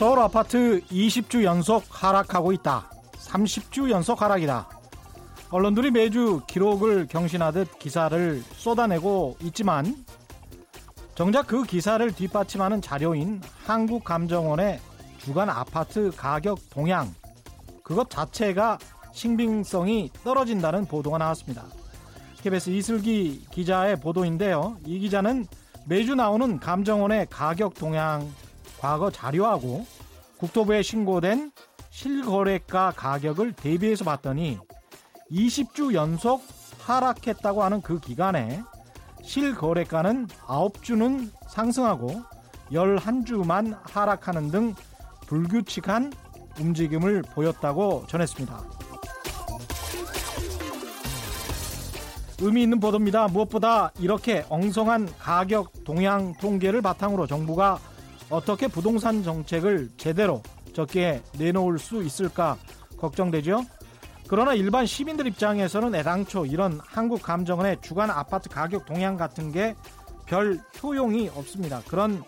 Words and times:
서울 0.00 0.18
아파트 0.18 0.80
20주 0.90 1.44
연속 1.44 1.84
하락하고 1.90 2.52
있다. 2.52 2.90
30주 3.16 3.90
연속 3.90 4.22
하락이다. 4.22 4.66
언론들이 5.50 5.90
매주 5.90 6.40
기록을 6.46 7.06
경신하듯 7.06 7.78
기사를 7.78 8.42
쏟아내고 8.54 9.36
있지만 9.42 9.94
정작 11.14 11.46
그 11.46 11.64
기사를 11.64 12.10
뒷받침하는 12.12 12.80
자료인 12.80 13.42
한국감정원의 13.66 14.80
주간 15.18 15.50
아파트 15.50 16.10
가격 16.16 16.60
동향 16.70 17.14
그것 17.82 18.08
자체가 18.08 18.78
신빙성이 19.12 20.08
떨어진다는 20.24 20.86
보도가 20.86 21.18
나왔습니다. 21.18 21.64
KBS 22.42 22.70
이슬기 22.70 23.44
기자의 23.50 24.00
보도인데요. 24.00 24.78
이 24.86 24.98
기자는 24.98 25.46
매주 25.84 26.14
나오는 26.14 26.58
감정원의 26.58 27.26
가격 27.28 27.74
동향 27.74 28.26
과거 28.80 29.10
자료하고 29.10 29.84
국토부에 30.40 30.82
신고된 30.82 31.52
실거래가 31.90 32.92
가격을 32.96 33.52
대비해서 33.52 34.04
봤더니 34.06 34.58
20주 35.30 35.92
연속 35.92 36.42
하락했다고 36.78 37.62
하는 37.62 37.82
그 37.82 38.00
기간에 38.00 38.62
실거래가는 39.22 40.28
9주는 40.28 41.30
상승하고 41.46 42.22
11주만 42.72 43.78
하락하는 43.82 44.50
등 44.50 44.74
불규칙한 45.26 46.12
움직임을 46.58 47.22
보였다고 47.34 48.06
전했습니다. 48.08 48.62
의미 52.40 52.62
있는 52.62 52.80
보도입니다. 52.80 53.28
무엇보다 53.28 53.92
이렇게 53.98 54.46
엉성한 54.48 55.10
가격 55.18 55.84
동향 55.84 56.32
통계를 56.38 56.80
바탕으로 56.80 57.26
정부가 57.26 57.78
어떻게 58.30 58.68
부동산 58.68 59.22
정책을 59.22 59.90
제대로 59.96 60.42
적게 60.72 61.22
내놓을 61.36 61.78
수 61.78 62.02
있을까 62.02 62.56
걱정되죠. 62.96 63.64
그러나 64.28 64.54
일반 64.54 64.86
시민들 64.86 65.26
입장에서는 65.26 65.94
애당초 65.94 66.46
이런 66.46 66.80
한국 66.84 67.22
감정원의 67.22 67.78
주간 67.82 68.10
아파트 68.10 68.48
가격 68.48 68.86
동향 68.86 69.16
같은 69.16 69.52
게 69.52 69.74
별 70.30 70.60
효용이 70.80 71.28
없습니다. 71.34 71.82
그런 71.88 72.22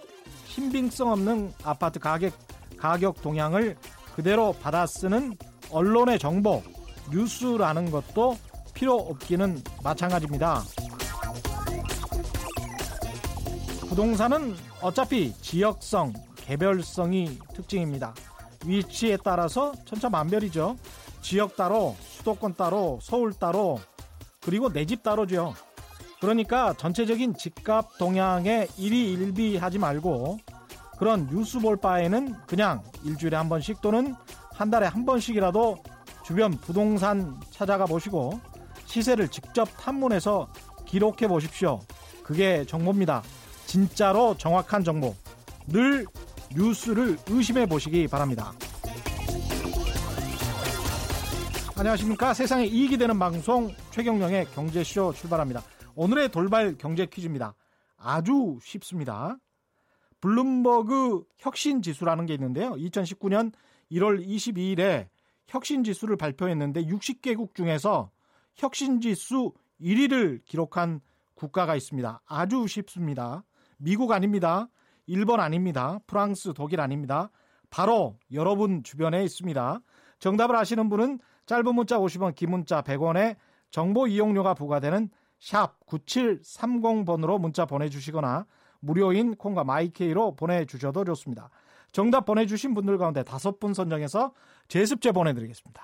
신빙성 0.48 1.12
없는 1.12 1.53
아파트 1.62 2.00
가격, 2.00 2.33
가격 2.77 3.23
동향을 3.23 3.77
그대로 4.17 4.53
받아 4.61 4.86
쓰는 4.86 5.36
언론의 5.70 6.19
정보, 6.19 6.64
뉴스라는 7.12 7.92
것도 7.92 8.36
필요 8.75 8.97
없기는 8.97 9.62
마찬가지입니다. 9.84 10.64
부동산은 13.89 14.56
어차피 14.83 15.33
지역성, 15.41 16.13
개별성이 16.37 17.39
특징입니다. 17.55 18.15
위치에 18.67 19.17
따라서 19.23 19.73
천차만별이죠. 19.87 20.77
지역 21.21 21.57
따로, 21.57 21.95
수도권 22.01 22.55
따로, 22.55 22.99
서울 23.01 23.33
따로, 23.33 23.81
그리고 24.41 24.73
내 24.73 24.85
집 24.85 25.03
따로죠. 25.03 25.55
그러니까 26.21 26.73
전체적인 26.75 27.35
집값 27.37 27.97
동향에 27.99 28.69
일희일비하지 28.77 29.79
말고 29.79 30.39
그런 30.99 31.29
뉴스 31.29 31.59
볼 31.59 31.77
바에는 31.77 32.35
그냥 32.47 32.83
일주일에 33.05 33.37
한 33.37 33.49
번씩 33.49 33.81
또는 33.81 34.15
한 34.53 34.71
달에 34.71 34.87
한 34.87 35.05
번씩이라도 35.05 35.79
주변 36.25 36.53
부동산 36.53 37.35
찾아가 37.51 37.87
보시고 37.87 38.41
시세를 38.87 39.29
직접 39.29 39.65
탐문해서 39.79 40.49
기록해 40.87 41.27
보십시오. 41.27 41.81
그게 42.23 42.65
정보입니다. 42.67 43.23
진짜로 43.73 44.37
정확한 44.37 44.85
정보. 44.85 45.15
늘 45.67 46.05
뉴스를 46.55 47.17
의심해 47.27 47.65
보시기 47.65 48.07
바랍니다. 48.07 48.53
안녕하십니까. 51.75 52.35
세상에 52.35 52.67
이익이 52.67 52.99
되는 52.99 53.19
방송 53.19 53.75
최경령의 53.93 54.45
경제쇼 54.51 55.15
출발합니다. 55.15 55.63
오늘의 55.95 56.29
돌발 56.29 56.77
경제 56.77 57.07
퀴즈입니다. 57.07 57.55
아주 57.97 58.59
쉽습니다. 58.61 59.39
블룸버그 60.21 61.25
혁신 61.39 61.81
지수라는 61.81 62.27
게 62.27 62.35
있는데요. 62.35 62.73
2019년 62.73 63.55
1월 63.91 64.23
22일에 64.23 65.09
혁신 65.47 65.83
지수를 65.83 66.19
발표했는데 66.19 66.85
60개국 66.85 67.55
중에서 67.55 68.11
혁신 68.55 69.01
지수 69.01 69.55
1위를 69.81 70.45
기록한 70.45 71.01
국가가 71.35 71.75
있습니다. 71.75 72.21
아주 72.27 72.67
쉽습니다. 72.67 73.45
미국 73.83 74.13
아닙니다. 74.13 74.69
일본 75.07 75.41
아닙니다. 75.41 75.98
프랑스, 76.07 76.53
독일 76.55 76.81
아닙니다. 76.81 77.31
바로 77.69 78.17
여러분 78.33 78.85
주변에 78.85 79.25
있습니다. 79.25 79.81
정답을 80.20 80.55
아시는 80.55 80.89
분은 80.89 81.19
짧은 81.47 81.75
문자 81.75 81.98
50원, 81.98 82.35
긴 82.37 82.51
문자 82.51 82.83
100원에 82.83 83.37
정보 83.71 84.07
이용료가 84.07 84.55
부과되는 84.55 85.11
샵 85.41 85.85
9730번으로 85.87 87.41
문자 87.41 87.67
보내주시거나 87.67 88.47
무료인 88.79 89.35
콩과 89.35 89.65
마이케이로 89.65 90.37
보내주셔도 90.37 91.05
좋습니다. 91.05 91.51
정답 91.91 92.25
보내주신 92.25 92.75
분들 92.75 92.98
가운데 92.98 93.25
다섯 93.25 93.59
분 93.59 93.75
선정해서 93.75 94.33
제습제 94.69 95.11
보내드리겠습니다. 95.11 95.83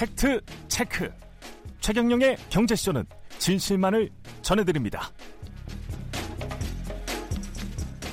팩트 0.00 0.40
체크. 0.68 1.12
최경영의 1.80 2.38
경제쇼는 2.48 3.04
진실만을 3.36 4.08
전해드립니다. 4.40 5.10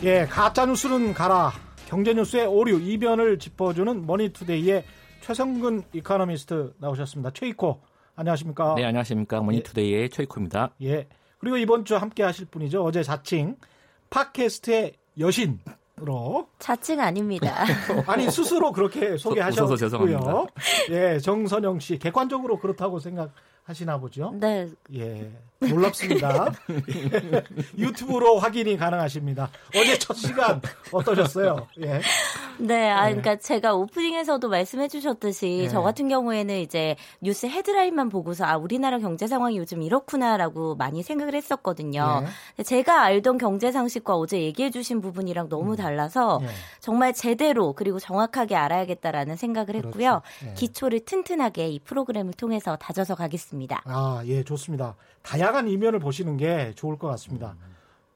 예, 0.03 0.25
가짜 0.25 0.65
뉴스는 0.65 1.13
가라. 1.13 1.53
경제 1.85 2.13
뉴스의 2.13 2.45
오류 2.45 2.77
이면을 2.81 3.39
짚어주는 3.39 4.05
머니투데이의 4.05 4.83
최성근 5.21 5.83
이카노미스트 5.93 6.73
나오셨습니다. 6.77 7.31
최이코 7.31 7.81
안녕하십니까? 8.17 8.75
네, 8.75 8.83
안녕하십니까? 8.83 9.39
머니투데이의 9.39 10.01
예. 10.01 10.07
최이코입니다. 10.09 10.71
예. 10.83 11.07
그리고 11.37 11.55
이번 11.55 11.85
주 11.85 11.95
함께 11.95 12.21
하실 12.21 12.47
분이죠. 12.47 12.83
어제 12.83 13.01
자칭 13.01 13.55
팟캐스트의 14.09 14.91
여신 15.19 15.61
으 15.65 15.86
로 15.99 16.47
자칭 16.59 16.99
아닙니다. 16.99 17.65
아니 18.05 18.29
스스로 18.29 18.71
그렇게 18.71 19.17
소개하셨고요. 19.17 19.77
죄송합니다. 19.77 20.45
예, 20.91 21.17
정선영 21.17 21.79
씨 21.79 21.97
객관적으로 21.97 22.59
그렇다고 22.59 22.99
생각하시나 22.99 23.97
보죠? 23.97 24.31
네. 24.39 24.69
예, 24.93 25.31
놀랍습니다. 25.59 26.51
예, 26.69 27.43
유튜브로 27.77 28.37
확인이 28.37 28.77
가능하십니다. 28.77 29.49
어제 29.75 29.97
첫 29.97 30.13
시간 30.15 30.61
어떠셨어요? 30.91 31.67
예. 31.81 32.01
네, 32.59 32.89
아, 32.89 33.05
그러니까 33.05 33.35
제가 33.37 33.73
오프닝에서도 33.73 34.47
말씀해주셨듯이 34.49 35.59
네. 35.63 35.67
저 35.67 35.81
같은 35.81 36.07
경우에는 36.09 36.59
이제 36.59 36.95
뉴스 37.21 37.45
헤드라인만 37.45 38.09
보고서 38.09 38.45
아 38.45 38.57
우리나라 38.57 38.99
경제 38.99 39.27
상황이 39.27 39.57
요즘 39.57 39.81
이렇구나라고 39.81 40.75
많이 40.75 41.03
생각을 41.03 41.35
했었거든요. 41.35 42.23
네. 42.57 42.63
제가 42.63 43.03
알던 43.03 43.37
경제 43.37 43.71
상식과 43.71 44.15
어제 44.15 44.41
얘기해주신 44.41 45.01
부분이랑 45.01 45.49
너무 45.49 45.71
음. 45.71 45.75
달라서 45.75 46.39
네. 46.41 46.47
정말 46.79 47.13
제대로 47.13 47.73
그리고 47.73 47.99
정확하게 47.99 48.55
알아야겠다라는 48.55 49.35
생각을 49.35 49.67
그렇죠. 49.67 49.87
했고요. 49.87 50.21
그렇죠. 50.39 50.55
기초를 50.55 50.99
튼튼하게 51.05 51.69
이 51.69 51.79
프로그램을 51.79 52.33
통해서 52.33 52.75
다져서 52.75 53.15
가겠습니다. 53.15 53.83
아, 53.85 54.21
예, 54.25 54.43
좋습니다. 54.43 54.95
다양 55.21 55.46
한 55.55 55.67
이면을 55.67 55.99
보시는 55.99 56.37
게 56.37 56.73
좋을 56.75 56.97
것 56.97 57.07
같습니다. 57.09 57.55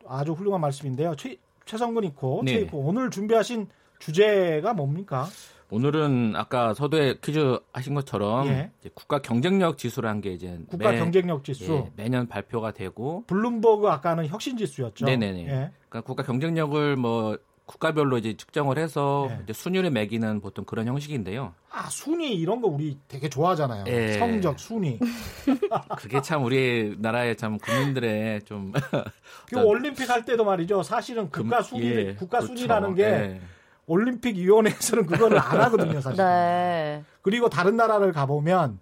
아주 0.07 0.33
훌륭한 0.33 0.61
말씀인데요. 0.61 1.15
최, 1.15 1.37
최성근 1.65 2.03
있고, 2.05 2.41
네. 2.43 2.53
최 2.53 2.59
있고 2.61 2.79
오늘 2.79 3.09
준비하신 3.09 3.67
주제가 3.99 4.73
뭡니까? 4.73 5.27
오늘은 5.71 6.33
아까 6.35 6.73
서두에 6.73 7.15
퀴즈 7.23 7.57
하신 7.71 7.93
것처럼 7.95 8.47
예. 8.47 8.71
국가 8.93 9.21
경쟁력 9.21 9.77
지수라는 9.77 10.19
게 10.19 10.33
이제 10.33 10.59
국가 10.67 10.91
매, 10.91 10.99
경쟁력 10.99 11.45
지수 11.45 11.85
예, 11.87 11.91
매년 11.95 12.27
발표가 12.27 12.71
되고 12.71 13.23
블룸버그 13.27 13.87
아까는 13.87 14.27
혁신 14.27 14.57
지수였죠. 14.57 15.05
네네네. 15.05 15.43
예. 15.43 15.71
그러니까 15.87 16.01
국가 16.01 16.23
경쟁력을 16.23 16.97
뭐 16.97 17.37
국가별로 17.65 18.17
이제 18.17 18.35
측정을 18.35 18.77
해서 18.77 19.27
예. 19.31 19.39
이제 19.43 19.53
순위를 19.53 19.91
매기는 19.91 20.41
보통 20.41 20.65
그런 20.65 20.87
형식인데요. 20.87 21.53
아 21.71 21.89
순위 21.89 22.33
이런 22.33 22.61
거 22.61 22.67
우리 22.67 22.97
되게 23.07 23.29
좋아하잖아요. 23.29 23.85
예. 23.87 24.13
성적 24.13 24.59
순위. 24.59 24.99
그게 25.97 26.21
참 26.21 26.43
우리 26.43 26.95
나라의 26.99 27.37
참 27.37 27.57
국민들의 27.57 28.41
좀. 28.43 28.73
그 29.47 29.61
올림픽 29.61 30.09
할 30.09 30.25
때도 30.25 30.43
말이죠. 30.43 30.83
사실은 30.83 31.29
국가 31.29 31.61
순위 31.61 31.85
예. 31.85 32.15
국가 32.15 32.39
그렇죠. 32.39 32.55
순위라는 32.55 32.95
게. 32.95 33.03
예. 33.03 33.41
올림픽 33.87 34.37
위원회에서는 34.37 35.05
그거를 35.05 35.37
안 35.39 35.59
하거든요, 35.61 35.99
사실. 35.99 36.23
네. 36.23 37.03
그리고 37.21 37.49
다른 37.49 37.75
나라를 37.75 38.13
가 38.13 38.25
보면 38.25 38.79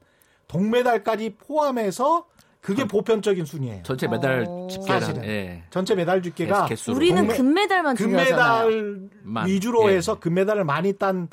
동메달까지 0.48 1.36
포함해서 1.40 2.28
그게 2.61 2.85
보편적인 2.85 3.45
순위예요. 3.45 3.83
전체 3.83 4.07
메달 4.07 4.45
집계는 4.69 5.23
예. 5.23 5.63
전체 5.69 5.95
메달 5.95 6.21
집계가 6.21 6.67
우리는 6.89 7.21
동메, 7.21 7.38
금메달만 7.38 7.95
금메달 7.95 9.09
위주로 9.45 9.89
예. 9.89 9.95
해서 9.95 10.19
금메달을 10.19 10.65
많이 10.65 10.94
딴 10.94 11.29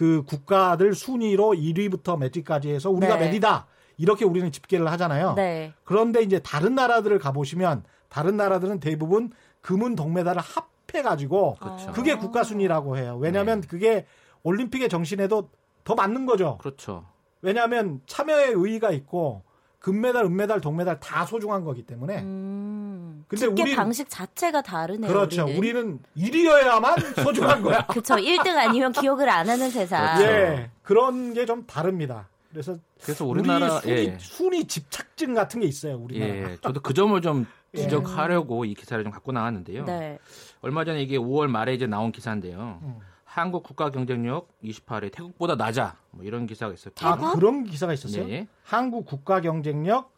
그 0.00 0.22
국가들 0.24 0.94
순위로 0.94 1.50
1위부터 1.50 2.18
몇 2.18 2.34
위까지 2.34 2.70
해서 2.70 2.88
우리가 2.88 3.18
네. 3.18 3.26
몇 3.26 3.34
위다 3.34 3.66
이렇게 3.98 4.24
우리는 4.24 4.50
집계를 4.50 4.90
하잖아요. 4.92 5.34
네. 5.34 5.74
그런데 5.84 6.22
이제 6.22 6.38
다른 6.38 6.74
나라들을 6.74 7.18
가보시면 7.18 7.84
다른 8.08 8.38
나라들은 8.38 8.80
대부분 8.80 9.30
금은 9.60 9.96
동메달을 9.96 10.40
합해 10.40 11.02
가지고 11.02 11.56
그렇죠. 11.60 11.92
그게 11.92 12.14
국가 12.14 12.44
순위라고 12.44 12.96
해요. 12.96 13.18
왜냐하면 13.20 13.60
그게 13.60 14.06
올림픽의 14.42 14.88
정신에도 14.88 15.50
더 15.84 15.94
맞는 15.94 16.24
거죠. 16.24 16.56
그렇죠. 16.62 17.04
왜냐하면 17.42 18.00
참여의 18.06 18.54
의의가 18.54 18.92
있고 18.92 19.42
금메달, 19.80 20.24
은메달, 20.26 20.60
동메달 20.60 21.00
다 21.00 21.24
소중한 21.26 21.64
거기 21.64 21.82
때문에. 21.82 22.18
음. 22.20 23.24
근데 23.28 23.46
집계 23.46 23.62
우리 23.62 23.76
방식 23.76 24.08
자체가 24.10 24.62
다르네요. 24.62 25.08
그렇죠. 25.10 25.44
우리는. 25.44 25.58
우리는 25.58 25.98
1위여야만 26.16 26.94
소중한 27.24 27.62
거야. 27.62 27.86
그렇죠. 27.86 28.14
1등 28.16 28.56
아니면 28.56 28.92
기억을 28.92 29.28
안 29.28 29.48
하는 29.48 29.70
세상. 29.70 30.16
그렇죠. 30.18 30.32
예, 30.32 30.70
그런 30.82 31.32
게 31.34 31.46
좀 31.46 31.64
다릅니다. 31.66 32.28
그래서 32.50 32.76
그래서 33.02 33.24
우리나라 33.24 33.76
우리 33.76 33.80
순위, 33.80 33.94
예. 34.08 34.18
순위 34.20 34.64
집착증 34.66 35.34
같은 35.34 35.60
게 35.60 35.66
있어요. 35.66 35.96
우리나라. 35.96 36.32
예, 36.52 36.56
저도 36.60 36.80
그 36.80 36.92
점을 36.92 37.18
좀 37.22 37.46
예. 37.74 37.78
지적하려고 37.82 38.64
이 38.64 38.74
기사를 38.74 39.02
좀 39.04 39.12
갖고 39.12 39.30
나왔는데요. 39.32 39.84
네. 39.84 40.18
얼마 40.60 40.84
전에 40.84 41.00
이게 41.02 41.16
5월 41.16 41.46
말에 41.46 41.72
이제 41.74 41.86
나온 41.86 42.10
기사인데요. 42.12 42.80
음. 42.82 42.98
한국 43.30 43.62
국가 43.62 43.90
경쟁력 43.90 44.48
28위 44.64 45.12
태국보다 45.12 45.54
낮아. 45.54 45.96
뭐 46.10 46.24
이런 46.24 46.48
기사가 46.48 46.74
있었고. 46.74 47.06
아 47.06 47.34
그런 47.34 47.62
기사가 47.62 47.92
있었어요. 47.92 48.26
네. 48.26 48.48
한국 48.64 49.06
국가 49.06 49.40
경쟁력 49.40 50.12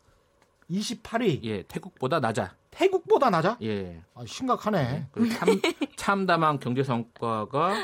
28위. 0.70 1.44
예, 1.44 1.62
태국보다 1.64 2.20
낮아. 2.20 2.54
태국보다 2.70 3.28
낮아? 3.28 3.58
예. 3.62 4.00
아, 4.14 4.24
심각하네. 4.26 5.08
그리고 5.12 5.34
참, 5.34 5.60
참담한 5.94 6.58
경제 6.58 6.82
성과가 6.82 7.74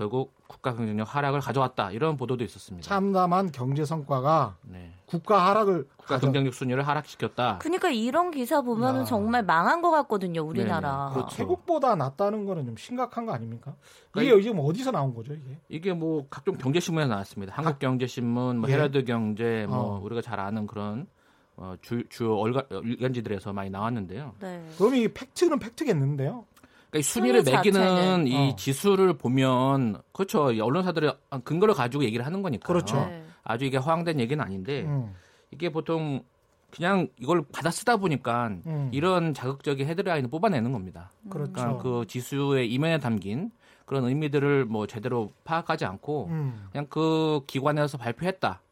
결국 0.00 0.32
국가 0.46 0.74
경쟁력 0.74 1.14
하락을 1.14 1.40
가져왔다. 1.40 1.90
이런 1.90 2.16
보도도 2.16 2.42
있었습니다. 2.44 2.88
참담한 2.88 3.52
경제 3.52 3.84
성과가 3.84 4.56
네. 4.62 4.94
국가 5.04 5.46
하락을 5.50 5.86
국가 5.98 6.14
가져- 6.14 6.28
경쟁력 6.28 6.54
순위를 6.54 6.88
하락시켰다. 6.88 7.58
그러니까 7.58 7.90
이런 7.90 8.30
기사 8.30 8.62
보면은 8.62 9.02
야. 9.02 9.04
정말 9.04 9.42
망한 9.44 9.82
것 9.82 9.90
같거든요, 9.90 10.40
우리나라. 10.40 11.08
네, 11.10 11.14
그렇죠. 11.16 11.36
태국보다 11.36 11.96
낫다는 11.96 12.46
거는 12.46 12.64
좀 12.64 12.76
심각한 12.78 13.26
거 13.26 13.32
아닙니까? 13.34 13.74
이게 14.16 14.30
그러니까 14.30 14.40
지금 14.40 14.60
어디서 14.60 14.90
나온 14.90 15.12
거죠, 15.14 15.34
이게? 15.34 15.58
이게 15.68 15.92
뭐 15.92 16.26
각종 16.30 16.56
경제 16.56 16.80
신문에 16.80 17.06
나왔습니다. 17.06 17.52
한국 17.54 17.78
경제 17.78 18.06
신문, 18.06 18.56
뭐 18.58 18.70
예. 18.70 18.74
헤라드 18.74 19.04
경제, 19.04 19.66
뭐 19.68 19.98
어. 19.98 20.00
우리가 20.02 20.22
잘 20.22 20.40
아는 20.40 20.66
그런 20.66 21.08
어, 21.56 21.74
주, 21.82 22.08
주요 22.08 22.36
얼가, 22.38 22.64
일간지들에서 22.70 23.52
많이 23.52 23.68
나왔는데요. 23.68 24.32
네. 24.40 24.66
그럼 24.78 24.94
이 24.94 25.08
팩트는 25.08 25.58
팩트겠는데요? 25.58 26.46
그러니까 26.90 26.98
이 26.98 27.02
순위를 27.02 27.44
순위 27.44 27.56
매기는 27.56 28.26
이 28.26 28.50
어. 28.50 28.56
지수를 28.56 29.14
보면 29.14 30.02
그렇죠. 30.12 30.52
이 30.52 30.60
언론사들이 30.60 31.10
근거를 31.44 31.74
가지고 31.74 32.04
얘기를 32.04 32.26
하는 32.26 32.42
거니까. 32.42 32.66
그렇죠. 32.66 32.96
네. 33.06 33.24
아주 33.42 33.64
이게 33.64 33.76
허황된 33.76 34.20
얘기는 34.20 34.42
아닌데 34.42 34.82
음, 34.82 35.14
이게 35.50 35.70
보통 35.70 36.22
그냥 36.70 37.08
이걸 37.18 37.42
받아 37.52 37.70
쓰다 37.70 37.96
보니까 37.96 38.48
음. 38.66 38.90
이런 38.92 39.34
자극적인 39.34 39.86
헤드라인을 39.86 40.30
뽑아내는 40.30 40.72
겁니다. 40.72 41.10
그렇죠. 41.28 41.52
그러니까 41.52 41.82
그 41.82 42.04
지수의 42.06 42.70
이면에 42.72 42.98
담긴 42.98 43.50
그런 43.86 44.04
의미들을 44.04 44.66
뭐 44.66 44.86
제대로 44.86 45.32
파악하지 45.44 45.84
않고 45.84 46.26
음, 46.26 46.68
그냥 46.70 46.86
그 46.88 47.40
기관에서 47.46 47.98
발표했다. 47.98 48.62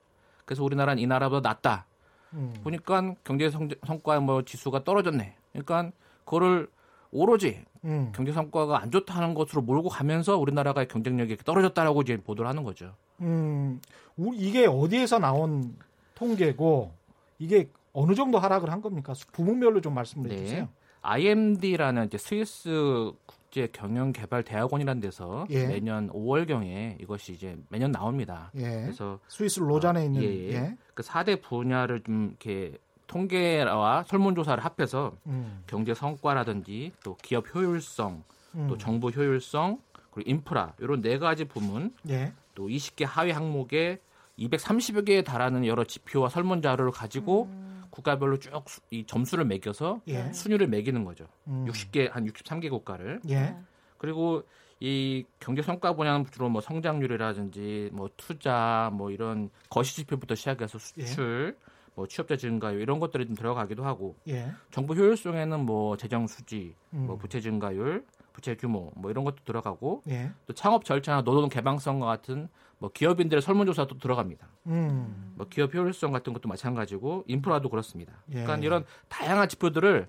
그래서 0.45 0.63
우리나라는 0.65 1.03
이 1.03 1.07
나라보다 1.07 1.49
낫다. 1.49 1.87
음. 2.35 2.55
보니까 2.63 3.15
경제 3.25 3.51
성, 3.51 3.69
성과 3.87 4.21
뭐 4.21 4.43
지수가 4.43 4.85
떨어졌네. 4.85 5.35
그러니까 5.53 5.91
그거를 6.25 6.69
오로지 7.11 7.65
음. 7.85 8.13
경제 8.15 8.33
성과가 8.33 8.81
안 8.83 8.91
좋다는 8.91 9.35
것으로 9.35 9.63
몰고 9.63 9.89
가면서 9.89 10.37
우리나라가 10.39 10.85
경쟁력이 10.85 11.37
떨어졌다라고 11.39 12.03
이제 12.03 12.17
보도를 12.19 12.49
하는 12.49 12.65
거죠. 12.65 12.95
음, 13.21 13.81
우- 14.17 14.35
이게 14.35 14.67
어디에서 14.67 15.19
나온 15.19 15.77
통계고 16.15 16.93
이게 17.39 17.69
어느 17.93 18.15
정도 18.15 18.39
하락을 18.39 18.71
한 18.71 18.81
겁니까? 18.83 19.15
부문별로 19.33 19.81
좀 19.81 19.95
말씀을 19.95 20.31
해주세요. 20.31 20.63
네. 20.65 20.69
IMD라는 21.01 22.07
이제 22.07 22.19
스위스 22.19 23.13
국제 23.25 23.69
경영 23.73 24.13
개발 24.13 24.43
대학원이라는 24.43 25.01
데서 25.01 25.47
예. 25.51 25.67
매년 25.67 26.11
5월 26.11 26.47
경에 26.47 26.99
이것이 27.01 27.33
이제 27.33 27.57
매년 27.71 27.93
나옵니다. 27.93 28.51
예. 28.57 28.83
그래서 28.83 29.19
스위스 29.29 29.61
로잔에 29.61 30.05
있는 30.05 30.23
예, 30.23 30.27
예. 30.27 30.53
예. 30.53 30.77
그 30.95 31.03
4대 31.03 31.41
분야를 31.41 32.03
좀 32.03 32.29
이렇게 32.31 32.77
통계와 33.09 34.05
설문조사를 34.05 34.65
합해서 34.65 35.17
음, 35.27 35.65
경제 35.67 35.93
성과라든지 35.95 36.93
또 37.03 37.17
기업 37.17 37.53
효율성, 37.53 38.23
음. 38.55 38.67
또 38.69 38.79
정부 38.79 39.09
효율성, 39.09 39.81
그리고 40.13 40.31
인프라 40.31 40.75
이런 40.79 41.01
네 41.01 41.19
가지 41.19 41.45
부문, 41.45 41.93
예. 42.09 42.33
또 42.55 42.69
20개 42.69 43.05
하위 43.05 43.33
항목에 43.33 44.01
230여 44.39 45.05
개에 45.05 45.23
달하는 45.23 45.67
여러 45.67 45.83
지표와 45.83 46.29
설문 46.29 46.63
자료를 46.63 46.93
가지고 46.93 47.51
국가별로 47.91 48.39
쭉 48.39 48.53
이 48.91 49.05
점수를 49.07 49.45
매겨서 49.47 50.01
예. 50.09 50.33
순위를 50.33 50.69
매기는 50.69 51.05
거죠. 51.05 51.27
음. 51.49 51.67
60개 51.69 52.11
한 52.11 52.27
63개 52.27 52.71
국가를. 52.71 53.21
예. 53.31 53.57
그리고 53.97 54.43
이 54.81 55.25
경제 55.41 55.61
성과 55.63 55.95
분야는 55.95 56.27
주로 56.31 56.49
뭐 56.49 56.61
성장률이라든지 56.61 57.91
뭐 57.93 58.09
투자 58.17 58.91
뭐 58.93 59.11
이런 59.11 59.51
거시 59.69 59.97
지표부터 59.97 60.37
시작해서 60.37 60.79
수출, 60.79 61.57
뭐 61.99 62.07
취업자 62.07 62.37
증가율 62.37 62.81
이런 62.81 63.01
것들이 63.01 63.27
좀 63.27 63.35
들어가기도 63.35 63.85
하고 63.85 64.15
예. 64.29 64.53
정부 64.71 64.95
효율성에는 64.95 65.67
뭐 65.67 65.97
재정 65.97 66.29
수지, 66.29 66.77
뭐 66.91 67.17
음. 67.17 67.19
부채 67.19 67.41
증가율, 67.41 68.05
부채 68.33 68.55
규모 68.55 68.93
뭐 68.95 69.11
이런 69.11 69.25
것도 69.25 69.39
들어가고 69.45 70.05
예. 70.09 70.31
또 70.47 70.53
창업 70.53 70.85
절차나 70.85 71.23
노동 71.23 71.49
개방성과 71.49 72.07
같은 72.07 72.49
뭐 72.79 72.89
기업인들의 72.93 73.43
설문조사도 73.43 73.99
들어갑니다. 73.99 74.47
음. 74.69 75.33
뭐 75.35 75.49
기업 75.49 75.75
효율성 75.75 76.13
같은 76.13 76.33
것도 76.33 76.49
마찬가지고 76.49 77.25
인프라도 77.27 77.69
그렇습니다. 77.69 78.13
예. 78.29 78.45
그러니까 78.45 78.65
이런 78.65 78.85
다양한 79.09 79.49
지표들을 79.49 80.09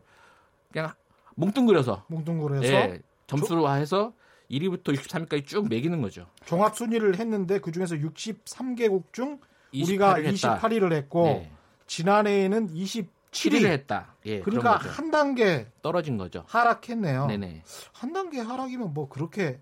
그냥 0.71 0.91
뭉뚱그려서 1.33 2.05
뭉뚱그려서 2.05 2.67
예, 2.67 3.01
점수로해서 3.25 4.13
1위부터 4.51 4.95
63위까지 4.95 5.47
쭉 5.47 5.67
매기는 5.67 5.99
거죠. 6.03 6.27
종합 6.45 6.75
순위를 6.75 7.17
했는데 7.17 7.57
그 7.57 7.71
중에서 7.71 7.95
63개국 7.95 9.11
중 9.11 9.39
우리가 9.73 10.19
28위를 10.19 10.25
했다. 10.25 10.59
28위를 10.59 10.91
했고 10.93 11.23
네. 11.23 11.51
지난해에는 11.89 12.67
7위를 12.69 13.07
27위. 13.31 13.65
했다. 13.65 14.15
예, 14.25 14.39
그러니까. 14.41 14.77
한 14.77 15.11
단계 15.11 15.67
떨어진 15.81 16.17
거죠. 16.17 16.43
하락했네요. 16.47 17.25
네네. 17.25 17.63
한 17.93 18.13
단계 18.13 18.39
하락이면 18.39 18.93
뭐 18.93 19.09
그렇게 19.09 19.59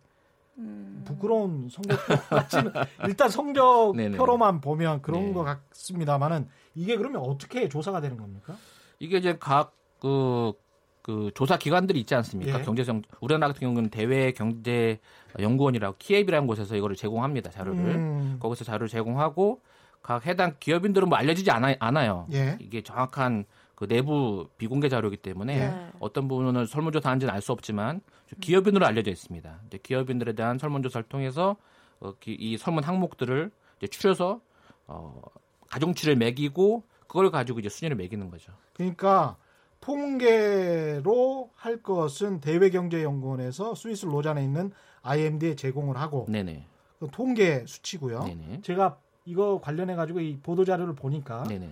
음. 0.58 1.04
부끄러운 1.06 1.70
성적표 1.70 2.04
같지는 2.30 2.74
일단 3.08 3.30
성적표로만 3.30 4.60
보면 4.62 5.02
그런 5.02 5.28
네. 5.28 5.34
것 5.34 5.44
같습니다만은 5.44 6.50
이게 6.76 6.98
그러면 6.98 7.22
어떻게 7.22 7.70
조사가 7.70 8.02
되는 8.02 8.18
겁니까? 8.18 8.58
이게 9.00 9.18
이제 9.18 9.38
각그 9.40 10.54
그 11.02 11.32
조사 11.34 11.58
기관들이 11.58 12.00
있지 12.02 12.14
않습니까? 12.16 12.60
예. 12.60 12.64
경제성 12.64 13.04
우리나라 13.22 13.48
같은 13.48 13.62
경우는 13.62 13.90
대외 13.90 14.34
경제 14.34 15.00
연구원이라고 15.40 15.96
키앱이라는 15.98 16.46
곳에서 16.48 16.76
이거를 16.76 16.98
제공합니다. 16.98 17.52
자료를 17.52 17.80
음, 17.80 18.38
거기서 18.42 18.66
자료를 18.66 18.90
제공하고 18.90 19.62
각 20.02 20.26
해당 20.26 20.56
기업인들은 20.60 21.10
뭐 21.10 21.18
알려지지 21.18 21.52
않아, 21.52 21.76
않아 21.80 22.08
요. 22.08 22.28
예. 22.32 22.58
이게 22.62 22.82
정확한 22.82 23.46
그 23.76 23.88
내부 23.88 24.48
비공개 24.58 24.90
자료이기 24.90 25.18
때문에 25.18 25.70
네. 25.70 25.92
어떤 26.00 26.28
부분은 26.28 26.66
설문조사하는지는 26.66 27.32
알 27.34 27.42
수 27.42 27.52
없지만 27.52 28.02
기업인으로 28.42 28.86
알려져 28.86 29.12
있습니다. 29.12 29.60
이제 29.68 29.78
기업인들에 29.84 30.34
대한 30.34 30.58
설문조사를 30.58 31.08
통해서 31.10 31.58
어, 32.00 32.14
기- 32.20 32.36
이 32.40 32.58
설문 32.58 32.84
항목들을 32.84 33.52
이제 33.78 33.88
추려서 33.88 34.42
어, 34.88 35.22
가중치를 35.70 36.16
매기고 36.16 36.84
그걸 37.08 37.30
가지고 37.30 37.60
이제 37.60 37.70
순위를 37.70 37.98
매기는 37.98 38.30
거죠. 38.30 38.52
그러니까 38.74 39.38
통계로 39.82 41.50
할 41.56 41.82
것은 41.82 42.40
대외경제연구원에서 42.42 43.76
스위스 43.76 44.06
로잔에 44.06 44.44
있는 44.44 44.72
IMD에 45.04 45.56
제공을 45.56 45.98
하고 45.98 46.26
네네. 46.30 46.66
그 47.00 47.08
통계 47.12 47.64
수치고요. 47.66 48.24
네네. 48.24 48.62
제가 48.62 48.98
이거 49.28 49.60
관련해 49.62 49.96
가지고 49.96 50.22
이 50.22 50.40
보도 50.42 50.64
자료를 50.64 50.96
보니까 50.96 51.44
네네. 51.44 51.70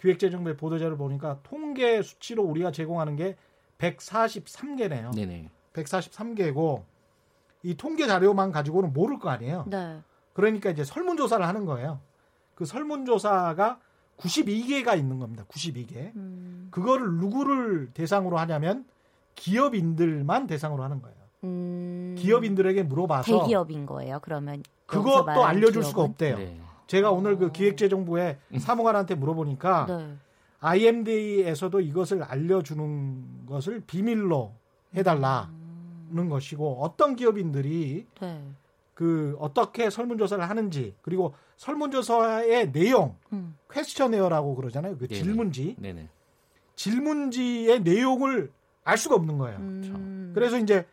기획재정부의 0.00 0.56
보도 0.56 0.76
자료를 0.76 0.98
보니까 0.98 1.38
통계 1.44 2.02
수치로 2.02 2.42
우리가 2.42 2.72
제공하는 2.72 3.14
게 3.14 3.36
143개네요. 3.78 5.14
네네. 5.14 5.48
143개고 5.72 6.82
이 7.62 7.76
통계 7.76 8.08
자료만 8.08 8.50
가지고는 8.50 8.92
모를 8.92 9.20
거 9.20 9.30
아니에요. 9.30 9.66
네. 9.68 10.00
그러니까 10.32 10.70
이제 10.70 10.82
설문 10.82 11.16
조사를 11.16 11.46
하는 11.46 11.64
거예요. 11.64 12.00
그 12.56 12.64
설문 12.64 13.04
조사가 13.06 13.78
92개가 14.18 14.98
있는 14.98 15.20
겁니다. 15.20 15.44
92개. 15.48 16.14
음. 16.16 16.68
그거를 16.72 17.12
누구를 17.12 17.90
대상으로 17.94 18.36
하냐면 18.38 18.84
기업인들만 19.36 20.48
대상으로 20.48 20.82
하는 20.82 21.00
거예요. 21.00 21.16
음. 21.44 22.16
기업인들에게 22.18 22.82
물어봐서 22.82 23.42
대기업인 23.42 23.86
거예요. 23.86 24.18
그러면 24.22 24.62
그것도 24.86 25.44
알려줄 25.44 25.84
수가 25.84 25.96
기업은? 25.96 26.10
없대요. 26.10 26.38
네. 26.38 26.60
제가 26.86 27.10
오늘 27.10 27.36
그 27.36 27.50
기획재정부의 27.52 28.38
사무관한테 28.58 29.14
물어보니까 29.14 29.86
네. 29.88 30.16
IMD에서도 30.60 31.80
이것을 31.80 32.22
알려주는 32.22 33.46
것을 33.46 33.80
비밀로 33.80 34.54
해달라는 34.94 35.48
음. 36.12 36.28
것이고 36.28 36.82
어떤 36.82 37.16
기업인들이 37.16 38.06
네. 38.20 38.42
그 38.94 39.36
어떻게 39.38 39.90
설문조사를 39.90 40.48
하는지 40.48 40.94
그리고 41.02 41.34
설문조사의 41.56 42.72
내용 42.72 43.16
음. 43.32 43.56
퀘스천에어라고 43.70 44.54
그러잖아요. 44.54 44.96
그 44.96 45.06
네네. 45.06 45.22
질문지 45.22 45.76
네네. 45.78 46.08
질문지의 46.76 47.82
내용을 47.82 48.50
알 48.84 48.96
수가 48.96 49.16
없는 49.16 49.38
거예요. 49.38 49.58
음. 49.58 50.32
그래서 50.34 50.58
이제 50.58 50.86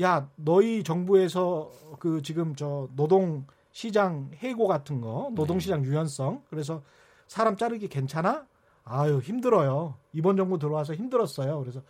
야 0.00 0.28
너희 0.36 0.84
정부에서 0.84 1.70
그 1.98 2.22
지금 2.22 2.54
저 2.54 2.88
노동 2.94 3.46
시장 3.72 4.30
해고 4.36 4.66
같은 4.66 5.00
거 5.00 5.30
노동 5.34 5.60
시장 5.60 5.84
유연성 5.84 6.42
그래서 6.50 6.82
사람 7.26 7.56
자르기 7.56 7.88
괜찮아? 7.88 8.46
아유 8.84 9.20
힘들어요. 9.20 9.94
이번 10.12 10.36
정부 10.36 10.58
들어와서 10.58 10.94
힘들었어요. 10.94 11.60
그래서 11.60 11.80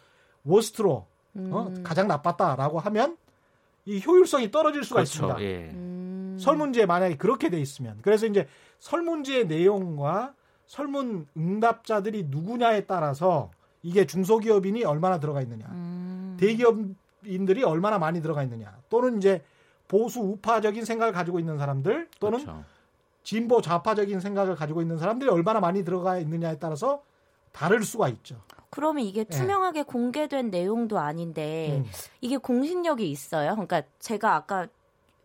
워스트로 0.45 0.93
어, 0.93 1.07
음. 1.37 1.83
가장 1.83 2.09
나빴다라고 2.09 2.79
하면 2.81 3.17
이 3.87 4.03
효율성이 4.05 4.51
떨어질 4.51 4.85
수가 4.85 4.97
그렇죠. 5.01 5.11
있습니다. 5.11 5.43
예. 5.43 5.71
음. 5.73 6.37
설문지에 6.39 6.87
만약에 6.87 7.17
그렇게 7.17 7.51
돼 7.51 7.61
있으면 7.61 7.99
그래서 8.03 8.27
이제 8.27 8.47
설문지의 8.79 9.47
내용과 9.47 10.35
설문 10.67 11.27
응답자들이 11.37 12.25
누구냐에 12.29 12.87
따라서 12.87 13.51
이게 13.83 14.07
중소기업인이 14.07 14.85
얼마나 14.85 15.19
들어가 15.21 15.41
있느냐 15.43 15.67
음. 15.71 16.37
대기업인들이 16.39 17.65
얼마나 17.65 17.99
많이 17.99 18.23
들어가 18.23 18.43
있느냐 18.43 18.79
또는 18.89 19.19
이제 19.19 19.43
보수 19.91 20.21
우파적인 20.21 20.85
생각을 20.85 21.13
가지고 21.13 21.41
있는 21.41 21.59
사람들 21.59 22.09
또는 22.21 22.39
그렇죠. 22.39 22.65
진보 23.25 23.61
좌파적인 23.61 24.21
생각을 24.21 24.55
가지고 24.55 24.83
있는 24.83 24.99
사람들이 24.99 25.29
얼마나 25.29 25.59
많이 25.59 25.85
들어가 25.85 26.17
있느냐에 26.19 26.59
따라서 26.61 27.03
다를 27.51 27.83
수가 27.83 28.09
있죠. 28.09 28.41
그러면 28.71 29.05
이게 29.05 29.25
네. 29.25 29.37
투명하게 29.37 29.83
공개된 29.83 30.51
내용도 30.51 31.01
아닌데 31.01 31.83
음. 31.85 31.91
이게 32.21 32.37
공신력이 32.37 33.11
있어요. 33.11 33.51
그러니까 33.51 33.83
제가 33.99 34.37
아까 34.37 34.69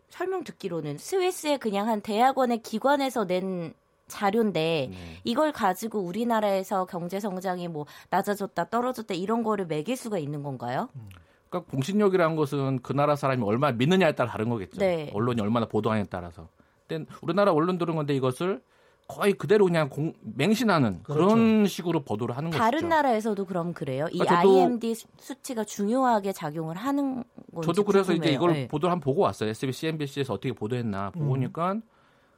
설명 0.09 0.43
듣기로는 0.43 0.97
스위스의 0.97 1.59
그냥 1.59 1.87
한 1.87 2.01
대학원의 2.01 2.63
기관에서 2.63 3.27
낸 3.27 3.75
자료인데 4.07 4.89
네. 4.89 4.97
이걸 5.23 5.51
가지고 5.51 5.99
우리나라에서 5.99 6.85
경제 6.85 7.19
성장이 7.19 7.67
뭐 7.67 7.85
낮아졌다 8.09 8.69
떨어졌다 8.69 9.13
이런 9.13 9.43
거를 9.43 9.67
매길 9.67 9.95
수가 9.95 10.17
있는 10.17 10.41
건가요? 10.41 10.89
그러니까 11.49 11.71
공신력이라는 11.71 12.35
것은 12.35 12.79
그 12.81 12.93
나라 12.93 13.15
사람이 13.15 13.43
얼마나 13.43 13.75
믿느냐에 13.77 14.13
따라 14.13 14.31
다른 14.31 14.49
거겠죠. 14.49 14.79
네. 14.79 15.11
언론이 15.13 15.41
얼마나 15.41 15.65
보도하냐에 15.67 16.05
따라서. 16.09 16.49
근데 16.87 17.09
우리나라 17.21 17.51
언론들은 17.53 17.95
건데 17.95 18.15
이것을 18.15 18.61
거의 19.07 19.33
그대로 19.33 19.65
그냥 19.65 19.87
공- 19.89 20.13
맹신하는 20.21 21.03
그런 21.03 21.27
그렇죠. 21.29 21.65
식으로 21.67 22.03
보도를 22.03 22.35
하는 22.35 22.49
다른 22.49 22.71
것이죠. 22.79 22.87
나라에서도 22.87 23.45
그럼 23.45 23.73
그래요? 23.73 24.07
이 24.11 24.17
그러니까 24.17 24.41
저도- 24.41 24.55
IMD 24.57 24.95
수- 24.95 25.07
수치가 25.19 25.63
중요하게 25.63 26.31
작용을 26.31 26.75
하는 26.75 27.23
건지 27.53 27.67
저도 27.67 27.83
그래서 27.83 28.13
이제 28.13 28.31
궁금해요. 28.31 28.35
이걸 28.35 28.53
네. 28.53 28.67
보도를 28.67 28.91
한번 28.91 29.03
보고 29.03 29.21
왔어요. 29.21 29.49
SBS, 29.49 29.85
MBC에서 29.87 30.33
어떻게 30.33 30.53
보도했나 30.53 31.11
보고 31.11 31.25
음. 31.25 31.29
보니까 31.29 31.75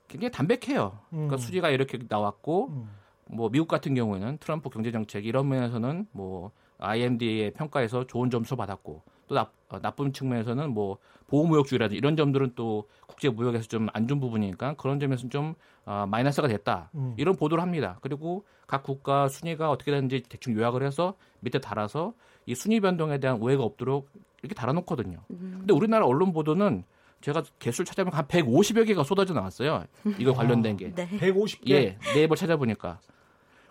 굉장히 0.10 0.32
담백해요. 0.32 1.00
그러니까 1.10 1.36
음. 1.36 1.38
수지가 1.38 1.70
이렇게 1.70 2.00
나왔고 2.08 2.68
음. 2.68 2.90
뭐 3.30 3.50
미국 3.50 3.68
같은 3.70 3.96
경우에는 3.96 4.38
트럼프 4.40 4.70
경제 4.70 4.92
정책 4.92 5.26
이런 5.26 5.48
면에서는 5.48 6.08
뭐 6.12 6.52
IMD의 6.80 7.52
평가에서 7.54 8.06
좋은 8.08 8.30
점수 8.30 8.56
받았고 8.56 9.02
또 9.28 9.36
나, 9.36 9.50
어, 9.70 9.80
나쁜 9.80 10.14
측면에서는 10.14 10.70
뭐 10.74 10.98
보호무역주의라든지 11.28 11.98
이런 11.98 12.16
점들은 12.16 12.54
또 12.56 12.88
국제 13.08 13.30
무역에서 13.30 13.68
좀 13.68 13.90
안 13.94 14.08
좋은 14.08 14.20
부분이니까 14.20 14.76
그런 14.76 15.00
점에서는 15.00 15.30
좀 15.30 15.56
어, 15.86 16.06
마이너스가 16.08 16.48
됐다 16.48 16.90
음. 16.96 17.14
이런 17.18 17.36
보도를 17.36 17.62
합니다. 17.62 17.98
그리고 18.02 18.46
각 18.68 18.84
국가 18.84 19.28
순위가 19.28 19.70
어떻게 19.70 19.92
되는지 19.92 20.24
대충 20.30 20.54
요약을 20.56 20.84
해서 20.84 21.16
밑에 21.42 21.60
달아서 21.60 22.14
이 22.46 22.56
순위 22.56 22.80
변동에 22.80 23.18
대한 23.20 23.42
오해가 23.42 23.64
없도록 23.64 24.10
이렇게 24.42 24.56
달아놓거든요. 24.56 25.20
음. 25.32 25.56
근데 25.60 25.74
우리나라 25.74 26.06
언론 26.06 26.32
보도는 26.32 26.84
제가 27.22 27.44
개수를 27.60 27.86
찾아보면 27.86 28.16
한 28.18 28.28
150여 28.28 28.86
개가 28.88 29.04
쏟아져 29.04 29.34
나왔어요. 29.34 29.84
이거 30.20 30.34
관련된 30.34 30.78
게. 30.78 30.92
네. 30.96 31.10
150개. 31.10 31.70
예, 31.72 31.98
네이버 32.14 32.36
찾아보니까. 32.36 33.00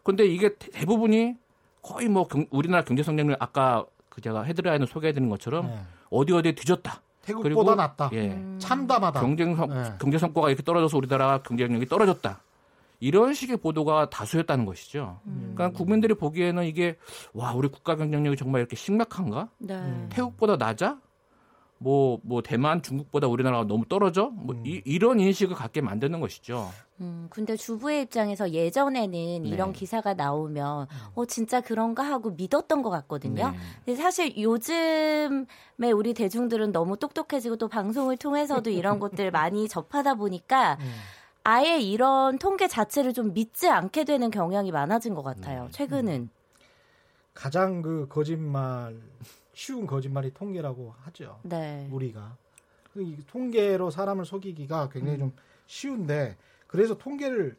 근데 0.02 0.26
이게 0.26 0.56
대- 0.56 0.70
대부분이 0.70 1.36
거의 1.86 2.08
뭐 2.08 2.26
경- 2.26 2.46
우리나라 2.50 2.82
경제 2.84 3.02
성장률 3.02 3.36
아까 3.38 3.84
그 4.08 4.20
제가 4.20 4.42
헤드라인을 4.42 4.86
소개해드린 4.86 5.28
것처럼 5.28 5.66
네. 5.66 5.78
어디 6.10 6.32
어디에 6.32 6.52
뒤졌다. 6.52 7.00
태국보다 7.22 7.42
그리고 7.42 7.74
낫다. 7.74 8.10
예, 8.12 8.30
음. 8.30 8.56
참담하다. 8.60 9.20
경쟁 9.20 9.54
성, 9.56 9.68
네. 9.68 9.92
경제 10.00 10.18
성과가 10.18 10.48
이렇게 10.48 10.62
떨어져서 10.62 10.96
우리나라 10.96 11.38
경쟁력이 11.42 11.86
떨어졌다. 11.86 12.40
이런 13.00 13.34
식의 13.34 13.58
보도가 13.58 14.08
다수였다는 14.10 14.64
것이죠. 14.64 15.20
음. 15.26 15.52
그러니까 15.54 15.76
국민들이 15.76 16.14
보기에는 16.14 16.64
이게 16.64 16.96
와 17.34 17.52
우리 17.52 17.68
국가 17.68 17.94
경쟁력이 17.96 18.36
정말 18.36 18.60
이렇게 18.60 18.74
심각한가? 18.76 19.48
네. 19.58 19.74
음. 19.74 20.08
태국보다 20.10 20.56
낮아? 20.56 20.98
뭐, 21.78 22.18
뭐, 22.22 22.42
대만, 22.42 22.82
중국보다 22.82 23.26
우리나라가 23.26 23.64
너무 23.64 23.84
떨어져? 23.86 24.30
뭐, 24.32 24.56
이, 24.64 24.80
이런 24.84 25.20
인식을 25.20 25.54
갖게 25.54 25.80
만드는 25.80 26.20
것이죠. 26.20 26.70
음, 27.00 27.26
근데 27.28 27.56
주부의 27.56 28.02
입장에서 28.02 28.50
예전에는 28.50 29.44
이런 29.44 29.72
네. 29.72 29.78
기사가 29.78 30.14
나오면 30.14 30.86
어 31.14 31.26
진짜 31.26 31.60
그런가 31.60 32.02
하고 32.02 32.30
믿었던 32.30 32.80
것 32.80 32.88
같거든요. 32.88 33.50
네. 33.50 33.56
근데 33.84 34.00
사실 34.00 34.34
요즘에 34.38 35.44
우리 35.94 36.14
대중들은 36.14 36.72
너무 36.72 36.96
똑똑해지고 36.96 37.56
또 37.56 37.68
방송을 37.68 38.16
통해서도 38.16 38.70
이런 38.70 38.98
것들 38.98 39.30
많이 39.30 39.68
접하다 39.68 40.14
보니까 40.14 40.78
음. 40.80 40.92
아예 41.44 41.78
이런 41.78 42.38
통계 42.38 42.66
자체를 42.66 43.12
좀 43.12 43.34
믿지 43.34 43.68
않게 43.68 44.04
되는 44.04 44.30
경향이 44.30 44.72
많아진 44.72 45.14
것 45.14 45.22
같아요. 45.22 45.64
네. 45.64 45.70
최근은. 45.72 46.30
가장 47.34 47.82
그 47.82 48.06
거짓말 48.08 48.96
쉬운 49.56 49.86
거짓말이 49.86 50.34
통계라고 50.34 50.92
하죠. 51.04 51.40
네. 51.42 51.88
우리가 51.90 52.36
그이 52.92 53.16
통계로 53.26 53.88
사람을 53.88 54.26
속이기가 54.26 54.90
굉장히 54.90 55.18
좀 55.18 55.32
쉬운데 55.64 56.36
그래서 56.66 56.98
통계를 56.98 57.56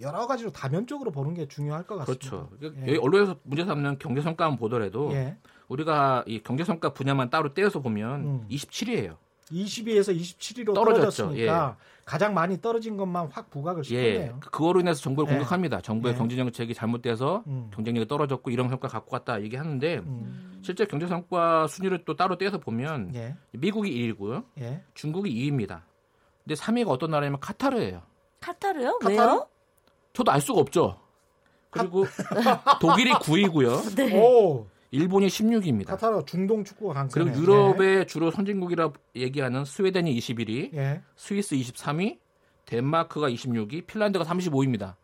여러 0.00 0.26
가지로 0.26 0.50
다면적으로 0.50 1.12
보는 1.12 1.34
게 1.34 1.46
중요할 1.46 1.86
것 1.86 1.96
같습니다. 1.98 2.28
그렇죠. 2.28 2.50
그러니까 2.58 2.82
예. 2.82 2.88
여기 2.88 2.98
언론에서 2.98 3.38
문제 3.44 3.64
삼는 3.64 4.00
경제 4.00 4.20
성과만 4.20 4.58
보더라도 4.58 5.12
예. 5.12 5.36
우리가 5.68 6.24
이 6.26 6.42
경제 6.42 6.64
성과 6.64 6.92
분야만 6.92 7.30
따로 7.30 7.54
떼어서 7.54 7.80
보면 7.82 8.20
음. 8.24 8.46
27위예요. 8.50 9.16
22에서 9.50 10.16
27위로 10.16 10.74
떨어졌죠. 10.74 11.24
떨어졌으니까 11.24 11.76
가장 12.04 12.34
많이 12.34 12.60
떨어진 12.60 12.96
것만 12.96 13.28
확 13.32 13.50
부각을 13.50 13.82
예. 13.84 13.84
시켰네요. 13.84 14.36
그- 14.40 14.50
그거로 14.50 14.80
인해서 14.80 15.00
정부를 15.02 15.28
예. 15.30 15.34
공격합니다. 15.36 15.80
정부의 15.80 16.14
예. 16.14 16.18
경제 16.18 16.36
정책이 16.36 16.74
잘못돼서 16.74 17.44
음. 17.46 17.70
경쟁력이 17.74 18.06
떨어졌고 18.08 18.50
이런 18.50 18.68
성과 18.68 18.88
갖고 18.88 19.10
갔다 19.10 19.42
얘기하는데 19.42 19.98
음. 19.98 20.60
실제 20.62 20.84
경제 20.86 21.06
성과 21.06 21.66
순위를 21.66 22.04
또 22.04 22.16
따로 22.16 22.36
떼서 22.38 22.58
보면 22.58 23.14
예. 23.14 23.36
미국이 23.52 23.90
1위고요. 23.90 24.44
예. 24.60 24.82
중국이 24.94 25.30
2위입니다. 25.34 25.82
근데 26.44 26.54
3위가 26.54 26.88
어떤 26.88 27.10
나라냐면 27.10 27.40
카타르예요. 27.40 28.02
카타르요? 28.40 28.98
카타르? 29.00 29.16
왜요? 29.16 29.46
저도 30.14 30.30
알 30.32 30.40
수가 30.40 30.60
없죠. 30.60 30.98
그리고 31.70 32.06
독일이 32.80 33.12
9위고요. 33.12 33.94
네. 33.96 34.18
오, 34.18 34.66
일본이 34.90 35.26
16위입니다. 35.26 35.86
카타르 35.86 36.24
중동 36.24 36.64
축구가 36.64 36.94
강세네. 36.94 37.32
그리고 37.32 37.40
유럽의 37.42 38.06
주로 38.06 38.30
선진국이라 38.30 38.92
얘기하는 39.16 39.64
스웨덴이 39.64 40.18
21위, 40.18 40.74
예. 40.74 40.78
예. 40.78 41.02
스위스 41.16 41.56
23위, 41.56 42.18
덴마크가 42.64 43.28
26위, 43.28 43.86
핀란드가 43.86 44.24
35위입니다. 44.24 44.94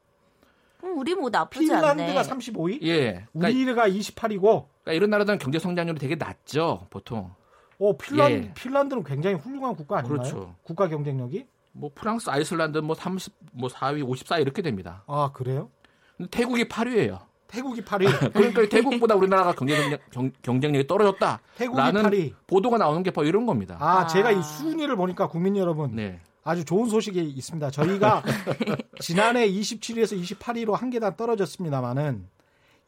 그럼 0.78 0.98
우리 0.98 1.14
뭐 1.14 1.28
나쁘지 1.30 1.66
핀란드가 1.66 1.90
않네. 1.90 2.14
35위, 2.14 2.82
예. 2.82 3.26
그러니까, 3.32 3.60
우리가 3.60 3.88
28위고, 3.88 4.40
그러니까 4.82 4.92
이런 4.92 5.10
나라들은 5.10 5.38
경제 5.38 5.58
성장률이 5.58 5.98
되게 5.98 6.14
낮죠, 6.14 6.86
보통. 6.90 7.32
오 7.78 7.96
핀란 7.96 8.30
예. 8.30 8.52
핀란드는 8.54 9.04
굉장히 9.04 9.36
훌륭한 9.36 9.74
국가 9.74 9.98
아닌가요? 9.98 10.18
그렇죠. 10.18 10.54
국가 10.62 10.88
경쟁력이? 10.88 11.46
뭐 11.72 11.90
프랑스, 11.94 12.30
아이슬란드 12.30 12.78
뭐 12.78 12.94
30, 12.94 13.34
뭐 13.52 13.68
4위, 13.68 14.06
54위 14.06 14.42
이렇게 14.42 14.62
됩니다. 14.62 15.02
아 15.06 15.30
그래요? 15.34 15.70
근데 16.16 16.30
태국이 16.30 16.68
8위예요. 16.68 17.18
태국이 17.48 17.82
8위, 17.82 18.06
그러니까 18.32 18.68
태국보다 18.68 19.14
우리나라가 19.14 19.52
경제 19.52 19.76
성장, 19.80 19.98
경, 20.10 20.32
경쟁력 20.42 20.80
이 20.80 20.86
떨어졌다. 20.86 21.40
태국이 21.56 21.78
라는 21.78 22.02
8위. 22.02 22.34
보도가 22.46 22.78
나오는 22.78 23.02
게 23.02 23.10
바로 23.10 23.26
이런 23.26 23.46
겁니다. 23.46 23.76
아, 23.80 24.00
아. 24.00 24.06
제가 24.06 24.32
이 24.32 24.42
순위를 24.42 24.96
보니까 24.96 25.28
국민 25.28 25.56
여러분 25.56 25.94
네. 25.94 26.20
아주 26.42 26.64
좋은 26.64 26.88
소식이 26.88 27.20
있습니다. 27.20 27.70
저희가 27.70 28.22
지난해 29.00 29.48
27위에서 29.48 30.20
28위로 30.20 30.72
한 30.72 30.90
계단 30.90 31.16
떨어졌습니다만은 31.16 32.28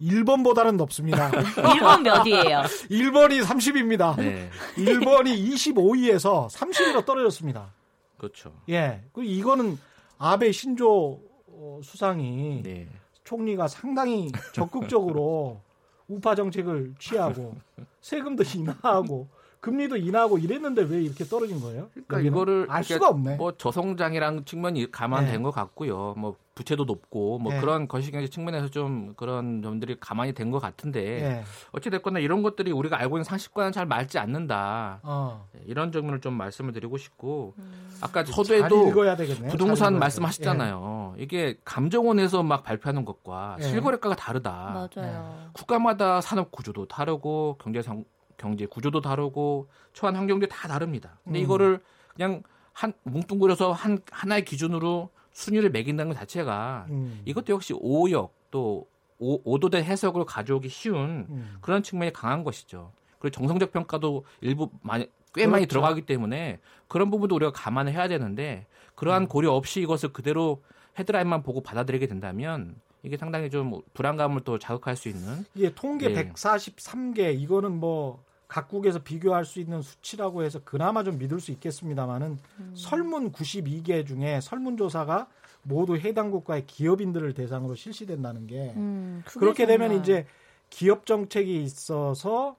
1번보다는 0.01 0.77
높습니다. 0.77 1.31
일본 1.75 2.03
몇이에요? 2.03 2.63
1번이 2.91 3.43
30위입니다. 3.43 4.17
네. 4.19 4.51
1번이 4.77 5.55
25위에서 5.55 6.51
30위로 6.51 7.05
떨어졌습니다. 7.07 7.73
그렇죠. 8.19 8.53
예. 8.69 9.03
그 9.13 9.25
이거는 9.25 9.79
아베 10.19 10.53
신조 10.53 11.21
어, 11.49 11.81
수상이 11.83 12.63
네. 12.63 12.89
총리가 13.27 13.69
상당히 13.69 14.33
적극적으로 14.53 15.61
우파 16.09 16.35
정책을 16.35 16.95
취하고 16.99 17.57
세금도 18.01 18.45
인하하고 18.55 19.27
금리도 19.61 19.97
인하고 19.97 20.39
이랬는데 20.39 20.83
왜 20.85 21.03
이렇게 21.03 21.25
떨어진 21.25 21.61
거예요? 21.61 21.91
그러니까? 21.93 22.21
이거를 22.21 22.67
알 22.71 22.81
이렇게 22.83 22.95
수가 22.95 23.09
없네. 23.09 23.37
뭐 23.37 23.57
저성장이랑 23.57 24.45
측면이 24.45 24.93
감안된 24.93 25.37
네. 25.37 25.43
것 25.43 25.51
같고요. 25.51 26.15
뭐 26.17 26.37
부채도 26.57 26.85
높고 26.87 27.39
뭐 27.39 27.53
네. 27.53 27.61
그런 27.61 27.87
거시경제 27.87 28.29
측면에서 28.29 28.69
좀 28.69 29.13
그런 29.15 29.63
점들이 29.63 29.99
가만히 30.01 30.33
된 30.33 30.47
것 30.47 30.59
같은데 30.61 31.01
예. 31.23 31.45
어찌 31.73 31.91
됐거나 31.91 32.21
이런 32.21 32.43
것들이 32.43 32.71
우리가 32.73 32.99
알고 33.01 33.17
있는 33.17 33.25
상식과는 33.25 33.73
잘 33.73 33.85
맞지 33.85 34.19
않는다. 34.19 35.01
어. 35.03 35.49
이런 35.67 35.91
점을 35.93 36.19
좀 36.21 36.35
말씀을 36.35 36.73
드리고 36.73 36.97
싶고 36.99 37.55
아까 38.01 38.23
잘 38.25 38.33
서두에도 38.33 38.91
부동산 39.51 39.99
말씀하셨잖아요. 39.99 41.17
이게 41.19 41.59
감정원에서 41.65 42.43
막 42.45 42.63
발표하는 42.63 43.05
것과 43.05 43.57
예. 43.59 43.65
실거래가가 43.65 44.15
다르다. 44.15 44.89
맞아요. 44.97 45.51
국가마다 45.53 46.21
산업 46.21 46.53
구조도 46.53 46.87
다르고 46.87 47.59
경제 47.61 47.83
상, 47.83 48.05
경제 48.39 48.67
구조도 48.67 49.01
다르고 49.01 49.69
처한 49.93 50.15
환경도 50.17 50.47
다 50.47 50.69
다릅니다. 50.69 51.19
근데 51.25 51.41
음. 51.41 51.43
이거를 51.43 51.81
그냥 52.15 52.43
한 52.73 52.93
뭉뚱그려서 53.03 53.73
한 53.73 53.99
하나의 54.11 54.45
기준으로 54.45 55.11
순위를 55.37 55.71
매긴다는 55.71 56.13
것 56.13 56.19
자체가 56.19 56.87
예. 56.89 56.93
음. 56.93 57.21
이것도 57.27 57.53
역시 57.53 57.75
오역 57.79 58.33
또 58.51 58.87
오, 59.19 59.41
오도된 59.45 59.85
해석을 59.85 60.25
가져오기 60.25 60.69
쉬운 60.71 61.27
음. 61.29 61.57
그런 61.61 61.83
측면이 61.83 62.13
강한 62.13 62.43
것이죠. 62.43 62.93
그리고 63.19 63.35
정성적 63.35 63.73
평가도 63.73 64.25
일부 64.41 64.71
많이 64.81 65.09
꽤 65.35 65.47
많이 65.47 65.67
그렇죠. 65.67 65.81
들어가기 65.81 66.03
때문에 66.03 66.59
그런 66.89 67.11
부분도 67.11 67.35
우리가 67.37 67.53
감안을 67.53 67.93
해야 67.93 68.09
되는데 68.09 68.67
그러한 68.95 69.25
음. 69.25 69.29
고려 69.29 69.53
없이 69.53 69.83
이것을 69.83 70.15
그대로 70.15 70.63
헤드라인만 70.99 71.43
보고 71.43 71.63
받아들이게 71.63 72.07
된다면 72.07 72.75
이게 73.03 73.19
상당히 73.19 73.51
좀 73.51 73.83
불안감을 73.93 74.41
또 74.43 74.59
자극할 74.59 74.97
수 74.97 75.11
있는 75.11 75.45
이게 75.55 75.75
통계 75.75 76.11
예. 76.13 76.33
143개 76.33 77.39
이거는 77.39 77.73
뭐 77.73 78.25
각국에서 78.49 79.01
비교할 79.01 79.45
수 79.45 79.61
있는 79.61 79.83
수치라고 79.83 80.43
해서 80.45 80.61
그나마 80.65 81.03
좀 81.03 81.19
믿을 81.19 81.41
수 81.41 81.51
있겠습니다만은 81.53 82.39
설문 82.75 83.33
92개 83.33 84.07
중에 84.07 84.41
설문조사가 84.41 85.27
모두 85.63 85.97
해당 85.97 86.31
국가의 86.31 86.65
기업인들을 86.67 87.35
대상으로 87.35 87.75
실시된다는 87.75 88.47
게 88.47 88.73
음, 88.77 89.23
그게 89.27 89.41
그렇게 89.41 89.67
되면 89.67 89.93
이제 89.93 90.27
기업 90.71 91.07
정책이 91.07 91.63
있어서 91.65 92.57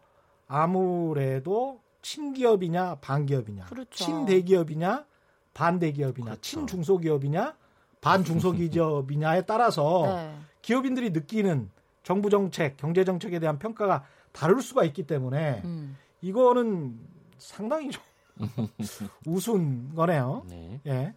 아무래도 0.47 1.79
친기업이냐 2.01 2.95
반기업이냐 2.95 3.65
그렇죠. 3.65 3.89
친대기업이냐 3.91 5.05
반대기업이냐 5.53 6.31
그렇죠. 6.31 6.41
친중소기업이냐 6.41 7.55
반중소기업이냐에 8.01 9.43
따라서 9.43 10.03
네. 10.07 10.35
기업인들이 10.61 11.09
느끼는 11.11 11.69
정부 12.03 12.29
정책, 12.29 12.77
경제 12.77 13.03
정책에 13.03 13.39
대한 13.39 13.59
평가가 13.59 14.05
다를 14.37 14.61
수가 14.61 14.83
있기 14.83 15.07
때문에 15.07 15.61
음. 15.65 15.97
이거는 16.21 16.99
상당히 17.39 17.89
좀 17.89 18.03
우스운 19.25 19.95
거네요. 19.95 20.43
네. 20.47 20.79
예. 20.85 21.13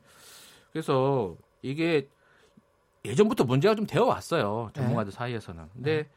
그래서 0.72 1.36
이게 1.60 2.08
예전부터 3.04 3.44
문제가 3.44 3.74
좀 3.74 3.86
되어 3.86 4.04
왔어요. 4.04 4.70
네. 4.74 4.80
전문가들 4.80 5.12
사이에서는. 5.12 5.68
근데 5.74 6.08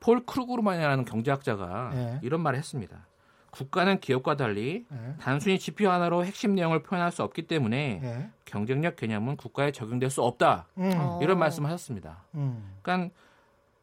폴 0.00 0.24
크루그만이라는 0.24 1.04
경제학자가 1.04 1.90
네. 1.92 2.20
이런 2.22 2.40
말을 2.40 2.58
했습니다. 2.58 3.06
국가는 3.50 3.98
기업과 4.00 4.36
달리 4.36 4.86
예. 4.90 5.14
단순히 5.20 5.58
지표 5.58 5.90
하나로 5.90 6.24
핵심 6.24 6.54
내용을 6.54 6.82
표현할 6.82 7.12
수 7.12 7.22
없기 7.22 7.48
때문에 7.48 8.00
예. 8.02 8.30
경쟁력 8.46 8.96
개념은 8.96 9.36
국가에 9.36 9.72
적용될 9.72 10.08
수 10.08 10.22
없다. 10.22 10.68
음. 10.78 10.90
어. 10.96 11.18
이런 11.22 11.38
말씀하셨습니다. 11.38 12.24
음. 12.36 12.78
그러니까 12.80 13.14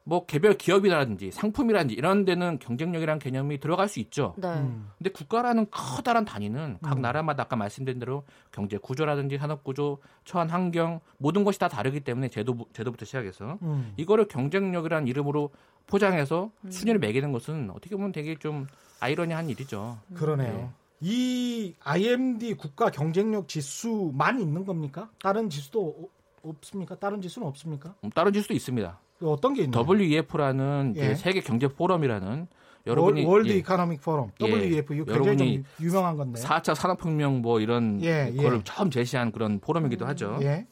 뭐 0.07 0.25
개별 0.25 0.53
기업이라든지 0.57 1.31
상품이라든지 1.31 1.93
이런 1.93 2.23
데는 2.23 2.59
경쟁력이라는 2.59 3.19
개념이 3.19 3.59
들어갈 3.59 3.89
수 3.89 3.99
있죠. 3.99 4.33
네. 4.37 4.47
음. 4.47 4.89
근데 4.97 5.09
국가라는 5.09 5.67
커다란 5.69 6.23
단위는 6.23 6.77
각 6.81 6.95
음. 6.95 7.01
나라마다 7.01 7.43
아까 7.43 7.57
말씀드린 7.57 7.99
대로 7.99 8.23
경제 8.53 8.77
구조라든지 8.77 9.37
산업 9.37 9.65
구조, 9.65 9.97
처한 10.23 10.49
환경 10.49 11.01
모든 11.17 11.43
것이 11.43 11.59
다 11.59 11.67
다르기 11.67 11.99
때문에 11.99 12.29
제도 12.29 12.55
제도부터 12.71 13.03
시작해서 13.03 13.59
음. 13.63 13.93
이거를 13.97 14.29
경쟁력이라는 14.29 15.07
이름으로 15.07 15.49
포장해서 15.87 16.51
음. 16.63 16.71
순위를 16.71 16.99
매기는 17.01 17.29
것은 17.33 17.69
어떻게 17.71 17.97
보면 17.97 18.13
되게 18.13 18.35
좀 18.39 18.65
아이러니한 19.01 19.49
일이죠. 19.49 19.97
그러네요. 20.13 20.53
네. 20.53 20.69
이 21.01 21.75
IMD 21.83 22.53
국가 22.53 22.89
경쟁력 22.89 23.49
지수만 23.49 24.39
있는 24.39 24.63
겁니까? 24.63 25.09
다른 25.21 25.49
지수도 25.49 26.09
어- 26.43 26.49
없습니까? 26.49 26.95
다른 26.95 27.21
지수는 27.21 27.45
없습니까? 27.45 27.93
음, 28.05 28.09
다른 28.11 28.31
지수도 28.31 28.53
있습니다. 28.53 28.97
어떤 29.21 29.53
게 29.53 29.63
있나요? 29.63 29.83
WEF라는 29.87 30.93
예. 30.97 31.15
세계 31.15 31.41
경제 31.41 31.67
포럼이라는 31.67 32.47
여러분이 32.85 33.25
World 33.25 33.49
예, 33.49 33.55
Economic 33.55 34.01
Forum 34.01 34.31
예. 34.41 34.45
WEF 34.45 34.93
이거 34.93 35.03
굉장히 35.05 35.27
여러분이 35.27 35.53
좀 35.55 35.63
유명한 35.85 36.15
건데. 36.15 36.39
4차 36.41 36.73
산업혁명 36.75 37.41
뭐 37.41 37.59
이런 37.59 38.01
예, 38.03 38.31
예. 38.33 38.43
거를 38.43 38.61
처음 38.63 38.89
제시한 38.89 39.31
그런 39.31 39.59
포럼이기도 39.59 40.05
하죠. 40.05 40.37
예. 40.41 40.65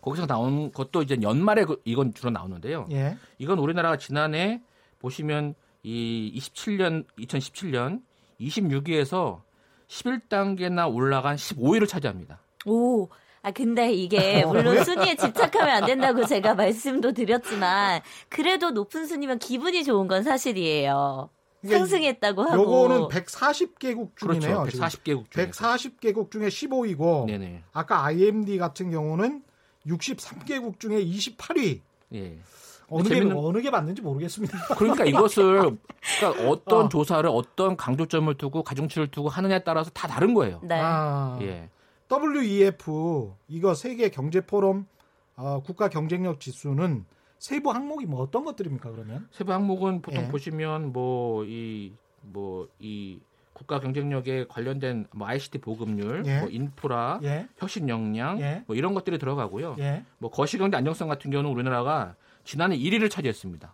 거기서 0.00 0.26
나온 0.26 0.72
것도 0.72 1.02
이제 1.02 1.18
연말에 1.20 1.64
그- 1.64 1.80
이건 1.84 2.14
주로 2.14 2.30
나오는데요. 2.30 2.86
예. 2.92 3.16
이건 3.38 3.58
우리나라가 3.58 3.96
지난해 3.98 4.62
보시면 5.00 5.54
이 5.82 6.32
27년 6.36 7.04
2017년 7.18 8.00
26위에서 8.40 9.40
11단계나 9.88 10.92
올라간 10.94 11.36
15위를 11.36 11.88
차지합니다. 11.88 12.40
오. 12.66 13.08
아 13.42 13.50
근데 13.50 13.92
이게 13.92 14.44
물론 14.46 14.82
순위에 14.84 15.14
집착하면 15.16 15.68
안 15.76 15.86
된다고 15.86 16.24
제가 16.26 16.54
말씀도 16.54 17.12
드렸지만 17.12 18.00
그래도 18.28 18.70
높은 18.70 19.06
순위면 19.06 19.38
기분이 19.38 19.84
좋은 19.84 20.08
건 20.08 20.22
사실이에요. 20.22 21.30
상승했다고 21.66 22.42
하고. 22.44 22.62
요거는 22.62 23.08
140개국 23.08 24.16
중이네요. 24.16 24.62
그렇죠. 24.62 24.78
140개국 24.78 25.30
중에 25.30 25.50
140개국 25.50 26.30
중에 26.30 26.48
15위고 26.48 27.26
네네. 27.26 27.64
아까 27.72 28.04
IMD 28.04 28.58
같은 28.58 28.90
경우는 28.90 29.42
63개국 29.86 30.78
중에 30.78 31.04
28위. 31.04 31.80
예. 32.14 32.38
어느 32.90 33.08
게 33.08 33.20
재밌는- 33.20 33.44
어느 33.44 33.60
게 33.60 33.70
맞는지 33.70 34.00
모르겠습니다. 34.02 34.56
그러니까 34.78 35.04
이것을 35.04 35.76
그러니까 36.20 36.48
어떤 36.48 36.86
어. 36.86 36.88
조사를 36.88 37.28
어떤 37.30 37.76
강조점을 37.76 38.32
두고 38.36 38.62
가중치를 38.62 39.10
두고 39.10 39.28
하느냐에 39.28 39.62
따라서 39.64 39.90
다 39.90 40.08
다른 40.08 40.32
거예요. 40.34 40.60
네. 40.62 40.78
아, 40.80 41.38
예. 41.42 41.68
WEF 42.10 43.32
이거 43.48 43.74
세계 43.74 44.08
경제 44.08 44.40
포럼 44.40 44.86
어, 45.36 45.62
국가 45.62 45.88
경쟁력 45.88 46.40
지수는 46.40 47.04
세부 47.38 47.70
항목이 47.70 48.06
뭐 48.06 48.20
어떤 48.22 48.44
것들입니까 48.44 48.90
그러면? 48.90 49.28
세부 49.30 49.52
항목은 49.52 50.02
보통 50.02 50.24
예. 50.24 50.28
보시면 50.28 50.92
뭐 50.92 51.44
이 51.44 51.92
뭐 52.32 52.66
이 52.80 53.20
국가 53.52 53.80
경쟁력에 53.80 54.46
관련된 54.48 55.06
뭐 55.12 55.26
ICT 55.26 55.58
보급률, 55.58 56.24
예. 56.26 56.40
뭐 56.40 56.48
인프라, 56.48 57.18
예. 57.24 57.48
혁신 57.56 57.88
역량, 57.88 58.40
예. 58.40 58.62
뭐 58.68 58.76
이런 58.76 58.94
것들이 58.94 59.18
들어가고요. 59.18 59.74
예. 59.80 60.04
뭐 60.18 60.30
거시경제 60.30 60.76
안정성 60.76 61.08
같은 61.08 61.32
경우는 61.32 61.50
우리나라가 61.50 62.14
지난해 62.44 62.78
1위를 62.78 63.10
차지했습니다. 63.10 63.72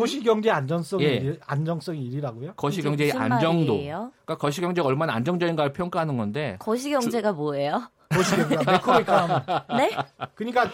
거시경제 0.00 0.50
안전성이 0.50 1.04
예. 1.04 1.08
일- 1.14 1.40
안정성이 1.46 2.10
1위라고요? 2.10 2.56
거시경제의 2.56 3.12
안정도. 3.12 3.74
말이에요? 3.74 4.10
그러니까 4.24 4.36
거시경제가 4.40 4.86
얼마나 4.88 5.14
안정적인가를 5.14 5.72
평가하는 5.72 6.16
건데 6.16 6.56
거시경제가 6.58 7.32
뭐예요? 7.32 7.82
거시경제 8.10 8.56
매크로 8.70 9.00
이카노미. 9.00 9.34
네? 9.78 9.90
그러니까 10.34 10.68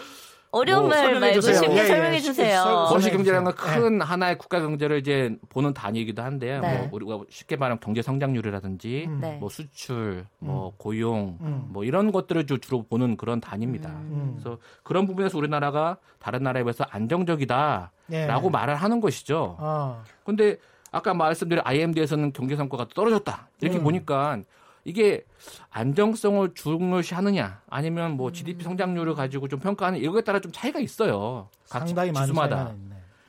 어려운 0.51 0.87
뭐 0.87 0.89
말 0.89 1.19
말고 1.19 1.39
주세요. 1.39 1.59
쉽게 1.61 1.75
예, 1.75 1.79
예. 1.79 1.85
설명해 1.87 2.19
주세요. 2.19 2.61
설- 2.61 2.85
거시 2.87 3.09
경제라는 3.11 3.45
건 3.45 3.55
네. 3.55 3.79
큰 3.79 4.01
하나의 4.01 4.37
국가 4.37 4.59
경제를 4.59 4.99
이제 4.99 5.35
보는 5.49 5.73
단위이기도 5.73 6.21
한데요. 6.21 6.59
네. 6.61 6.77
뭐 6.79 6.89
우리가 6.91 7.19
쉽게 7.29 7.55
말하면 7.55 7.79
경제 7.79 8.01
성장률이라든지 8.01 9.05
음. 9.07 9.19
네. 9.21 9.37
뭐 9.37 9.47
수출, 9.49 10.25
뭐 10.39 10.73
고용, 10.77 11.37
음. 11.41 11.67
뭐 11.69 11.85
이런 11.85 12.11
것들을 12.11 12.45
주- 12.47 12.59
주로 12.59 12.83
보는 12.83 13.15
그런 13.17 13.39
단위입니다. 13.39 13.89
음. 13.89 14.37
그래서 14.41 14.57
그런 14.83 15.05
부분에서 15.07 15.37
우리나라가 15.37 15.97
다른 16.19 16.43
나라에 16.43 16.63
비해서 16.63 16.83
안정적이다라고 16.89 17.91
예. 18.11 18.49
말을 18.51 18.75
하는 18.75 18.99
것이죠. 18.99 19.55
아, 19.59 20.03
근데 20.25 20.57
아까 20.91 21.13
말씀드린 21.13 21.61
IMD에서는 21.65 22.33
경제 22.33 22.55
성과가 22.57 22.87
떨어졌다. 22.93 23.47
이렇게 23.61 23.77
음. 23.77 23.83
보니까 23.83 24.39
이게 24.83 25.23
안정성을 25.69 26.53
중요시하느냐 26.53 27.61
아니면 27.69 28.17
뭐 28.17 28.31
GDP 28.31 28.63
성장률을 28.63 29.15
가지고 29.15 29.47
좀 29.47 29.59
평가하는 29.59 29.99
이거에 29.99 30.21
따라 30.21 30.39
좀 30.39 30.51
차이가 30.51 30.79
있어요. 30.79 31.49
각 31.69 31.87
상당히 31.87 32.13
지수마다. 32.13 32.73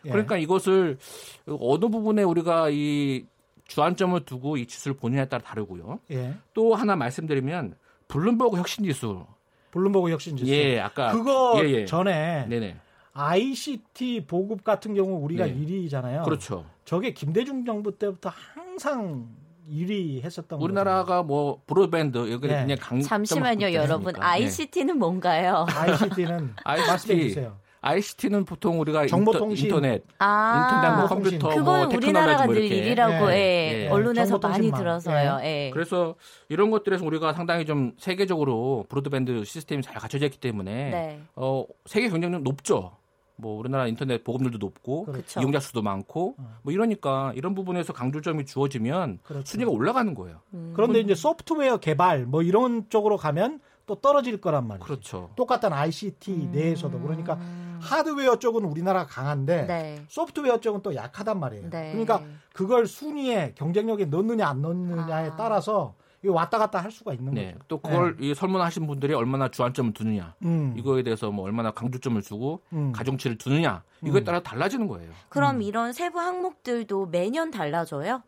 예. 0.04 0.10
그러니까 0.10 0.36
이것을 0.36 0.98
어느 1.46 1.88
부분에 1.88 2.22
우리가 2.22 2.70
이 2.70 3.26
주안점을 3.66 4.24
두고 4.24 4.56
이 4.56 4.66
지수를 4.66 4.96
보느냐에 4.96 5.26
따라 5.26 5.42
다르고요. 5.42 6.00
예. 6.10 6.34
또 6.54 6.74
하나 6.74 6.96
말씀드리면 6.96 7.76
블룸버그 8.08 8.56
혁신 8.58 8.84
지수. 8.84 9.24
블룸버그 9.70 10.10
혁신 10.10 10.36
지수. 10.36 10.50
예, 10.52 10.80
아까 10.80 11.12
그거 11.12 11.60
예, 11.64 11.70
예. 11.70 11.84
전에 11.86 12.46
네네. 12.48 12.76
ICT 13.14 14.24
보급 14.26 14.64
같은 14.64 14.94
경우 14.94 15.22
우리가 15.22 15.46
네. 15.46 15.54
1위잖아요. 15.54 16.24
그렇죠. 16.24 16.66
저게 16.84 17.12
김대중 17.12 17.64
정부 17.64 17.96
때부터 17.96 18.30
항상 18.30 19.28
1위 19.70 20.22
했었던 20.22 20.59
거죠. 20.59 20.64
우리나라가 20.64 21.22
뭐 21.22 21.61
broadband 21.66 22.18
여기 22.33 22.48
네. 22.48 22.62
그냥 22.62 22.79
강 22.81 23.01
잠시만요, 23.01 23.72
여러분. 23.72 24.12
네. 24.12 24.20
ICT는 24.20 24.98
뭔가요? 24.98 25.66
ICT는 25.68 26.55
ICT. 26.64 26.88
말씀해 26.90 27.29
주세요. 27.29 27.57
ICT는 27.85 28.44
보통 28.44 28.81
우리가 28.81 29.09
정보통신. 29.09 29.66
인터, 29.66 29.81
넷 29.81 30.05
아, 30.18 30.70
인터넷, 30.72 30.96
뭐. 30.98 31.07
컴퓨터, 31.09 31.48
그걸 31.48 31.87
뭐 31.87 31.96
우리나라가 31.96 32.42
테크놀로지 32.42 32.46
뭐 32.46 32.55
늘. 32.55 32.77
1위라고 32.87 33.33
예. 33.33 33.37
예, 33.37 33.85
예. 33.85 33.88
언론에서 33.88 34.38
많이. 34.38 34.70
들어서요. 34.70 35.40
예. 35.42 35.70
그래서 35.72 36.14
이런 36.48 36.70
것들에서 36.70 37.05
우리가 37.05 37.33
상당히 37.33 37.66
좀 37.66 37.92
세계적으로 37.98 38.87
브로드밴드 38.88 39.44
시스템이 39.44 39.83
잘 39.83 39.94
갖춰져 39.96 40.27
있기 40.27 40.38
때문에 40.38 40.90
네. 40.90 41.20
어, 41.35 41.64
세계 41.87 42.09
경쟁력 42.09 42.42
높죠. 42.42 42.92
뭐 43.37 43.59
우리나라 43.59 43.87
인터넷 43.87 44.23
보급률도 44.25 44.59
높고 44.59 45.05
그렇죠. 45.05 45.40
이용자 45.40 45.61
수도 45.61 45.83
많고 45.83 46.37
뭐 46.62 46.73
이러니까 46.73 47.33
이런 47.35 47.55
부분에서 47.55 47.92
강조점이 47.92 48.45
주어지면 48.47 49.21
그렇죠. 49.23 49.45
순위가 49.45 49.71
올라가는 49.71 50.14
거예요. 50.14 50.40
음. 50.55 50.73
그런데 50.75 51.01
이제 51.01 51.14
소프트웨어 51.14 51.79
개발 51.79 52.27
뭐 52.27 52.42
이런 52.42 52.88
쪽으로 52.88 53.16
가면 53.16 53.61
또 53.87 53.97
떨어질 53.97 54.40
거란 54.40 54.68
말이죠. 54.68 54.85
그렇죠. 54.85 55.31
똑같은 55.35 55.73
ICT 55.73 56.51
내에서도 56.53 57.01
그러니까 57.01 57.38
하드웨어 57.81 58.38
쪽은 58.38 58.64
우리나라가 58.64 59.07
강한데 59.07 59.66
네. 59.66 60.05
소프트웨어 60.09 60.61
쪽은 60.61 60.83
또 60.83 60.95
약하단 60.95 61.40
말이에요. 61.40 61.71
네. 61.71 61.90
그러니까 61.90 62.23
그걸 62.53 62.87
순위에 62.87 63.55
경쟁력에 63.57 64.05
넣느냐 64.05 64.47
안 64.47 64.62
넣느냐에 64.62 65.31
아. 65.31 65.37
따라서 65.37 65.95
왔다 66.28 66.58
갔다 66.58 66.78
할 66.80 66.90
수가 66.90 67.14
있는 67.14 67.35
네. 67.35 67.52
거죠. 67.52 67.58
또 67.68 67.80
그걸 67.80 68.16
이 68.20 68.35
설문하신 68.35 68.87
분들이 68.87 69.12
얼마나 69.14 69.48
주안점을 69.48 69.92
두느냐 69.92 70.35
음, 70.44 70.74
이거에 70.76 71.02
대해서 71.02 71.30
뭐 71.30 71.44
얼마나 71.44 71.70
강조점을 71.72 72.20
주고 72.22 72.62
음. 72.72 72.92
가중치를 72.92 73.38
두느냐 73.38 73.82
이거에 74.04 74.22
따라 74.24 74.40
달라지는 74.40 74.87
거예요. 74.87 75.11
그럼 75.28 75.56
음. 75.56 75.62
이런 75.62 75.92
세부 75.92 76.20
항목들도 76.20 77.06
매년 77.06 77.50
달라져요? 77.50 78.22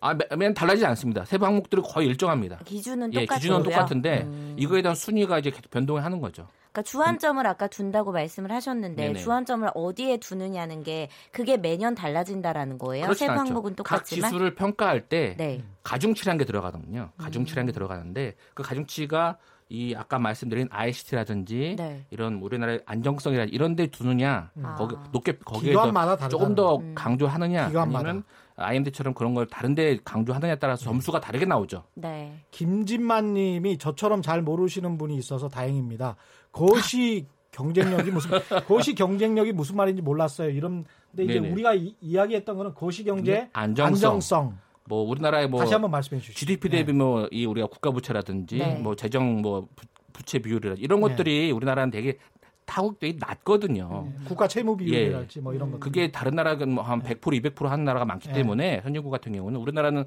아, 0.00 0.14
매- 0.14 0.26
매년 0.30 0.54
달라지지 0.54 0.84
않습니다. 0.86 1.24
세부 1.24 1.46
항목들은 1.46 1.82
거의 1.82 2.06
일정합니다. 2.08 2.58
기준은 2.64 3.12
예, 3.14 3.20
똑같고요. 3.20 3.38
기준은 3.38 3.62
똑같은데 3.62 4.22
음. 4.24 4.54
이거에 4.58 4.82
대한 4.82 4.94
순위가 4.94 5.38
이제 5.38 5.50
계속 5.50 5.70
변동을 5.70 6.04
하는 6.04 6.20
거죠. 6.20 6.46
그러니까 6.76 6.82
주안점을 6.82 7.46
아까 7.46 7.68
둔다고 7.68 8.12
말씀을 8.12 8.52
하셨는데 8.52 9.06
네네. 9.06 9.18
주안점을 9.18 9.68
어디에 9.74 10.18
두느냐는 10.18 10.82
게 10.82 11.08
그게 11.32 11.56
매년 11.56 11.94
달라진다라는 11.94 12.76
거예요. 12.76 13.12
세부. 13.14 13.32
항목은 13.32 13.70
각 13.70 13.76
똑같지만. 13.76 14.30
지수를 14.30 14.54
평가할 14.54 15.08
때 15.08 15.34
네. 15.38 15.62
가중치라는 15.82 16.38
게 16.38 16.44
들어가거든요. 16.44 17.10
가중치라는 17.16 17.66
게 17.66 17.72
들어가는데 17.72 18.34
그 18.52 18.62
가중치가 18.62 19.38
이 19.68 19.94
아까 19.96 20.18
말씀드린 20.18 20.68
ICT라든지 20.70 21.76
네. 21.78 22.04
이런 22.10 22.34
우리나라의 22.34 22.82
안정성이라 22.84 23.44
이런 23.44 23.74
데 23.74 23.86
두느냐 23.88 24.50
아. 24.62 24.74
거기 24.76 24.94
높게 25.12 25.38
거기에 25.38 25.72
더 25.72 26.28
조금 26.28 26.54
더 26.54 26.76
음. 26.76 26.94
강조하느냐 26.94 27.68
기관마다. 27.68 27.98
아니면 27.98 28.24
IMD처럼 28.56 29.14
그런 29.14 29.34
걸 29.34 29.46
다른데 29.46 29.98
강조하느냐에 30.04 30.56
따라서 30.58 30.84
점수가 30.84 31.20
다르게 31.20 31.44
나오죠. 31.44 31.84
네. 31.94 32.34
김진만 32.50 33.34
님이 33.34 33.76
저처럼 33.78 34.22
잘 34.22 34.42
모르시는 34.42 34.96
분이 34.98 35.16
있어서 35.16 35.48
다행입니다. 35.48 36.16
거시 36.52 37.26
경쟁력이 37.52 38.10
무슨 38.10 38.30
거시 38.66 38.94
경쟁력이 38.94 39.52
무슨 39.52 39.76
말인지 39.76 40.02
몰랐어요. 40.02 40.50
이런 40.50 40.84
근데 41.10 41.24
이제 41.24 41.40
네네. 41.40 41.52
우리가 41.52 41.74
이, 41.74 41.94
이야기했던 42.00 42.56
거는 42.56 42.74
거시 42.74 43.02
경제 43.04 43.32
네, 43.32 43.50
안정성. 43.54 44.58
뭐 44.88 45.02
우리나라의 45.08 45.48
뭐 45.48 45.60
다시 45.60 45.72
한번 45.72 45.90
말씀해 45.90 46.20
주시죠. 46.20 46.38
GDP 46.38 46.68
대비 46.68 46.92
뭐이 46.92 47.44
우리가 47.46 47.66
국가 47.68 47.90
부채라든지 47.90 48.58
네. 48.58 48.74
뭐 48.78 48.94
재정 48.94 49.40
뭐 49.40 49.68
부- 49.74 49.86
부채 50.12 50.38
비율이라 50.38 50.76
이런 50.78 51.00
네. 51.00 51.08
것들이 51.08 51.50
우리나라는 51.50 51.90
되게 51.90 52.18
타국들이 52.66 53.16
낮거든요. 53.18 54.08
국가 54.26 54.48
채무 54.48 54.76
비율이랄지 54.76 55.40
뭐 55.40 55.54
이런 55.54 55.70
거. 55.70 55.76
예. 55.76 55.80
그게 55.80 56.12
다른 56.12 56.34
나라는 56.34 56.74
뭐한 56.74 57.02
100% 57.02 57.20
200% 57.20 57.66
하는 57.66 57.84
나라가 57.84 58.04
많기 58.04 58.28
네. 58.28 58.34
때문에 58.34 58.80
선진국 58.82 59.10
같은 59.10 59.32
경우는 59.32 59.58
우리나라는 59.58 60.04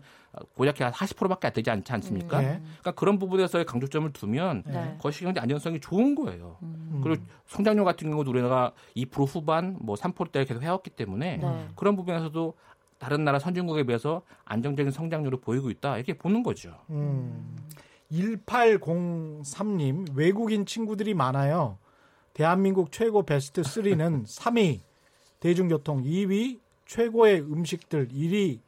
고작 0.56 0.80
한 0.82 0.92
40%밖에 0.92 1.48
안 1.48 1.54
되지 1.54 1.72
않지 1.72 1.92
않습니까? 1.94 2.42
네. 2.42 2.62
그러니까 2.62 2.92
그런 2.92 3.18
부분에서의 3.18 3.66
강조점을 3.66 4.12
두면 4.14 4.64
네. 4.68 4.98
거시경제 5.00 5.40
안정성이 5.40 5.80
좋은 5.80 6.16
거예요. 6.16 6.58
음. 6.62 7.02
그리고 7.04 7.24
성장률 7.48 7.86
같은 7.86 8.12
경우도 8.12 8.30
우리나라가 8.30 8.74
2% 8.96 9.28
후반 9.28 9.78
뭐 9.80 9.96
3%대 9.96 10.46
계속 10.46 10.62
해왔기 10.62 10.92
때문에 10.92 11.38
네. 11.38 11.68
그런 11.76 11.96
부분에서도 11.96 12.54
다른 13.00 13.24
나라 13.24 13.40
선진국에 13.40 13.84
비해서 13.84 14.22
안정적인 14.44 14.92
성장률을 14.92 15.40
보이고 15.40 15.70
있다 15.70 15.96
이렇게 15.96 16.14
보는 16.14 16.44
거죠. 16.44 16.76
음. 16.90 17.56
1803님 18.12 20.16
외국인 20.16 20.66
친구들이 20.66 21.14
많아요. 21.14 21.78
대한민국 22.40 22.94
최고 22.94 23.24
베스트 23.24 23.64
3는 23.64 24.26
3위 24.26 24.80
대중교통, 25.42 26.04
2위 26.04 26.62
최고의 26.86 27.42
음식들, 27.42 28.08
1위 28.08 28.60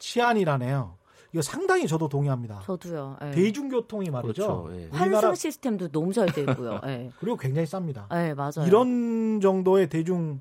치안이라네요. 0.00 0.96
이거 1.32 1.40
상당히 1.40 1.86
저도 1.86 2.08
동의합니다. 2.08 2.62
저도요. 2.66 3.18
예. 3.22 3.30
대중교통이 3.30 4.10
말이죠. 4.10 4.64
그렇죠. 4.64 4.68
예. 4.72 4.86
우리나라 4.86 5.28
환승 5.28 5.34
시스템도 5.36 5.88
너무 5.92 6.12
잘 6.12 6.26
돼 6.26 6.40
있고요. 6.40 6.80
예. 6.86 7.10
그리고 7.20 7.36
굉장히 7.36 7.68
쌉니다. 7.68 8.06
예, 8.16 8.34
맞아요. 8.34 8.66
이런 8.66 9.40
정도의 9.40 9.88
대중 9.88 10.40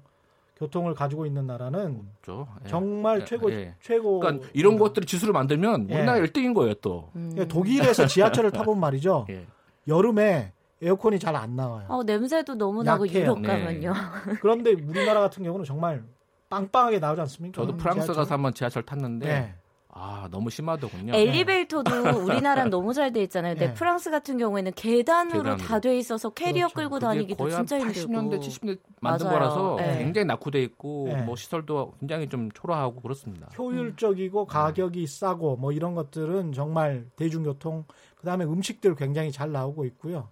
교통을 0.58 0.96
가지고 0.96 1.28
있는 1.28 1.46
나라는 1.46 2.02
그렇죠. 2.22 2.48
예. 2.66 2.70
정말 2.70 3.22
예, 3.22 3.26
최고 3.26 3.52
예. 3.52 3.76
최고. 3.82 4.20
그러니까 4.20 4.48
이런 4.54 4.80
것들을 4.80 5.06
지수를 5.06 5.32
만들면 5.32 5.92
예. 5.92 5.96
우리나라 5.98 6.26
1등인 6.26 6.56
거예요 6.56 6.74
또. 6.82 7.12
음. 7.16 7.36
예, 7.38 7.48
독일에서 7.48 8.08
지하철을 8.08 8.50
타본 8.50 8.80
말이죠. 8.80 9.28
예. 9.30 9.46
여름에 9.88 10.54
에어컨이 10.84 11.20
잘 11.20 11.36
안 11.36 11.56
나와요. 11.56 11.86
어, 11.90 12.04
냄새도 12.04 12.56
너무 12.56 12.84
나고. 12.84 13.08
유럽 13.08 13.40
네. 13.42 13.48
가면요. 13.48 13.94
그런데 14.42 14.72
우리나라 14.74 15.22
같은 15.22 15.44
경우는 15.44 15.66
정말 15.66 16.04
빵빵하게 16.50 17.00
나오지 17.00 17.22
않습니까? 17.22 17.62
저도 17.62 17.76
프랑스 17.78 18.02
지하철. 18.02 18.16
가서 18.16 18.34
한번 18.36 18.54
지하철 18.54 18.84
탔는데 18.84 19.26
네. 19.28 19.56
아 19.96 20.28
너무 20.32 20.50
심하더군요. 20.50 21.14
엘리베이터도 21.14 21.92
우리나라는 22.26 22.72
너무 22.72 22.94
잘 22.94 23.12
돼 23.14 23.22
있잖아요. 23.24 23.54
근데 23.54 23.68
네. 23.68 23.74
프랑스 23.76 24.10
같은 24.10 24.38
경우에는 24.40 24.72
계단으로 24.76 25.44
계단으로. 25.44 25.58
다 25.58 25.80
돼 25.80 25.96
있어서 25.98 26.32
캐리어 26.32 26.68
그렇죠. 26.70 26.76
끌고 26.76 27.00
다니기도 27.00 27.48
진짜 27.50 27.80
힘들고. 27.80 28.12
80년대 28.12 28.40
70년대 28.40 28.80
만든 29.02 29.28
맞아요. 29.28 29.40
거라서 29.40 29.76
네. 29.78 29.98
굉장히 30.00 30.26
낙후돼 30.26 30.64
있고 30.64 31.06
네. 31.10 31.22
뭐 31.22 31.36
시설도 31.36 31.94
굉장히 32.00 32.28
좀 32.28 32.50
초라하고 32.52 33.02
그렇습니다. 33.02 33.50
효율적이고 33.56 34.46
가격이 34.46 35.06
싸고 35.06 35.58
뭐 35.58 35.72
이런 35.72 35.94
것들은 35.94 36.54
정말 36.54 37.06
대중교통 37.16 37.86
그다음에 38.16 38.46
음식들 38.46 38.96
굉장히 38.96 39.32
잘 39.32 39.52
나오고 39.52 39.86
있고요. 39.86 40.30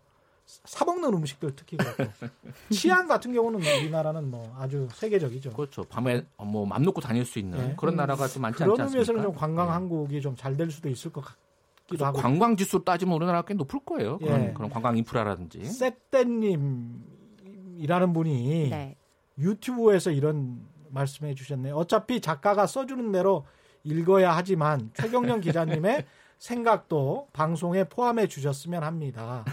사 0.65 0.83
먹는 0.83 1.13
음식들 1.13 1.55
특히 1.55 1.77
그렇고 1.77 2.03
치안 2.71 3.07
같은 3.07 3.31
경우는 3.31 3.61
우리나라는 3.61 4.29
뭐 4.29 4.53
아주 4.59 4.89
세계적이죠. 4.93 5.51
그렇죠. 5.51 5.85
밤에 5.85 6.25
어, 6.35 6.43
뭐맘 6.43 6.83
놓고 6.83 6.99
다닐 6.99 7.23
수 7.25 7.39
있는 7.39 7.57
네. 7.57 7.73
그런 7.77 7.95
나라가 7.95 8.27
좀 8.27 8.41
많지 8.41 8.57
그런 8.57 8.71
않습니까? 8.71 8.89
의미에서는 8.89 9.23
좀 9.23 9.33
관광 9.33 9.67
네. 9.67 9.71
한국이 9.71 10.21
좀잘 10.21 10.57
될 10.57 10.69
수도 10.69 10.89
있을 10.89 11.11
것 11.11 11.21
같기도 11.21 11.39
그래서 11.87 12.05
하고. 12.05 12.19
관광 12.19 12.57
지수 12.57 12.83
따지면 12.83 13.15
우리나라가 13.15 13.45
꽤 13.45 13.53
높을 13.53 13.79
거예요. 13.85 14.17
그런, 14.19 14.43
예. 14.43 14.51
그런 14.53 14.69
관광 14.69 14.97
인프라라든지. 14.97 15.63
세떼님이라는 15.63 18.13
분이 18.13 18.69
네. 18.69 18.97
유튜브에서 19.37 20.11
이런 20.11 20.67
말씀해 20.89 21.33
주셨네요. 21.35 21.75
어차피 21.75 22.19
작가가 22.19 22.67
써주는 22.67 23.13
대로 23.13 23.45
읽어야 23.83 24.35
하지만 24.35 24.91
최경련 24.93 25.39
기자님의 25.41 26.05
생각도 26.51 27.27
방송에 27.33 27.83
포함해 27.83 28.27
주셨으면 28.27 28.81
합니다. 28.83 29.45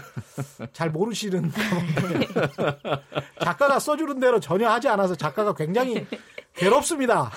잘 0.73 0.89
모르시는 0.89 1.51
작가가 3.39 3.77
써주는 3.77 4.19
대로 4.19 4.39
전혀 4.39 4.67
하지 4.67 4.87
않아서 4.87 5.13
작가가 5.13 5.53
굉장히 5.53 6.07
괴롭습니다. 6.55 7.29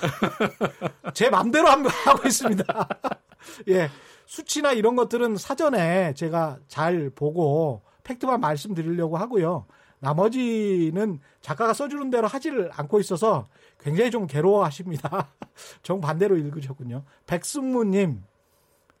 제 1.13 1.29
맘대로 1.29 1.67
한- 1.67 1.85
하고 1.85 2.27
있습니다. 2.27 2.63
예. 3.69 3.91
수치나 4.25 4.71
이런 4.71 4.95
것들은 4.95 5.37
사전에 5.37 6.15
제가 6.15 6.57
잘 6.67 7.11
보고 7.11 7.83
팩트만 8.03 8.41
말씀드리려고 8.41 9.17
하고요. 9.17 9.67
나머지는 9.99 11.19
작가가 11.41 11.73
써주는 11.73 12.09
대로 12.09 12.25
하지를 12.27 12.71
않고 12.73 12.99
있어서 13.01 13.47
굉장히 13.79 14.09
좀 14.09 14.25
괴로워하십니다. 14.25 15.29
정반대로 15.83 16.37
읽으셨군요. 16.37 17.03
백승무님, 17.27 18.23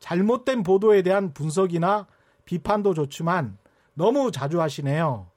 잘못된 0.03 0.63
보도에 0.63 1.01
대한 1.01 1.33
분석이나 1.33 2.07
비판도 2.43 2.93
좋지만 2.93 3.57
너무 3.93 4.31
자주 4.31 4.59
하시네요. 4.59 5.27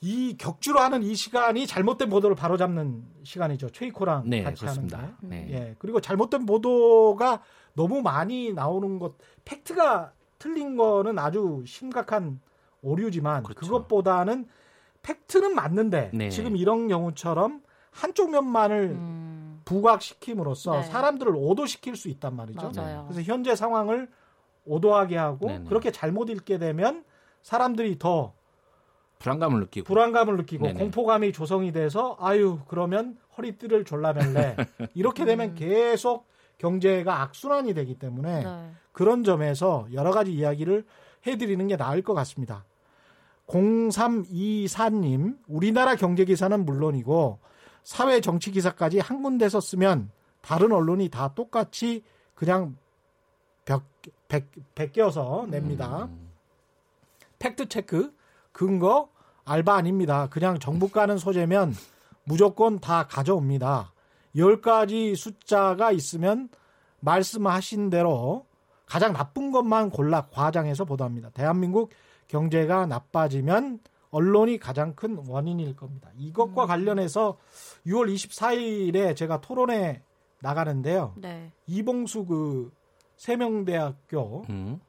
이 0.00 0.36
격주로 0.36 0.80
하는 0.80 1.04
이 1.04 1.14
시간이 1.14 1.68
잘못된 1.68 2.10
보도를 2.10 2.34
바로잡는 2.34 3.04
시간이죠. 3.22 3.70
최이코랑 3.70 4.24
네, 4.26 4.42
같이 4.42 4.62
그렇습니다. 4.62 4.98
하는 4.98 5.14
게. 5.20 5.26
네. 5.28 5.46
예. 5.50 5.76
그리고 5.78 6.00
잘못된 6.00 6.46
보도가 6.46 7.40
너무 7.74 8.02
많이 8.02 8.52
나오는 8.52 8.98
것, 8.98 9.14
팩트가 9.44 10.12
틀린 10.40 10.76
거는 10.76 11.16
아주 11.20 11.62
심각한 11.64 12.40
오류지만 12.82 13.44
그 13.44 13.54
그렇죠. 13.54 13.72
것보다는 13.72 14.48
팩트는 15.02 15.54
맞는데 15.54 16.10
네. 16.12 16.28
지금 16.28 16.56
이런 16.56 16.88
경우처럼 16.88 17.62
한쪽 17.92 18.32
면만을 18.32 18.90
음, 18.90 19.37
부각시킴으로써 19.68 20.72
네. 20.72 20.82
사람들을 20.84 21.34
오도시킬 21.36 21.94
수 21.96 22.08
있단 22.08 22.34
말이죠. 22.34 22.72
맞아요. 22.74 23.04
그래서 23.06 23.20
현재 23.30 23.54
상황을 23.54 24.08
오도하게 24.64 25.16
하고 25.18 25.46
네네. 25.46 25.68
그렇게 25.68 25.92
잘못 25.92 26.30
읽게 26.30 26.58
되면 26.58 27.04
사람들이 27.42 27.98
더 27.98 28.32
불안감을 29.18 29.60
느끼고. 29.60 29.84
불안감을 29.84 30.36
느끼고 30.38 30.66
네네. 30.68 30.78
공포감이 30.78 31.32
조성이 31.32 31.72
돼서 31.72 32.16
아유 32.18 32.60
그러면 32.66 33.18
허리띠를 33.36 33.84
졸라맬래 33.84 34.56
이렇게 34.94 35.26
되면 35.26 35.54
계속 35.54 36.26
경제가 36.56 37.20
악순환이 37.22 37.74
되기 37.74 37.98
때문에 37.98 38.44
네. 38.44 38.70
그런 38.92 39.22
점에서 39.22 39.86
여러 39.92 40.12
가지 40.12 40.32
이야기를 40.32 40.86
해드리는 41.26 41.66
게 41.66 41.76
나을 41.76 42.00
것 42.00 42.14
같습니다. 42.14 42.64
0324님, 43.48 45.38
우리나라 45.46 45.94
경제 45.94 46.24
기사는 46.24 46.64
물론이고 46.64 47.38
사회 47.88 48.20
정치 48.20 48.50
기사까지 48.50 48.98
한 48.98 49.22
군데서 49.22 49.62
쓰면 49.62 50.10
다른 50.42 50.72
언론이 50.72 51.08
다 51.08 51.32
똑같이 51.34 52.04
그냥 52.34 52.76
벽, 53.64 53.82
백, 54.28 54.50
베껴서 54.74 55.46
냅니다. 55.48 56.04
음. 56.04 56.28
팩트 57.38 57.70
체크, 57.70 58.14
근거, 58.52 59.08
알바 59.46 59.74
아닙니다. 59.74 60.28
그냥 60.28 60.58
정부 60.58 60.90
가는 60.90 61.16
소재면 61.16 61.74
무조건 62.24 62.78
다 62.78 63.06
가져옵니다. 63.06 63.94
10가지 64.36 65.16
숫자가 65.16 65.90
있으면 65.90 66.50
말씀하신 67.00 67.88
대로 67.88 68.44
가장 68.84 69.14
나쁜 69.14 69.50
것만 69.50 69.88
골라 69.88 70.26
과장해서 70.30 70.84
보도합니다. 70.84 71.30
대한민국 71.30 71.90
경제가 72.26 72.84
나빠지면 72.84 73.80
언론이 74.10 74.58
가장 74.58 74.94
큰 74.94 75.18
원인일 75.26 75.76
겁니다. 75.76 76.08
이것과 76.16 76.66
관련해서 76.66 77.36
6월 77.86 78.12
24일에 78.12 79.16
제가 79.16 79.40
토론회 79.40 80.02
나가는데요. 80.40 81.14
네. 81.16 81.52
이봉수 81.66 82.26
그 82.26 82.72
세명대학교 83.16 84.44
음. 84.48 84.80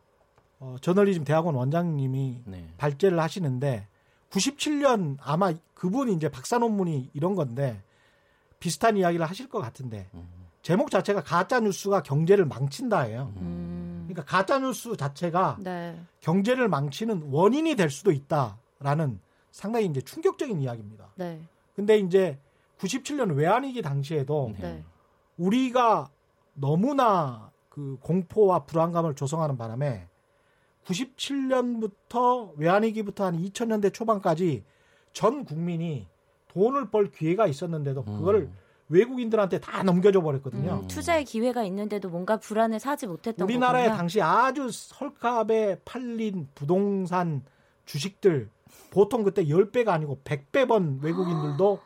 어, 0.60 0.76
저널리즘 0.82 1.24
대학원 1.24 1.56
원장님이 1.56 2.42
네. 2.46 2.68
발제를 2.78 3.20
하시는데 3.20 3.88
97년 4.30 5.18
아마 5.22 5.54
그분이 5.74 6.14
이제 6.14 6.30
박사 6.30 6.58
논문이 6.60 7.12
이런 7.14 7.36
건데 7.36 7.82
비슷한 8.60 8.98
이야기를 8.98 9.26
하실 9.26 9.50
것 9.50 9.60
같은데 9.60 10.10
제목 10.62 10.92
자체가 10.92 11.24
가짜 11.24 11.60
뉴스가 11.60 12.04
경제를 12.04 12.46
망친다예요. 12.46 13.34
음. 13.38 14.06
그러니까 14.08 14.24
가짜 14.26 14.60
뉴스 14.60 14.96
자체가 14.96 15.58
네. 15.62 16.00
경제를 16.20 16.68
망치는 16.68 17.30
원인이 17.32 17.76
될 17.76 17.90
수도 17.90 18.12
있다라는 18.12 19.20
상당히 19.52 19.86
이제 19.86 20.02
충격적인 20.02 20.62
이야기입니다. 20.62 21.10
네. 21.16 21.42
근데 21.76 21.98
이제 21.98 22.38
97년 22.80 23.36
외환위기 23.36 23.82
당시에도 23.82 24.54
네. 24.60 24.84
우리가 25.38 26.10
너무나 26.54 27.52
그 27.70 27.98
공포와 28.02 28.66
불안감을 28.66 29.16
조성하는 29.16 29.58
바람에 29.58 30.08
97년부터 30.86 32.54
외환위기부터 32.58 33.26
한 33.26 33.38
2000년대 33.38 33.94
초반까지 33.94 34.64
전 35.14 35.46
국민이 35.46 36.08
돈을 36.50 36.90
벌 36.90 37.12
기회가 37.12 37.48
있었는데도 37.48 38.04
그거를 38.04 38.42
음. 38.42 38.58
외국인들한테 38.90 39.60
다 39.60 39.84
넘겨줘 39.84 40.22
버렸거든요. 40.22 40.80
음, 40.82 40.88
투자의 40.88 41.24
기회가 41.24 41.64
있는데도 41.64 42.10
뭔가 42.10 42.38
불안을 42.38 42.80
사지 42.80 43.06
못했던 43.06 43.48
우리나라에 43.48 43.84
거군요. 43.84 43.98
당시 43.98 44.22
아주 44.22 44.70
헐값에 45.00 45.82
팔린 45.86 46.48
부동산 46.56 47.44
주식들 47.86 48.50
보통 48.90 49.24
그때 49.24 49.46
10배가 49.46 49.90
아니고 49.90 50.22
100배 50.24 50.68
번 50.68 51.00
외국인들도 51.04 51.80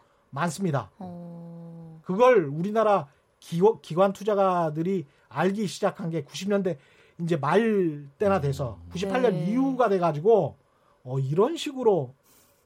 많습니다. 0.43 0.89
어, 0.97 1.99
그걸 2.03 2.45
우리나라 2.45 3.07
기워- 3.39 3.79
기관 3.81 4.13
투자가들이 4.13 5.05
알기 5.29 5.67
시작한 5.67 6.09
게 6.09 6.23
90년대 6.23 6.77
이제 7.19 7.37
말 7.37 8.07
때나 8.17 8.41
돼서 8.41 8.79
98년 8.91 9.31
네. 9.33 9.51
이후가 9.51 9.89
돼가지고 9.89 10.57
어, 11.03 11.19
이런 11.19 11.55
식으로 11.55 12.13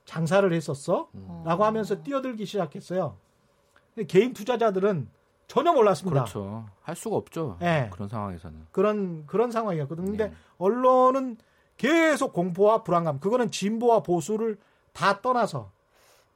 장사를 0.06 0.52
했었어? 0.54 1.10
어. 1.14 1.44
라고 1.46 1.66
하면서 1.66 2.02
뛰어들기 2.02 2.46
시작했어요. 2.46 3.18
근데 3.94 4.08
개인 4.08 4.34
투자자들은 4.34 5.10
전혀 5.48 5.74
몰랐습니다. 5.74 6.22
그렇죠. 6.24 6.66
할 6.82 6.96
수가 6.96 7.16
없죠. 7.18 7.58
네. 7.60 7.90
그런 7.92 8.08
상황에서는. 8.08 8.68
그런 8.72 9.26
그런 9.28 9.52
상황이었거든요. 9.52 10.08
근데 10.08 10.28
네. 10.30 10.34
언론은 10.58 11.38
계속 11.78 12.34
공포와 12.34 12.84
불안감, 12.84 13.20
그거는 13.20 13.52
진보와 13.52 14.02
보수를 14.04 14.58
다 14.94 15.22
떠나서 15.22 15.72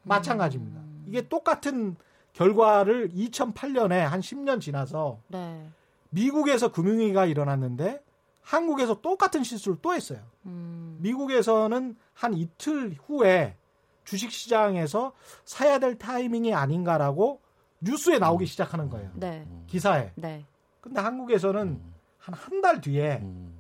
마찬가지입니다. 0.04 0.82
이게 1.12 1.28
똑같은 1.28 1.98
결과를 2.32 3.10
2008년에 3.10 3.98
한 4.00 4.22
10년 4.22 4.62
지나서 4.62 5.20
네. 5.28 5.70
미국에서 6.10 6.72
금융위기가 6.72 7.26
일어났는데 7.26 8.02
한국에서 8.40 9.02
똑같은 9.02 9.44
실수를 9.44 9.78
또 9.82 9.94
했어요. 9.94 10.20
음, 10.46 10.98
미국에서는 11.02 11.98
한 12.14 12.34
이틀 12.34 12.96
후에 13.06 13.58
주식시장에서 14.06 15.12
사야 15.44 15.80
될 15.80 15.98
타이밍이 15.98 16.54
아닌가라고 16.54 17.42
뉴스에 17.82 18.18
나오기 18.18 18.46
시작하는 18.46 18.90
거예요. 18.90 19.12
네. 19.16 19.46
기사에. 19.68 20.14
네. 20.16 20.46
근데 20.80 21.02
한국에서는 21.02 21.82
한 22.20 22.36
한 22.36 22.62
달 22.62 22.80
뒤에 22.80 23.18
음. 23.22 23.54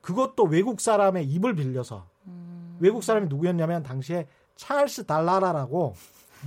그것도 0.00 0.44
외국 0.44 0.80
사람의 0.80 1.26
입을 1.26 1.54
빌려서 1.54 2.08
음, 2.26 2.78
외국 2.80 3.04
사람이 3.04 3.26
누구였냐면 3.28 3.82
당시에 3.82 4.26
찰스 4.54 5.04
달라라라고 5.04 5.94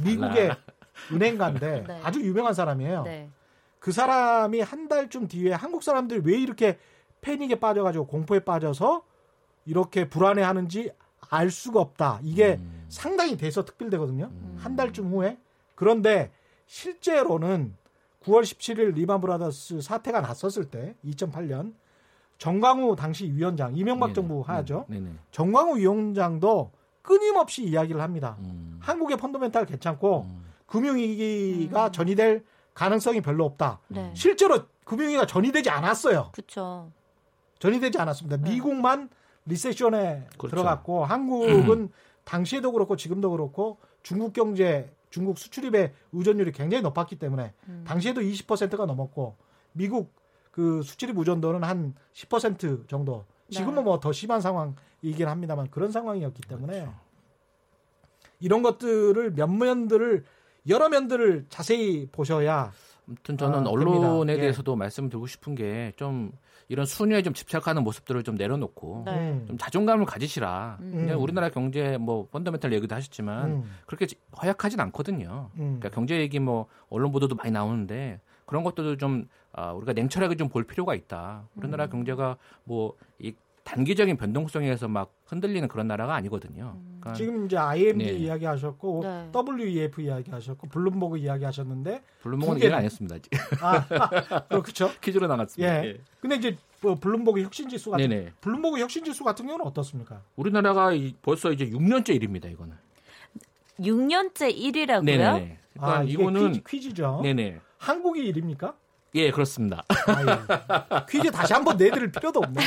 미국의 0.03 0.51
은행가인데 1.11 1.83
네. 1.87 2.01
아주 2.03 2.21
유명한 2.21 2.53
사람이에요. 2.53 3.03
네. 3.03 3.29
그 3.79 3.91
사람이 3.91 4.61
한 4.61 4.87
달쯤 4.87 5.27
뒤에 5.27 5.53
한국 5.53 5.83
사람들이 5.83 6.21
왜 6.23 6.39
이렇게 6.39 6.77
패닉에 7.21 7.55
빠져가지고 7.55 8.07
공포에 8.07 8.39
빠져서 8.39 9.03
이렇게 9.65 10.09
불안해하는지 10.09 10.91
알 11.29 11.49
수가 11.51 11.79
없다. 11.79 12.19
이게 12.23 12.57
음. 12.59 12.85
상당히 12.89 13.37
대서특필되거든요. 13.37 14.31
한 14.57 14.75
달쯤 14.75 15.11
후에. 15.11 15.37
그런데 15.75 16.31
실제로는 16.65 17.75
9월 18.23 18.41
17일 18.41 18.93
리만 18.93 19.21
브라더스 19.21 19.81
사태가 19.81 20.21
났었을 20.21 20.65
때 20.65 20.95
2008년 21.05 21.73
정광우 22.37 22.95
당시 22.95 23.31
위원장 23.31 23.75
이명박 23.75 24.07
네네. 24.07 24.13
정부 24.15 24.41
하죠. 24.41 24.85
네네. 24.87 25.11
정광우 25.31 25.77
위원장도 25.77 26.71
끊임없이 27.09 27.63
이야기를 27.63 27.99
합니다. 28.01 28.37
음. 28.41 28.77
한국의 28.79 29.17
펀더멘탈 29.17 29.65
괜찮고 29.65 30.27
음. 30.29 30.45
금융위기가 30.67 31.91
전이될 31.91 32.45
가능성이 32.75 33.21
별로 33.21 33.45
없다. 33.45 33.79
네. 33.87 34.11
실제로 34.13 34.59
금융위기가 34.85 35.25
전이되지 35.25 35.71
않았어요. 35.71 36.29
그렇죠. 36.31 36.91
전이되지 37.57 37.97
않았습니다. 37.97 38.37
네. 38.37 38.51
미국만 38.51 39.09
리세션에 39.47 40.27
그렇죠. 40.37 40.49
들어갔고 40.49 41.03
한국은 41.03 41.89
당시에도 42.25 42.71
그렇고 42.71 42.95
지금도 42.95 43.31
그렇고 43.31 43.79
중국 44.03 44.33
경제, 44.33 44.93
중국 45.09 45.39
수출입의 45.39 45.91
의존율이 46.11 46.51
굉장히 46.51 46.83
높았기 46.83 47.15
때문에 47.15 47.53
음. 47.69 47.83
당시에도 47.87 48.21
20%가 48.21 48.85
넘었고 48.85 49.35
미국 49.71 50.13
그 50.51 50.83
수출입 50.83 51.17
의존도는 51.17 51.63
한 51.63 51.95
10% 52.13 52.87
정도. 52.87 53.25
지금은 53.49 53.75
네. 53.75 53.81
뭐더 53.81 54.11
심한 54.11 54.41
상황이긴 54.41 55.27
합니다만 55.27 55.69
그런 55.69 55.91
상황이었기 55.91 56.41
때문에 56.43 56.73
그렇죠. 56.81 56.93
이런 58.39 58.61
것들을 58.63 59.33
몇 59.33 59.47
면들을 59.47 60.23
여러 60.67 60.89
면들을 60.89 61.45
자세히 61.49 62.07
보셔야 62.11 62.71
아무튼 63.07 63.37
저는 63.37 63.65
아, 63.65 63.69
언론에. 63.69 64.33
예. 64.33 64.37
대해서도 64.37 64.75
말씀드리고 64.75 65.25
싶은 65.27 65.55
게 65.55 65.93
좀 65.95 66.31
이런 66.71 66.85
순위에 66.85 67.23
좀 67.23 67.33
집착하는 67.33 67.83
모습들을 67.83 68.21
좀 68.21 68.35
내려놓고 68.35 69.01
네. 69.07 69.31
음. 69.31 69.45
좀 69.47 69.57
자존감을 69.57 70.05
가지시라. 70.05 70.77
음. 70.81 70.91
그냥 70.97 71.19
우리나라 71.19 71.49
경제 71.49 71.97
뭐 71.97 72.27
펀더멘탈 72.29 72.71
얘기도 72.73 72.93
하셨지만 72.95 73.45
음. 73.49 73.71
그렇게 73.87 74.05
허약하진 74.39 74.79
않거든요. 74.79 75.49
음. 75.55 75.77
그러니까 75.79 75.89
경제 75.89 76.19
얘기 76.19 76.37
뭐 76.39 76.67
언론 76.89 77.11
보도도 77.11 77.33
많이 77.33 77.49
나오는데 77.49 78.21
그런 78.45 78.63
것들도 78.63 78.97
좀 78.97 79.27
아, 79.53 79.71
우리가 79.73 79.93
냉철하게 79.93 80.35
좀 80.35 80.49
볼 80.49 80.63
필요가 80.63 80.95
있다. 80.95 81.47
우리나라 81.55 81.85
음. 81.85 81.89
경제가 81.89 82.37
뭐 82.63 82.93
이 83.19 83.33
단기적인 83.65 84.17
변동성에서 84.17 84.87
막 84.87 85.13
흔들리는 85.27 85.67
그런 85.67 85.87
나라가 85.87 86.15
아니거든요. 86.15 86.75
그러니까 87.01 87.13
지금 87.13 87.45
이제 87.45 87.55
IMD 87.55 88.03
네. 88.03 88.11
이야기하셨고 88.13 89.01
네. 89.03 89.29
WEF 89.31 90.01
이야기하셨고 90.01 90.69
블룸버그 90.69 91.19
이야기하셨는데 91.19 92.01
블룸버그는 92.23 92.55
두 92.55 92.59
개는- 92.59 92.63
이해를 92.63 92.75
안 92.77 92.83
했습니다. 92.85 93.15
아직. 93.17 93.29
아 93.61 93.85
그렇죠. 94.63 94.89
퀴즈로 95.01 95.27
나갔습니다. 95.27 95.85
예. 95.85 95.99
근데 96.19 96.37
이제 96.37 96.57
뭐 96.81 96.95
블룸버그 96.95 97.43
혁신지수 97.43 97.91
같은 97.91 98.09
네네. 98.09 98.31
블룸버그 98.41 98.79
혁신지수 98.79 99.23
같은 99.23 99.45
경우는 99.45 99.63
어떻습니까? 99.67 100.23
우리나라가 100.35 100.91
이- 100.93 101.13
벌써 101.21 101.51
이제 101.51 101.69
6년째 101.69 102.15
1위입니다. 102.15 102.47
이거는. 102.49 102.75
6년째 103.79 104.55
1위라고요? 104.55 105.03
네네. 105.05 105.57
그러니까 105.73 105.99
아 105.99 106.03
이거는 106.03 106.63
퀴즈, 106.67 106.91
죠 106.93 107.19
네네. 107.21 107.59
한국이 107.77 108.25
1위입니까? 108.25 108.73
예, 109.15 109.31
그렇습니다. 109.31 109.83
아, 109.87 110.21
예. 110.21 111.05
퀴즈 111.09 111.31
다시 111.31 111.53
한번 111.53 111.77
내드릴 111.77 112.11
필요도 112.11 112.39
없네. 112.39 112.61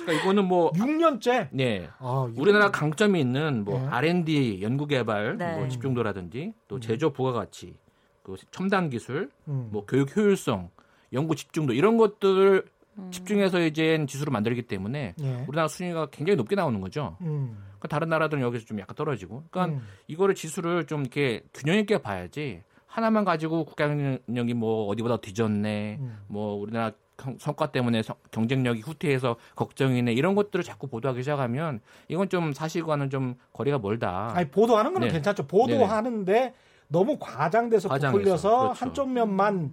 그러니까 0.00 0.12
이거는 0.22 0.44
뭐 0.46 0.72
6년째. 0.72 1.48
네. 1.50 1.88
아, 1.98 2.28
우리나라 2.36 2.70
강점이 2.70 3.20
있는 3.20 3.64
뭐 3.64 3.80
네. 3.80 3.86
R&D 3.88 4.60
연구 4.62 4.86
개발 4.86 5.36
네. 5.36 5.56
뭐 5.56 5.68
집중도라든지 5.68 6.52
또 6.68 6.80
제조 6.80 7.12
부가 7.12 7.32
가치 7.32 7.74
그 8.22 8.36
첨단 8.50 8.90
기술 8.90 9.30
음. 9.48 9.68
뭐 9.72 9.84
교육 9.86 10.16
효율성 10.16 10.70
연구 11.12 11.34
집중도 11.34 11.72
이런 11.72 11.96
것들을 11.96 12.64
음. 12.98 13.10
집중해서 13.10 13.60
이제 13.62 14.04
지수를 14.06 14.32
만들기 14.32 14.62
때문에 14.62 15.14
예. 15.20 15.44
우리나라 15.48 15.68
순위가 15.68 16.06
굉장히 16.10 16.36
높게 16.36 16.54
나오는 16.54 16.80
거죠. 16.80 17.16
음. 17.22 17.56
그러니까 17.78 17.88
다른 17.88 18.08
나라들은 18.08 18.42
여기서 18.42 18.66
좀 18.66 18.78
약간 18.78 18.94
떨어지고. 18.94 19.44
그러니까 19.50 19.76
음. 19.76 19.86
이거를 20.06 20.34
지수를 20.34 20.86
좀 20.86 21.02
이렇게 21.02 21.42
균형 21.54 21.78
있게 21.78 21.98
봐야지 21.98 22.62
하나만 22.90 23.24
가지고 23.24 23.64
국가경영이 23.64 24.54
뭐 24.54 24.86
어디보다 24.88 25.18
뒤졌네. 25.18 25.98
음. 26.00 26.18
뭐 26.26 26.54
우리나라 26.54 26.92
성과 27.38 27.70
때문에 27.70 28.02
경쟁력이 28.30 28.80
후퇴해서 28.80 29.36
걱정이네 29.54 30.12
이런 30.12 30.34
것들을 30.34 30.64
자꾸 30.64 30.86
보도하기 30.86 31.22
시작하면 31.22 31.80
이건 32.08 32.28
좀 32.28 32.52
사실과는 32.52 33.10
좀 33.10 33.36
거리가 33.52 33.78
멀다. 33.78 34.32
아니 34.34 34.50
보도하는 34.50 34.92
거는 34.94 35.08
네. 35.08 35.14
괜찮죠. 35.14 35.46
보도하는데 35.46 36.32
네네. 36.32 36.54
너무 36.88 37.18
과장돼서 37.20 37.88
부풀려서 37.88 38.58
그렇죠. 38.58 38.72
한쪽 38.72 39.10
면만 39.10 39.72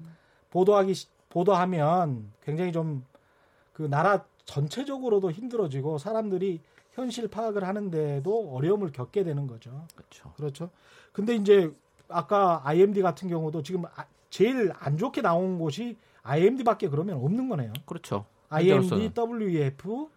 보도하기 0.50 0.94
보도하면 1.30 2.32
굉장히 2.44 2.72
좀 2.72 3.04
그 3.78 3.84
나라 3.84 4.26
전체적으로도 4.46 5.30
힘들어지고 5.30 6.00
사람들이 6.00 6.62
현실 6.94 7.28
파악을 7.28 7.64
하는데도 7.64 8.56
어려움을 8.56 8.92
겪게 8.92 9.24
되는 9.24 9.46
거죠. 9.46 9.86
그렇죠. 9.96 10.34
그렇죠. 10.36 10.70
근데 11.12 11.36
이제 11.36 11.72
아까 12.10 12.62
IMD 12.66 13.02
같은 13.02 13.28
경우도 13.30 13.64
지금 13.64 13.86
아, 13.86 14.06
제일 14.30 14.72
안 14.80 14.98
좋게 14.98 15.22
나온 15.22 15.58
곳이 15.60 15.98
IMD밖에 16.24 16.90
그러면 16.90 17.18
없는 17.24 17.50
거네요. 17.50 17.74
그렇죠. 17.86 18.26
IMD, 18.50 19.12
WEF, 19.16 20.08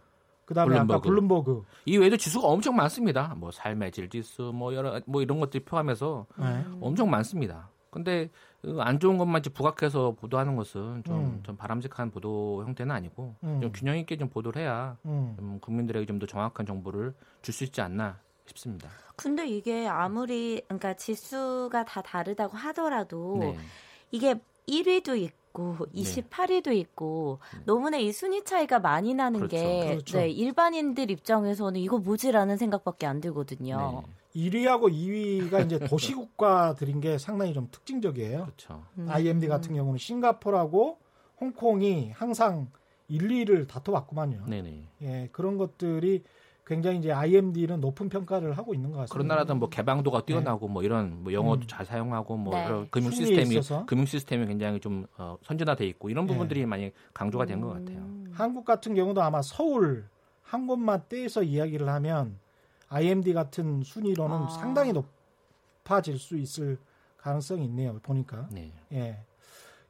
그다음에 0.44 0.74
블룸버그. 0.74 0.92
아까 0.92 1.00
블룸버그. 1.00 1.62
이 1.86 1.96
외에도 1.96 2.16
지수가 2.16 2.46
엄청 2.46 2.74
많습니다. 2.76 3.34
뭐 3.36 3.50
삶의 3.50 3.92
질 3.92 4.08
지수, 4.08 4.52
뭐 4.54 4.74
여러 4.74 5.00
뭐 5.06 5.22
이런 5.22 5.40
것들이 5.40 5.64
포함해서 5.64 6.26
네. 6.38 6.64
엄청 6.80 7.10
많습니다. 7.10 7.70
근데 7.90 8.30
그안 8.62 9.00
좋은 9.00 9.18
것만 9.18 9.42
부각해서 9.52 10.12
보도하는 10.12 10.54
것은 10.54 11.02
좀, 11.04 11.16
음. 11.16 11.40
좀 11.42 11.56
바람직한 11.56 12.10
보도 12.12 12.62
형태는 12.64 12.94
아니고 12.94 13.34
음. 13.42 13.60
좀 13.60 13.72
균형 13.72 13.98
있게 13.98 14.16
좀 14.16 14.28
보도를 14.28 14.62
해야 14.62 14.96
음. 15.06 15.34
좀 15.36 15.58
국민들에게 15.60 16.06
좀 16.06 16.20
더 16.20 16.26
정확한 16.26 16.66
정보를 16.66 17.14
줄 17.42 17.52
수 17.52 17.64
있지 17.64 17.80
않나 17.80 18.20
싶습니다. 18.46 18.88
근데 19.20 19.46
이게 19.46 19.86
아무리 19.86 20.62
그러니까 20.66 20.94
지수가 20.94 21.84
다 21.84 22.00
다르다고 22.00 22.56
하더라도 22.56 23.36
네. 23.38 23.56
이게 24.10 24.34
1위도 24.66 25.14
있고 25.18 25.76
28위도 25.94 26.70
네. 26.70 26.76
있고 26.76 27.38
음. 27.54 27.62
너무나 27.66 27.98
이 27.98 28.12
순위 28.12 28.42
차이가 28.44 28.78
많이 28.78 29.12
나는 29.12 29.40
그렇죠. 29.40 29.56
게 29.56 29.88
그렇죠. 29.90 30.18
네, 30.18 30.30
일반인들 30.30 31.10
입장에서는 31.10 31.78
이거 31.78 31.98
뭐지라는 31.98 32.56
생각밖에 32.56 33.06
안 33.06 33.20
들거든요. 33.20 34.04
네. 34.06 34.48
1위하고 34.48 34.90
2위가 34.90 35.66
이제 35.66 35.78
도시국가들인 35.78 37.00
게 37.00 37.18
상당히 37.18 37.52
좀 37.52 37.68
특징적이에요. 37.70 38.44
그렇죠. 38.44 38.84
음. 38.96 39.06
IMD 39.10 39.48
같은 39.48 39.74
경우는 39.74 39.98
싱가포르하고 39.98 40.98
홍콩이 41.42 42.12
항상 42.12 42.70
1, 43.08 43.28
2위를 43.28 43.68
다퉈왔구만요. 43.68 44.46
네네. 44.46 44.88
예, 45.02 45.28
그런 45.32 45.58
것들이 45.58 46.22
굉장히 46.70 46.98
이제 46.98 47.10
IMD는 47.10 47.80
높은 47.80 48.08
평가를 48.08 48.56
하고 48.56 48.74
있는 48.74 48.92
것 48.92 48.98
같습니다. 48.98 49.12
그런 49.12 49.26
나라든 49.26 49.58
뭐 49.58 49.68
개방도가 49.68 50.24
뛰어나고 50.24 50.68
네. 50.68 50.72
뭐 50.72 50.82
이런 50.84 51.24
뭐 51.24 51.32
영어도 51.32 51.62
음. 51.62 51.66
잘 51.66 51.84
사용하고 51.84 52.36
뭐 52.36 52.54
네. 52.54 52.64
이런 52.64 52.88
금융 52.90 53.10
시스템이 53.10 53.56
있어서. 53.56 53.84
금융 53.86 54.06
시스템이 54.06 54.46
굉장히 54.46 54.78
좀 54.78 55.04
어, 55.18 55.36
선진화돼 55.42 55.84
있고 55.88 56.10
이런 56.10 56.26
네. 56.26 56.32
부분들이 56.32 56.60
네. 56.60 56.66
많이 56.66 56.92
강조가 57.12 57.44
된것 57.46 57.76
음. 57.76 57.84
같아요. 57.84 58.34
한국 58.34 58.64
같은 58.64 58.94
경우도 58.94 59.20
아마 59.20 59.42
서울 59.42 60.06
한 60.42 60.68
곳만 60.68 61.06
떼서 61.08 61.42
이야기를 61.42 61.88
하면 61.88 62.38
IMD 62.88 63.32
같은 63.32 63.82
순위로는 63.82 64.36
아. 64.36 64.48
상당히 64.50 64.92
높아질 64.92 66.20
수 66.20 66.36
있을 66.36 66.78
가능성이 67.16 67.64
있네요. 67.64 67.98
보니까. 68.00 68.48
네. 68.52 68.72
예. 68.92 69.18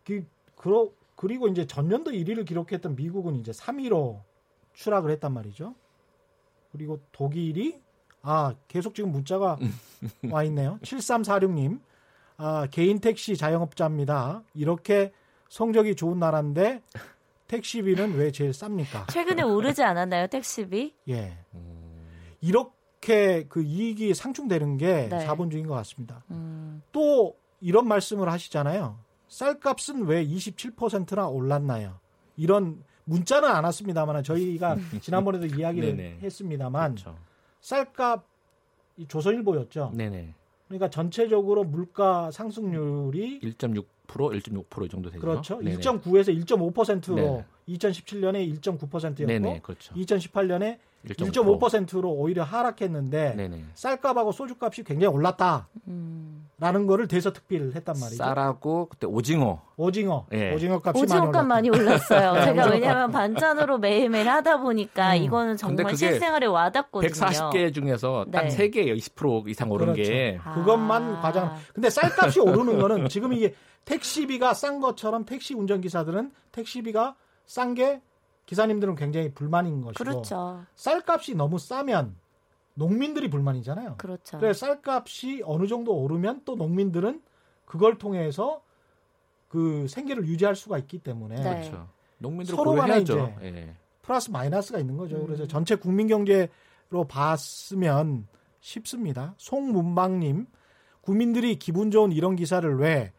그, 0.02 0.24
그러, 0.54 0.88
그리고 1.14 1.46
이제 1.48 1.66
전년도 1.66 2.12
1위를 2.12 2.46
기록했던 2.46 2.96
미국은 2.96 3.36
이제 3.36 3.52
3위로 3.52 4.22
추락을 4.72 5.10
했단 5.10 5.34
말이죠. 5.34 5.74
그리고 6.72 7.00
독일이 7.12 7.80
아, 8.22 8.54
계속 8.68 8.94
지금 8.94 9.12
문자가 9.12 9.59
와 10.30 10.42
있네요. 10.44 10.78
7346님. 10.83 11.80
아, 12.37 12.66
개인 12.70 13.00
택시 13.00 13.37
자영업자입니다. 13.37 14.42
이렇게 14.54 15.12
성적이 15.48 15.94
좋은 15.94 16.18
나라인데 16.18 16.83
택시비는 17.48 18.14
왜 18.14 18.30
제일 18.30 18.52
쌉니까? 18.52 19.11
최근에 19.11 19.42
오르지 19.42 19.83
않았나요, 19.83 20.28
택시비? 20.28 20.94
예. 21.09 21.37
이렇게 22.40 22.80
이렇게 23.00 23.46
그 23.48 23.62
이익이 23.62 24.14
상충되는 24.14 24.76
게 24.76 25.09
네. 25.09 25.24
자본주의인 25.24 25.66
것 25.66 25.74
같습니다. 25.74 26.22
음. 26.30 26.83
또 26.92 27.37
이런 27.61 27.88
말씀을 27.88 28.30
하시잖아요. 28.30 28.98
쌀값은 29.28 30.04
왜 30.06 30.24
27%나 30.26 31.28
올랐나요? 31.28 31.98
이런 32.37 32.85
문자는 33.04 33.48
안 33.48 33.64
왔습니다만 33.64 34.22
저희가 34.22 34.76
지난번에도 35.00 35.46
이야기를 35.46 36.18
했습니다만 36.22 36.94
그렇죠. 36.94 37.16
쌀값 37.60 38.26
조선일보였죠. 39.08 39.92
네네. 39.94 40.34
그러니까 40.68 40.90
전체적으로 40.90 41.64
물가 41.64 42.30
상승률이 42.30 43.40
1.6% 43.40 43.84
1.6%이 44.06 44.88
정도 44.88 45.10
되죠. 45.10 45.20
그렇죠. 45.20 45.58
네네. 45.60 45.78
1.9에서 45.78 46.44
1.5%로 46.44 47.14
네네. 47.16 47.44
2017년에 47.68 48.60
1.9%였고 48.60 49.26
네네, 49.26 49.60
그렇죠. 49.62 49.94
2018년에 49.94 50.78
1.5%로 51.06 52.10
오히려 52.10 52.42
하락했는데 52.42 53.34
네네. 53.36 53.64
쌀값하고 53.74 54.32
소주값이 54.32 54.84
굉장히 54.84 55.14
올랐다. 55.14 55.68
음. 55.88 56.48
라는 56.58 56.86
거를 56.86 57.08
대서특필 57.08 57.72
했단 57.74 57.96
말이죠. 57.98 58.16
쌀하고 58.22 58.86
그때 58.90 59.06
오징어. 59.06 59.62
오징어. 59.78 60.26
예. 60.32 60.52
오징어 60.52 60.78
값이 60.84 61.02
오징어 61.02 61.30
값 61.30 61.46
많이 61.46 61.70
올랐어요. 61.70 62.44
제가 62.44 62.66
왜냐하면 62.68 63.10
반찬으로 63.10 63.78
매일매일 63.78 64.28
하다 64.28 64.58
보니까 64.58 65.16
음. 65.16 65.22
이거는 65.22 65.56
정말 65.56 65.96
실생활에 65.96 66.46
와닿거든요. 66.46 67.10
140개 67.10 67.72
중에서 67.72 68.26
딱 68.30 68.42
네. 68.42 68.48
3개 68.48 68.94
20% 68.94 69.48
이상 69.48 69.70
오른 69.70 69.94
그렇죠. 69.94 70.02
게 70.02 70.38
그것만 70.54 71.14
아. 71.16 71.20
과장. 71.22 71.56
근데 71.72 71.88
쌀값이 71.88 72.40
오르는 72.40 72.78
거는 72.78 73.08
지금 73.08 73.32
이게 73.32 73.54
택시비가 73.86 74.52
싼 74.52 74.80
것처럼 74.80 75.24
택시 75.24 75.54
운전기사들은 75.54 76.30
택시비가 76.52 77.14
싼게 77.46 78.02
기사님들은 78.50 78.96
굉장히 78.96 79.32
불만인 79.32 79.80
것이고 79.80 80.02
그렇죠. 80.02 80.64
쌀값이 80.74 81.36
너무 81.36 81.60
싸면 81.60 82.16
농민들이 82.74 83.30
불만이잖아요. 83.30 83.94
그렇죠. 83.96 84.38
그래서 84.40 84.66
쌀값이 84.66 85.42
어느 85.46 85.68
정도 85.68 85.94
오르면 85.94 86.42
또 86.44 86.56
농민들은 86.56 87.22
그걸 87.64 87.96
통해서 87.96 88.60
그 89.46 89.86
생계를 89.86 90.26
유지할 90.26 90.56
수가 90.56 90.78
있기 90.78 90.98
때문에 90.98 91.36
네. 91.36 91.42
그렇죠. 91.42 91.88
농민들 92.18 92.56
서로 92.56 92.74
간에 92.74 92.98
이제 92.98 93.14
예. 93.42 93.76
플러스 94.02 94.30
마이너스가 94.30 94.80
있는 94.80 94.96
거죠. 94.96 95.18
음. 95.18 95.26
그래서 95.26 95.46
전체 95.46 95.76
국민 95.76 96.08
경제로 96.08 96.48
봤으면 97.06 98.26
쉽습니다. 98.58 99.34
송문방님 99.38 100.46
국민들이 101.02 101.56
기분 101.56 101.92
좋은 101.92 102.10
이런 102.10 102.34
기사를 102.34 102.78
왜 102.78 103.12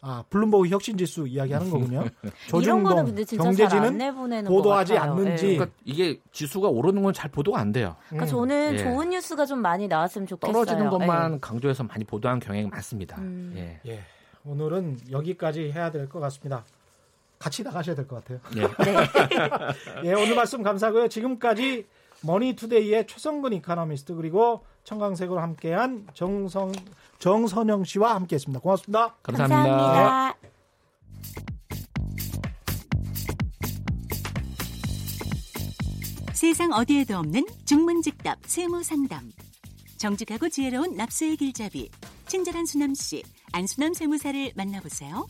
아, 0.00 0.22
블룸버그 0.30 0.68
혁신 0.68 0.96
지수 0.96 1.26
이야기하는 1.26 1.70
거군요. 1.70 2.04
조중동 2.48 3.14
경제지는 3.36 4.44
보도하지 4.46 4.96
않는지. 4.96 5.46
네. 5.46 5.54
그러니까 5.56 5.76
이게 5.84 6.20
지수가 6.30 6.68
오르는 6.68 7.02
건 7.02 7.12
잘 7.12 7.30
보도가 7.30 7.58
안 7.58 7.72
돼요. 7.72 7.96
그러니까 8.08 8.26
음. 8.26 8.28
저는 8.28 8.74
예. 8.74 8.78
좋은 8.78 9.10
뉴스가 9.10 9.44
좀 9.46 9.60
많이 9.60 9.88
나왔으면 9.88 10.26
좋겠어요. 10.28 10.52
떨어지는 10.52 10.88
것만 10.90 11.34
예. 11.34 11.38
강조해서 11.40 11.82
많이 11.82 12.04
보도한 12.04 12.38
경향이 12.38 12.68
많습니다. 12.68 13.16
음. 13.18 13.52
예. 13.56 13.80
예. 13.90 14.00
오늘은 14.44 14.98
여기까지 15.10 15.72
해야 15.72 15.90
될 15.90 16.08
것 16.08 16.20
같습니다. 16.20 16.64
같이 17.40 17.62
나가셔야 17.64 17.96
될 17.96 18.06
것 18.06 18.24
같아요. 18.24 18.38
예. 18.56 18.60
네. 18.84 20.04
예, 20.10 20.12
오늘 20.12 20.36
말씀 20.36 20.62
감사하고요. 20.62 21.08
지금까지 21.08 21.86
머니투데이의 22.22 23.06
최성근 23.08 23.52
이카노미스트 23.54 24.14
그리고 24.14 24.64
청강색으로 24.88 25.38
함께한 25.38 26.06
정성 26.14 26.72
정선영 27.18 27.84
씨와 27.84 28.14
함께했습니다. 28.14 28.60
고맙습니다. 28.60 29.14
감사합니다. 29.22 29.76
감사합니다. 29.76 30.38
세상 36.32 36.72
어디에도 36.72 37.18
없는 37.18 37.44
중문직답 37.66 38.38
세무상담. 38.46 39.30
정직하고 39.98 40.48
지혜로운 40.48 40.96
납세의 40.96 41.36
길잡이 41.36 41.90
친절한 42.26 42.64
수남 42.64 42.94
씨 42.94 43.22
안수남 43.52 43.92
세무사를 43.92 44.52
만나보세요. 44.56 45.26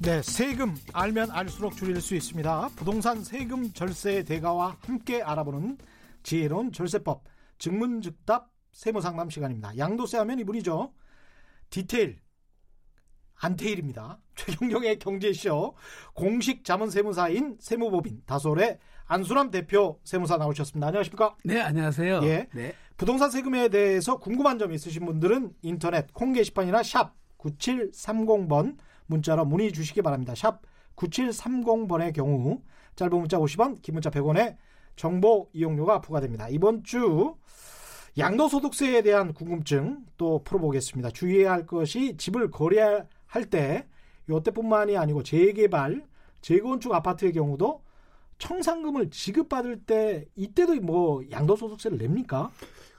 네, 0.00 0.22
세금 0.22 0.76
알면 0.94 1.30
알수록 1.30 1.76
줄일 1.76 2.00
수 2.00 2.14
있습니다. 2.14 2.70
부동산 2.76 3.22
세금 3.22 3.70
절세 3.72 4.22
대가와 4.22 4.76
함께 4.86 5.20
알아보는 5.20 5.76
지혜로운 6.22 6.72
절세법 6.72 7.24
증문즉답 7.58 8.50
세무상담 8.72 9.30
시간입니다. 9.30 9.76
양도세 9.76 10.18
하면 10.18 10.38
이분이죠. 10.40 10.92
디테일 11.70 12.20
안테일입니다. 13.42 14.20
최경영의 14.36 14.98
경제쇼 14.98 15.74
공식 16.14 16.64
자문 16.64 16.90
세무사인 16.90 17.56
세무법인 17.60 18.22
다솔의 18.24 18.78
안수람 19.06 19.50
대표 19.50 20.00
세무사 20.04 20.36
나오셨습니다. 20.36 20.86
안녕하십니까? 20.86 21.36
네, 21.44 21.60
안녕하세요. 21.60 22.20
예. 22.22 22.48
네. 22.54 22.74
부동산 22.96 23.30
세금에 23.30 23.68
대해서 23.68 24.18
궁금한 24.18 24.58
점 24.58 24.72
있으신 24.72 25.04
분들은 25.04 25.54
인터넷 25.62 26.12
콩 26.14 26.32
게시판이나 26.32 26.82
샵 26.82 27.14
9730번 27.38 28.76
문자로 29.06 29.44
문의 29.44 29.72
주시기 29.72 30.02
바랍니다. 30.02 30.34
샵 30.34 30.62
9730번의 30.96 32.14
경우 32.14 32.62
짧은 32.96 33.18
문자 33.18 33.38
50원, 33.38 33.82
긴 33.82 33.94
문자 33.94 34.10
100원에 34.10 34.56
정보 34.96 35.48
이용료가 35.52 36.00
부과됩니다. 36.00 36.48
이번 36.48 36.82
주 36.84 37.34
양도소득세에 38.18 39.02
대한 39.02 39.32
궁금증 39.32 40.04
또 40.18 40.42
풀어보겠습니다. 40.44 41.10
주의해야 41.10 41.52
할 41.52 41.66
것이 41.66 42.16
집을 42.16 42.50
거래할 42.50 43.46
때 43.50 43.86
요때뿐만이 44.28 44.96
아니고 44.96 45.22
재개발, 45.22 46.04
재건축 46.42 46.92
아파트의 46.92 47.32
경우도 47.32 47.82
청산금을 48.38 49.10
지급받을 49.10 49.80
때 49.84 50.26
이때도 50.34 50.74
뭐 50.80 51.22
양도소득세를 51.30 51.98
냅니까? 51.98 52.50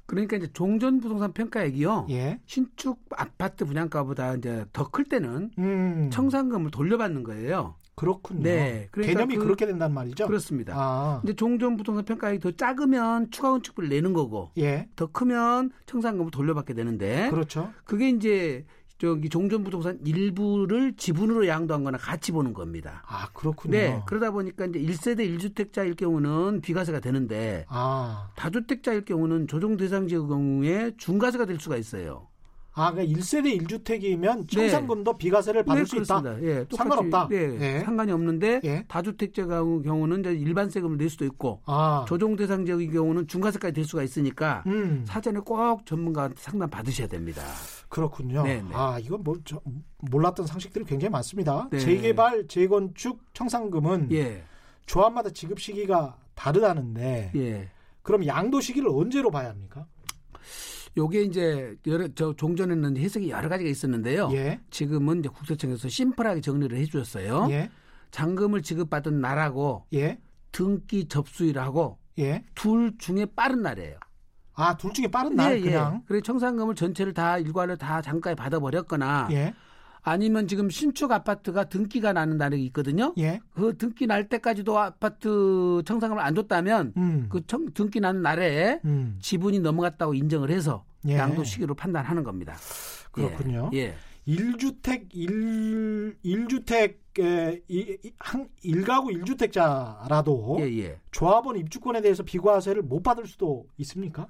그러니까 0.06 0.38
이제 0.38 0.48
종전 0.52 1.00
부동산 1.00 1.32
평가액이요. 1.34 2.08
예. 2.10 2.40
신축 2.46 3.00
아파트 3.12 3.66
분양가보다 3.66 4.36
이제 4.36 4.66
더 4.74 4.90
클 4.90 5.06
때는 5.06 5.52
음. 5.58 6.10
청산금을 6.12 6.72
돌려받는 6.72 7.24
거예요. 7.24 7.76
그렇군요. 7.96 8.42
네, 8.44 8.88
그러니까 8.92 9.14
개념이 9.14 9.36
그- 9.36 9.44
그, 9.44 9.50
렇게 9.50 9.66
된단 9.66 9.94
말이죠. 9.94 10.28
그렇습니다. 10.28 10.74
아. 10.76 11.22
이제 11.24 11.34
종전 11.34 11.78
부동산 11.78 12.06
평가액이 12.06 12.40
더 12.40 12.52
작으면 12.52 13.30
추가 13.32 13.52
건축비를 13.52 13.90
내는 13.90 14.14
거고 14.14 14.52
예. 14.58 14.88
더 14.96 15.08
크면 15.08 15.72
청산금을 15.86 16.32
돌려받게 16.32 16.74
되는데 16.74 17.30
그렇죠. 17.30 17.72
그게 17.86 18.10
이제 18.10 18.66
저기 18.98 19.28
종전 19.28 19.64
부동산 19.64 20.00
일부를 20.06 20.96
지분으로 20.96 21.46
양도한 21.48 21.84
거나 21.84 21.98
같이 21.98 22.32
보는 22.32 22.54
겁니다. 22.54 23.04
아, 23.06 23.28
그렇군요. 23.34 23.72
네. 23.78 24.02
그러다 24.08 24.32
보니까 24.32 24.66
이제 24.66 24.80
1세대 24.80 25.38
1주택자일 25.38 25.98
경우는 25.98 26.62
비과세가 26.62 27.00
되는데 27.02 27.66
아. 27.68 28.30
다주택자일 28.38 29.04
경우는 29.04 29.48
조정 29.48 29.76
대상 29.78 30.08
지역 30.08 30.28
경우에 30.30 30.92
중과세가 30.98 31.46
될 31.46 31.60
수가 31.60 31.76
있어요. 31.78 32.28
아, 32.76 32.92
그러니까 32.92 33.20
1세대 33.20 33.60
1주택이면 33.62 34.50
청산금도 34.50 35.18
비과세를 35.18 35.64
받을 35.64 35.84
네, 35.84 35.86
수 35.86 35.98
있다. 35.98 36.22
그렇습니다. 36.22 36.48
예, 36.48 36.60
똑같이, 36.66 36.78
상관없다. 36.78 37.28
네, 37.30 37.58
예. 37.62 37.80
상관이 37.82 38.12
없는데 38.12 38.62
예. 38.64 38.84
다주택자 38.88 39.46
경우는 39.46 40.22
이제 40.22 40.34
일반 40.34 40.70
세금을 40.70 40.98
낼 40.98 41.10
수도 41.10 41.26
있고 41.26 41.62
아. 41.66 42.04
조정 42.08 42.36
대상 42.36 42.66
지역의 42.66 42.90
경우는 42.90 43.28
중과세까지 43.28 43.74
될 43.74 43.86
수가 43.86 44.02
있으니까 44.02 44.64
음. 44.66 45.04
사전에 45.08 45.40
꼭 45.40 45.86
전문가한테 45.86 46.36
상담 46.40 46.70
받으셔야 46.70 47.08
됩니다. 47.08 47.44
그렇군요. 47.90 48.42
네, 48.42 48.62
네. 48.64 48.70
아, 48.74 48.98
이건 48.98 49.24
뭐, 49.24 49.36
저, 49.46 49.62
몰랐던 50.00 50.48
상식들이 50.48 50.84
굉장히 50.86 51.12
많습니다. 51.12 51.68
네. 51.72 51.78
재개발, 51.78 52.48
재건축, 52.48 53.22
청산금은 53.36 54.12
예, 54.12 54.44
조합마다 54.88 55.30
지급 55.30 55.60
시기가 55.60 56.18
다르다는데 56.34 57.32
예. 57.36 57.70
그럼 58.02 58.26
양도 58.26 58.60
시기를 58.60 58.90
언제로 58.90 59.30
봐야 59.30 59.50
합니까? 59.50 59.86
요게 60.96 61.24
이제 61.24 61.76
여러 61.88 62.08
저 62.10 62.34
종전에는 62.36 62.98
해석이 62.98 63.30
여러 63.30 63.50
가지가 63.50 63.70
있었는데요. 63.70 64.30
예. 64.34 64.60
지금은 64.70 65.20
이제 65.20 65.30
국세청에서 65.30 65.90
심플하게 65.90 66.42
정리를 66.42 66.78
해 66.78 66.86
주셨어요. 66.86 67.48
예. 67.50 67.70
잔금을 68.12 68.62
지급받은 68.62 69.20
날하고 69.20 69.86
예. 69.94 70.20
등기 70.52 71.08
접수일하고 71.08 71.98
예. 72.20 72.44
둘 72.54 72.96
중에 72.98 73.26
빠른 73.26 73.64
날이에요. 73.64 73.98
아, 74.56 74.78
둘 74.78 74.94
중에 74.94 75.08
빠른 75.08 75.36
날 75.36 75.60
그냥. 75.60 76.04
그래 76.06 76.22
청산금을 76.22 76.76
전체를 76.76 77.14
다 77.14 77.40
일괄을 77.40 77.78
다 77.78 78.04
잠깐 78.04 78.36
받아 78.36 78.60
버렸거나 78.60 79.30
예. 79.32 79.54
아니면 80.04 80.48
지금 80.48 80.70
신축 80.70 81.12
아파트가 81.12 81.66
등기가 81.70 82.12
나는 82.14 82.38
날이 82.38 82.64
있거든요. 82.66 83.14
예. 83.18 83.40
그 83.54 83.78
등기 83.78 84.06
날 84.06 84.28
때까지도 84.28 84.78
아파트 84.78 85.82
청산금을 85.86 86.22
안 86.22 86.36
줬다면 86.36 86.94
음. 86.98 87.26
그 87.30 87.46
청, 87.48 87.66
등기 87.74 88.00
나는 88.02 88.22
날에 88.22 88.82
음. 88.84 89.18
지분이 89.22 89.60
넘어갔다고 89.62 90.14
인정을 90.14 90.52
해서 90.52 90.84
예. 91.08 91.18
양도 91.18 91.44
시기로 91.44 91.74
판단하는 91.74 92.24
겁니다. 92.24 92.56
그렇군요. 93.12 93.70
예. 93.74 93.78
예. 93.78 93.96
1주택 94.28 95.08
1 95.12 96.18
1주택 96.24 96.96
에, 97.20 97.62
이, 97.68 97.98
이- 98.04 98.12
한 98.20 98.48
일가구 98.64 99.10
1주택자라도 99.10 100.60
예, 100.62 100.78
예. 100.80 101.00
조합원 101.12 101.58
입주권에 101.58 102.02
대해서 102.02 102.24
비과세를 102.24 102.82
못 102.84 103.04
받을 103.04 103.28
수도 103.28 103.68
있습니까? 103.78 104.28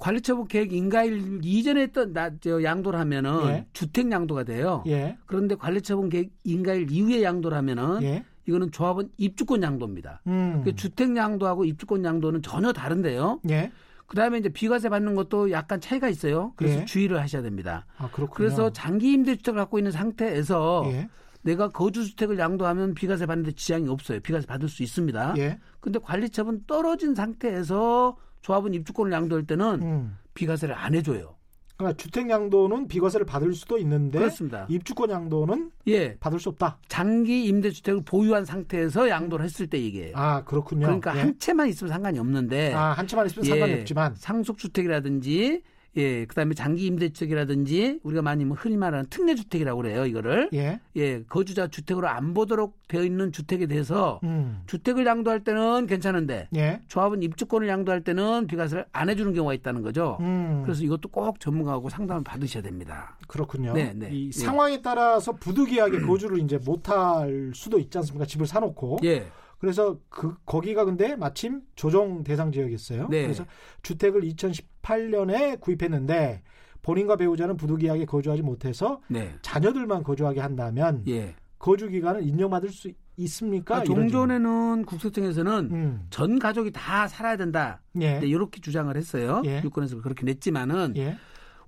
관리처분 0.00 0.48
계획 0.48 0.72
인가일 0.72 1.40
이전에 1.44 1.82
했던 1.82 2.12
나, 2.12 2.30
저 2.40 2.62
양도를 2.62 2.98
하면은 2.98 3.46
예. 3.46 3.66
주택 3.72 4.10
양도가 4.10 4.44
돼요. 4.44 4.82
예. 4.86 5.16
그런데 5.26 5.54
관리처분 5.54 6.08
계획 6.08 6.32
인가일 6.42 6.90
이후에 6.90 7.22
양도를 7.22 7.56
하면은 7.58 8.02
예. 8.02 8.24
이거는 8.46 8.72
조합원 8.72 9.10
입주권 9.18 9.62
양도입니다. 9.62 10.22
음. 10.26 10.62
그 10.64 10.74
주택 10.74 11.14
양도하고 11.14 11.64
입주권 11.66 12.04
양도는 12.04 12.42
전혀 12.42 12.72
다른데요. 12.72 13.40
예. 13.50 13.70
그다음에 14.06 14.38
이제 14.38 14.48
비과세 14.48 14.88
받는 14.88 15.14
것도 15.14 15.52
약간 15.52 15.80
차이가 15.80 16.08
있어요. 16.08 16.52
그래서 16.56 16.80
예. 16.80 16.84
주의를 16.84 17.20
하셔야 17.20 17.42
됩니다. 17.42 17.86
아, 17.96 18.08
그렇군요. 18.10 18.34
그래서 18.34 18.72
장기 18.72 19.12
임대 19.12 19.36
주택을 19.36 19.60
갖고 19.60 19.78
있는 19.78 19.92
상태에서 19.92 20.82
예. 20.86 21.08
내가 21.42 21.70
거주 21.70 22.04
주택을 22.04 22.38
양도하면 22.38 22.94
비과세 22.94 23.26
받는데 23.26 23.52
지장이 23.52 23.88
없어요. 23.88 24.20
비과세 24.20 24.46
받을 24.46 24.68
수 24.68 24.82
있습니다. 24.82 25.34
예. 25.38 25.58
근데 25.78 25.98
관리처분 25.98 26.64
떨어진 26.66 27.14
상태에서 27.14 28.16
조합원 28.42 28.74
입주권을 28.74 29.12
양도할 29.12 29.46
때는 29.46 29.82
음. 29.82 30.16
비과세를 30.34 30.74
안 30.74 30.94
해줘요. 30.94 31.36
그러니까 31.80 31.96
주택 31.96 32.28
양도는 32.28 32.88
비과세를 32.88 33.24
받을 33.24 33.54
수도 33.54 33.78
있는데 33.78 34.18
그렇습니다. 34.18 34.66
입주권 34.68 35.10
양도는 35.10 35.70
예, 35.88 36.14
받을 36.18 36.38
수 36.38 36.50
없다. 36.50 36.78
장기 36.88 37.46
임대 37.46 37.70
주택을 37.70 38.02
보유한 38.04 38.44
상태에서 38.44 39.08
양도를 39.08 39.44
했을 39.46 39.66
때 39.66 39.80
얘기예요. 39.80 40.12
아, 40.14 40.44
그렇군요. 40.44 40.86
그러니까 40.86 41.16
예. 41.16 41.20
한 41.20 41.38
채만 41.38 41.68
있으면 41.68 41.90
상관이 41.90 42.18
없는데 42.18 42.74
아, 42.74 42.92
한 42.92 43.06
채만 43.06 43.26
있으면 43.26 43.46
예, 43.46 43.50
상관이 43.50 43.74
없지만 43.80 44.14
상속 44.14 44.58
주택이라든지 44.58 45.62
예, 45.96 46.24
그다음에 46.24 46.54
장기 46.54 46.86
임대주택이라든지 46.86 48.00
우리가 48.02 48.22
많이 48.22 48.44
뭐 48.44 48.56
흔히 48.56 48.76
말하는 48.76 49.06
특례 49.10 49.34
주택이라고 49.34 49.82
그래요. 49.82 50.06
이거를 50.06 50.48
예. 50.52 50.80
예, 50.96 51.22
거주자 51.24 51.66
주택으로 51.68 52.08
안 52.08 52.32
보도록 52.32 52.78
되어 52.88 53.02
있는 53.04 53.32
주택에 53.32 53.66
대해서 53.66 54.20
음. 54.22 54.62
주택을 54.66 55.04
양도할 55.06 55.42
때는 55.44 55.86
괜찮은데 55.86 56.48
예. 56.56 56.80
조합은 56.88 57.22
입주권을 57.22 57.68
양도할 57.68 58.02
때는 58.02 58.46
비과세를 58.46 58.86
안 58.92 59.10
해 59.10 59.16
주는 59.16 59.32
경우가 59.34 59.54
있다는 59.54 59.82
거죠. 59.82 60.18
음. 60.20 60.62
그래서 60.64 60.84
이것도 60.84 61.08
꼭 61.08 61.40
전문가하고 61.40 61.88
상담을 61.88 62.22
받으셔야 62.22 62.62
됩니다. 62.62 63.16
그렇군요. 63.26 63.72
네, 63.72 63.92
네. 63.94 64.08
이 64.12 64.26
예. 64.28 64.30
상황에 64.32 64.80
따라서 64.82 65.32
부득이하게 65.32 66.00
거주를 66.02 66.38
이제 66.38 66.58
못할 66.58 67.50
수도 67.54 67.78
있지 67.80 67.98
않습니까? 67.98 68.24
집을 68.26 68.46
사 68.46 68.60
놓고. 68.60 68.98
예, 69.04 69.26
그래서 69.60 69.98
그 70.08 70.34
거기가 70.46 70.84
근데 70.84 71.14
마침 71.16 71.60
조정 71.76 72.24
대상 72.24 72.50
지역이었어요. 72.50 73.08
네. 73.10 73.22
그래서 73.22 73.44
주택을 73.82 74.22
2018년에 74.22 75.60
구입했는데 75.60 76.42
본인과 76.82 77.16
배우자는 77.16 77.56
부득이하게 77.56 78.06
거주하지 78.06 78.42
못해서 78.42 79.02
네, 79.08 79.34
자녀들만 79.42 80.02
거주하게 80.02 80.40
한다면 80.40 81.02
예. 81.08 81.36
거주 81.58 81.88
기간을 81.90 82.22
인정받을 82.26 82.70
수 82.70 82.90
있습니까? 83.18 83.84
이런 83.84 84.08
종전에는 84.08 84.86
국세청에서는. 84.86 85.68
음. 85.70 86.06
전 86.08 86.38
가족이 86.38 86.70
다 86.72 87.06
살아야 87.06 87.36
된다. 87.36 87.82
예. 88.00 88.18
네, 88.20 88.26
이렇게 88.26 88.62
주장을 88.62 88.96
했어요. 88.96 89.42
예. 89.44 89.60
유권에서 89.62 90.00
그렇게 90.00 90.24
냈지만은 90.24 90.94
예. 90.96 91.18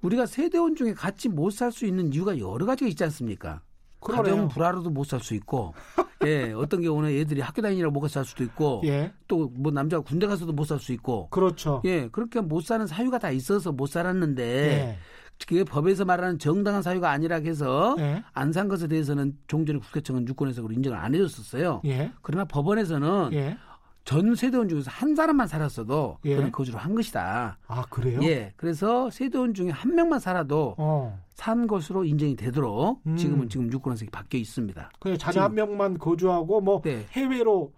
우리가 0.01 0.25
세대원 0.25 0.77
중에 0.77 0.95
같이 0.95 1.29
못 1.29 1.53
살 1.53 1.71
수 1.71 1.85
있는 1.85 2.11
이유가 2.15 2.39
여러 2.39 2.65
가지가 2.65 2.89
있지 2.89 3.05
않습니까? 3.05 3.61
가정 4.03 4.25
그러네요. 4.25 4.49
불화로도 4.49 4.91
못 4.91 5.07
살 5.07 5.21
수 5.21 5.35
있고, 5.35 5.75
예, 6.27 6.53
어떤 6.53 6.83
경우는 6.83 7.11
애들이 7.11 7.41
학교 7.41 7.63
다니느라고 7.63 8.01
못살 8.01 8.25
수도 8.25 8.45
있고, 8.45 8.83
예. 8.85 9.13
또뭐 9.29 9.71
남자가 9.73 10.03
군대 10.03 10.27
가서도 10.27 10.53
못 10.53 10.65
살 10.67 10.79
수 10.79 10.93
있고, 10.93 11.29
그렇죠. 11.31 11.81
예, 11.85 12.09
그렇게 12.09 12.41
못 12.41 12.63
사는 12.65 12.87
사유가 12.87 13.19
다 13.19 13.31
있어서 13.31 13.73
못 13.73 13.87
살았는데, 13.87 14.43
예. 14.45 14.99
그게 15.47 15.65
법에서 15.65 16.05
말하는 16.05 16.39
정당한 16.39 16.83
사유가 16.83 17.11
아니라 17.11 17.37
해서 17.37 17.97
예. 17.99 18.23
안산 18.33 18.69
것에 18.69 18.87
대해서는 18.87 19.37
종전의 19.49 19.81
국회청은 19.81 20.29
유권해석으로 20.29 20.73
인정을 20.73 20.97
안 20.97 21.15
해줬었어요. 21.15 21.81
예. 21.87 22.13
그러나 22.23 22.45
법원에서는 22.45 23.31
예. 23.33 23.57
전 24.05 24.35
세대원 24.35 24.69
중에서 24.69 24.91
한 24.91 25.15
사람만 25.15 25.47
살았어도 25.47 26.19
예. 26.25 26.37
그런 26.37 26.51
거주를 26.51 26.79
한 26.81 26.95
것이다. 26.95 27.59
아, 27.67 27.83
그래요? 27.89 28.21
예, 28.23 28.53
그래서 28.57 29.09
세대원 29.11 29.55
중에 29.55 29.71
한 29.71 29.95
명만 29.95 30.19
살아도 30.19 30.75
어. 30.77 31.19
산 31.35 31.67
것으로 31.67 32.05
인정이 32.05 32.35
되도록 32.37 33.01
음. 33.07 33.17
지금은 33.17 33.49
지금 33.49 33.71
유권해석이 33.73 34.11
바뀌어 34.11 34.41
있습니다. 34.41 34.91
그냥 34.99 35.19
자녀 35.19 35.33
지금- 35.33 35.43
한 35.45 35.55
명만 35.55 35.99
거주하고 35.99 36.61
뭐 36.61 36.83
네. 36.83 37.07
해외로 37.13 37.73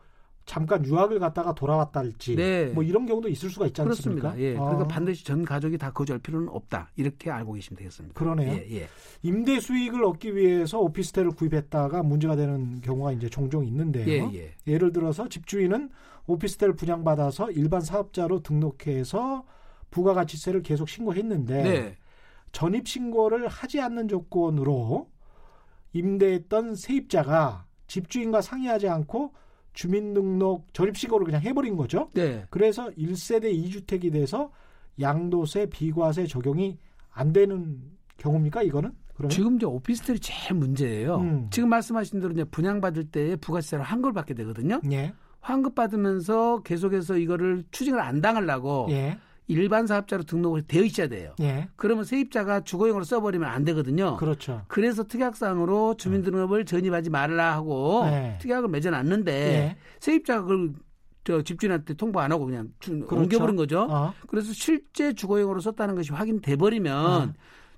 잠깐 0.47 0.85
유학을 0.85 1.19
갔다가 1.21 1.55
돌아왔다 1.55 2.01
할지 2.01 2.37
네. 2.37 2.67
뭐 2.67 2.83
이런 2.83 3.07
경우도 3.07 3.29
있을 3.31 3.49
수가 3.49 3.67
있지 3.67 3.81
않습니까? 3.81 4.33
그렇습니다. 4.33 4.39
예, 4.39 4.55
아, 4.59 4.65
그러니까 4.65 4.89
반드시 4.89 5.25
전 5.25 5.43
가족이 5.43 5.79
다 5.79 5.91
거주할 5.91 6.19
필요는 6.21 6.49
없다. 6.51 6.91
이렇게 6.97 7.31
알고 7.31 7.55
계시면 7.55 7.79
되겠습니다. 7.79 8.15
그러네요. 8.19 8.53
예, 8.53 8.67
예. 8.81 8.89
임대 9.23 9.59
수익을 9.59 10.05
얻기 10.05 10.37
위해서 10.37 10.81
오피스텔을 10.81 11.31
구입했다가 11.31 12.03
문제가 12.03 12.37
되는 12.37 12.79
경우가 12.83 13.13
이제 13.13 13.31
종종 13.31 13.65
있는데요. 13.67 14.31
예, 14.35 14.53
예. 14.67 14.77
를 14.79 14.93
들어서 14.93 15.29
집주인은 15.31 15.89
오피스텔 16.27 16.75
분양받아서 16.75 17.51
일반 17.51 17.81
사업자로 17.81 18.43
등록해서 18.43 19.45
부가가치세를 19.91 20.63
계속 20.63 20.89
신고했는데 20.89 21.63
네. 21.63 21.97
전입 22.53 22.89
신고를 22.89 23.49
하지 23.49 23.81
않는 23.81 24.09
조건으로 24.09 25.11
임대했던 25.93 26.75
세입자가 26.75 27.67
집주인과 27.87 28.41
상의하지 28.41 28.89
않고 28.89 29.33
주민등록 29.75 30.73
전입 30.73 30.97
신고를 30.97 31.27
그냥 31.27 31.43
해버린 31.43 31.77
거죠. 31.77 32.09
네. 32.15 32.45
그래서 32.51 32.91
1세대 32.91 33.53
2주택이 33.53 34.13
돼서 34.13 34.51
양도세 35.01 35.67
비과세 35.67 36.27
적용이 36.27 36.79
안 37.11 37.33
되는 37.33 37.83
경우입니까 38.17 38.63
이거는? 38.63 38.93
그러면? 39.15 39.31
지금 39.31 39.57
이제 39.57 39.67
오피스텔이 39.67 40.21
제일 40.21 40.55
문제예요. 40.59 41.17
음. 41.17 41.49
지금 41.51 41.69
말씀하신 41.69 42.21
대로 42.21 42.33
이제 42.33 42.45
분양받을 42.45 43.05
때 43.11 43.37
부가세를 43.37 43.85
환급을 43.85 44.13
받게 44.13 44.35
되거든요. 44.35 44.81
예. 44.91 45.13
환급 45.45 45.75
받으면서 45.75 46.63
계속해서 46.65 47.19
이거를 47.19 47.65
추징을 47.71 48.01
안 48.01 48.23
당하려고 48.23 48.87
예. 48.91 49.19
일반 49.47 49.87
사업자로 49.87 50.23
등록을 50.23 50.63
되어 50.63 50.83
있어야 50.85 51.07
돼요. 51.09 51.35
예. 51.41 51.69
그러면 51.77 52.05
세입자가 52.05 52.61
주거용으로 52.61 53.05
써버리면 53.05 53.47
안 53.47 53.63
되거든요. 53.67 54.17
그렇죠. 54.17 54.63
그래서 54.69 55.03
특약상으로 55.05 55.97
주민등록을 55.99 56.65
전입하지 56.65 57.11
말라 57.11 57.53
하고 57.53 58.05
네. 58.07 58.39
특약을 58.41 58.71
맺어 58.71 58.91
놨는데 58.91 59.33
예. 59.33 59.77
세입자가 60.01 60.43
그걸 60.43 60.71
저 61.25 61.43
집주인한테 61.43 61.93
통보 61.93 62.21
안 62.21 62.33
하고 62.33 62.47
그냥 62.47 62.69
주- 62.81 63.01
그렇죠. 63.01 63.17
옮겨버린 63.17 63.57
거죠. 63.57 63.87
어. 63.91 64.15
그래서 64.29 64.51
실제 64.55 65.13
주거용으로 65.13 65.61
썼다는 65.61 65.95
것이 65.95 66.11
확인돼 66.13 66.57
버리면 66.57 67.07
어. 67.07 67.33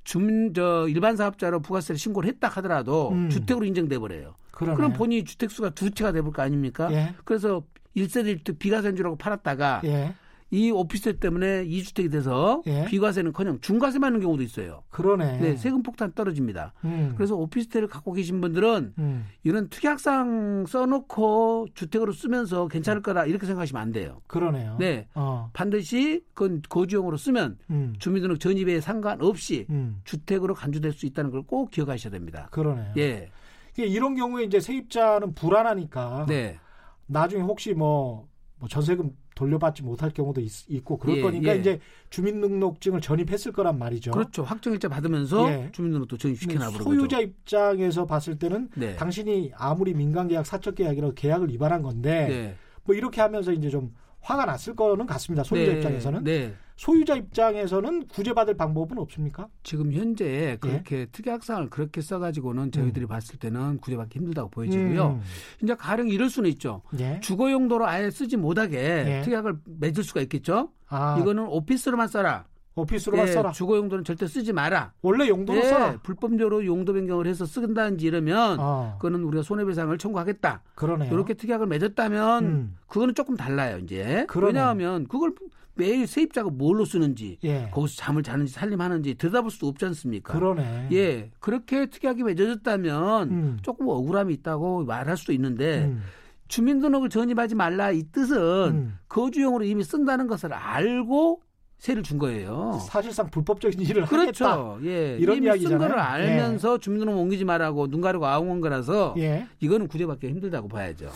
주민 0.04 0.54
저 0.54 0.86
일반 0.88 1.16
사업자로 1.16 1.60
부가세를 1.62 1.98
신고를 1.98 2.28
했다 2.28 2.46
하더라도 2.46 3.10
음. 3.10 3.28
주택으로 3.28 3.66
인정돼 3.66 3.98
버려요. 3.98 4.34
그러네. 4.56 4.76
그럼 4.76 4.92
본인이 4.94 5.24
주택 5.24 5.50
수가 5.50 5.70
두 5.70 5.90
채가 5.90 6.12
돼볼 6.12 6.32
거 6.32 6.42
아닙니까? 6.42 6.90
예. 6.92 7.14
그래서 7.24 7.62
1세대 7.96 8.42
1주택 8.42 8.58
비과세주라고 8.58 9.16
팔았다가 9.16 9.82
예. 9.84 10.14
이 10.52 10.70
오피스텔 10.70 11.18
때문에 11.18 11.66
2주택이 11.66 12.10
돼서 12.10 12.62
예. 12.66 12.84
비과세는커녕 12.84 13.58
중과세 13.60 13.98
맞는 13.98 14.20
경우도 14.20 14.42
있어요. 14.44 14.84
그러네. 14.90 15.38
네, 15.40 15.56
세금 15.56 15.82
폭탄 15.82 16.12
떨어집니다. 16.14 16.72
음. 16.84 17.14
그래서 17.16 17.34
오피스텔을 17.34 17.88
갖고 17.88 18.12
계신 18.12 18.40
분들은 18.40 18.94
음. 18.96 19.26
이런 19.42 19.68
특약상 19.68 20.66
써놓고 20.68 21.66
주택으로 21.74 22.12
쓰면서 22.12 22.68
괜찮을 22.68 23.02
거다 23.02 23.26
이렇게 23.26 23.44
생각하시면 23.44 23.82
안 23.82 23.90
돼요. 23.92 24.20
그러네요. 24.28 24.76
네, 24.78 25.08
어. 25.14 25.50
반드시 25.52 26.22
그건 26.32 26.62
거주용으로 26.68 27.16
쓰면 27.16 27.58
음. 27.70 27.94
주민등록 27.98 28.38
전입에 28.38 28.80
상관없이 28.80 29.66
음. 29.70 30.00
주택으로 30.04 30.54
간주될 30.54 30.92
수 30.92 31.06
있다는 31.06 31.30
걸 31.32 31.42
꼭 31.46 31.70
기억하셔야 31.70 32.10
됩니다. 32.12 32.48
그러네요. 32.50 32.92
예, 32.98 33.30
이게 33.76 33.86
이런 33.86 34.14
경우에 34.14 34.44
이제 34.44 34.58
세입자는 34.58 35.34
불안하니까 35.34 36.24
네, 36.28 36.58
나중에 37.06 37.42
혹시 37.42 37.74
뭐, 37.74 38.26
뭐 38.58 38.68
전세금 38.68 39.14
돌려받지 39.34 39.82
못할 39.82 40.10
경우도 40.10 40.40
있, 40.40 40.82
고 40.82 40.96
그럴 40.96 41.18
예, 41.18 41.20
거니까 41.20 41.54
예. 41.54 41.60
이제 41.60 41.78
주민등록증을 42.08 43.02
전입했을 43.02 43.52
거란 43.52 43.78
말이죠. 43.78 44.12
그렇죠. 44.12 44.42
확정일자 44.44 44.88
받으면서 44.88 45.50
예. 45.50 45.68
주민등록도 45.72 46.16
전입시켜 46.16 46.54
놔버린 46.54 46.78
거죠. 46.78 46.90
소유자 46.90 47.20
입장에서 47.20 48.06
봤을 48.06 48.38
때는 48.38 48.70
네. 48.74 48.96
당신이 48.96 49.52
아무리 49.54 49.92
민간계약, 49.92 50.46
사적계약이라고 50.46 51.12
계약을 51.14 51.50
위반한 51.50 51.82
건데 51.82 52.26
네. 52.28 52.56
뭐 52.84 52.94
이렇게 52.94 53.20
하면서 53.20 53.52
이제 53.52 53.68
좀 53.68 53.94
화가 54.26 54.44
났을 54.44 54.74
거는 54.74 55.06
같습니다. 55.06 55.44
소유자 55.44 55.70
네, 55.70 55.78
입장에서는 55.78 56.24
네. 56.24 56.54
소유자 56.74 57.14
입장에서는 57.14 58.08
구제받을 58.08 58.56
방법은 58.56 58.98
없습니까? 58.98 59.46
지금 59.62 59.92
현재 59.92 60.24
예. 60.26 60.56
그렇게 60.60 61.06
특약상을 61.06 61.70
그렇게 61.70 62.00
써가지고는 62.00 62.72
저희들이 62.72 63.06
봤을 63.06 63.38
때는 63.38 63.78
구제받기 63.78 64.18
힘들다고 64.18 64.50
보여지고요. 64.50 65.20
음. 65.20 65.22
이제 65.62 65.74
가령 65.76 66.08
이럴 66.08 66.28
수는 66.28 66.50
있죠. 66.50 66.82
예. 66.98 67.20
주거 67.20 67.52
용도로 67.52 67.86
아예 67.86 68.10
쓰지 68.10 68.36
못하게 68.36 68.76
예. 68.78 69.22
특약을 69.24 69.58
맺을 69.64 70.02
수가 70.02 70.20
있겠죠. 70.22 70.72
아, 70.88 71.16
이거는 71.20 71.46
오피스로만 71.46 72.08
써라. 72.08 72.46
오피스로만 72.76 73.26
예, 73.26 73.32
써라. 73.32 73.52
주거 73.52 73.76
용도는 73.76 74.04
절대 74.04 74.26
쓰지 74.26 74.52
마라. 74.52 74.92
원래 75.00 75.28
용도로 75.28 75.58
예, 75.58 75.62
써라. 75.64 75.98
불법적으로 76.02 76.64
용도 76.66 76.92
변경을 76.92 77.26
해서 77.26 77.46
쓴다든지 77.46 78.06
이러면 78.06 78.58
어, 78.60 78.96
그거는 78.98 79.24
우리가 79.24 79.42
손해배상을 79.42 79.96
청구하겠다. 79.96 80.62
그러네요. 80.74 81.12
이렇게 81.12 81.34
특약을 81.34 81.66
맺었다면 81.66 82.44
음. 82.44 82.76
그거는 82.86 83.14
조금 83.14 83.34
달라요 83.36 83.78
이제. 83.78 84.26
그러네. 84.28 84.58
왜냐하면 84.58 85.08
그걸 85.08 85.32
매일 85.74 86.06
세입자가 86.06 86.50
뭘로 86.50 86.84
쓰는지 86.84 87.38
예. 87.44 87.70
거기서 87.72 87.96
잠을 87.96 88.22
자는지 88.22 88.52
살림하는지 88.52 89.14
들여다볼 89.14 89.50
수 89.50 89.66
없지 89.66 89.84
않습니까? 89.86 90.32
그러네. 90.34 90.88
예, 90.92 91.30
그렇게 91.40 91.86
특약이 91.86 92.22
맺어졌다면 92.22 93.30
음. 93.30 93.58
조금 93.62 93.88
억울함이 93.88 94.34
있다고 94.34 94.84
말할 94.84 95.16
수도 95.16 95.32
있는데 95.32 95.86
음. 95.86 96.02
주민등록을 96.48 97.08
전입하지 97.08 97.54
말라 97.54 97.90
이 97.90 98.04
뜻은 98.12 98.36
음. 98.38 98.98
거주용으로 99.08 99.64
이미 99.64 99.82
쓴다는 99.82 100.26
것을 100.26 100.52
알고 100.52 101.40
세를 101.78 102.02
준 102.02 102.18
거예요. 102.18 102.80
사실상 102.88 103.30
불법적인 103.30 103.80
일을 103.80 104.04
하겠다. 104.04 104.16
그렇죠. 104.16 104.78
예. 104.84 105.16
이런 105.18 105.42
이야기잖아요. 105.44 105.78
쓴 105.78 105.88
거를 105.88 105.98
알면서 106.00 106.78
주민등록 106.78 107.18
옮기지 107.18 107.44
말라고 107.44 107.88
눈 107.88 108.00
가리고 108.00 108.26
아웅한 108.26 108.60
거라서 108.60 109.14
예. 109.18 109.46
이거는 109.60 109.86
구제받기 109.88 110.26
힘들다고 110.26 110.68
봐야죠. 110.68 111.06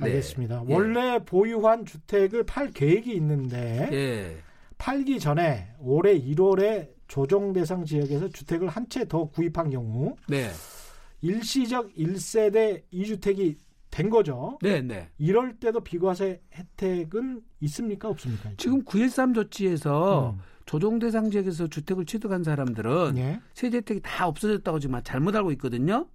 네. 0.00 0.06
알겠습니다. 0.06 0.64
예. 0.68 0.74
원래 0.74 1.18
보유한 1.24 1.84
주택을 1.86 2.44
팔 2.44 2.70
계획이 2.70 3.12
있는데 3.14 3.88
예. 3.92 4.36
팔기 4.78 5.18
전에 5.18 5.68
올해 5.80 6.18
1월에 6.20 6.88
조정 7.08 7.52
대상 7.52 7.84
지역에서 7.84 8.28
주택을 8.28 8.68
한 8.68 8.86
채 8.88 9.06
더 9.06 9.24
구입한 9.24 9.70
경우 9.70 10.16
네. 10.28 10.50
일시적 11.20 11.94
1세대 11.94 12.82
2주택이 12.92 13.56
된 13.92 14.10
거죠. 14.10 14.58
네, 14.62 14.80
네. 14.80 15.10
이럴 15.18 15.54
때도 15.60 15.80
비과세 15.80 16.40
혜택은 16.54 17.42
있습니까 17.60 18.08
없습니까? 18.08 18.50
지금 18.56 18.82
9.13 18.84 19.34
조치에서 19.34 20.30
음. 20.30 20.40
조정 20.64 20.98
대상 20.98 21.30
지역에서 21.30 21.68
주택을 21.68 22.06
취득한 22.06 22.42
사람들은 22.42 23.18
예. 23.18 23.40
세제 23.52 23.76
혜택이 23.78 24.00
다 24.02 24.26
없어졌다고 24.26 24.78
지금 24.80 24.98
잘못 25.04 25.36
알고 25.36 25.52
있거든요. 25.52 26.06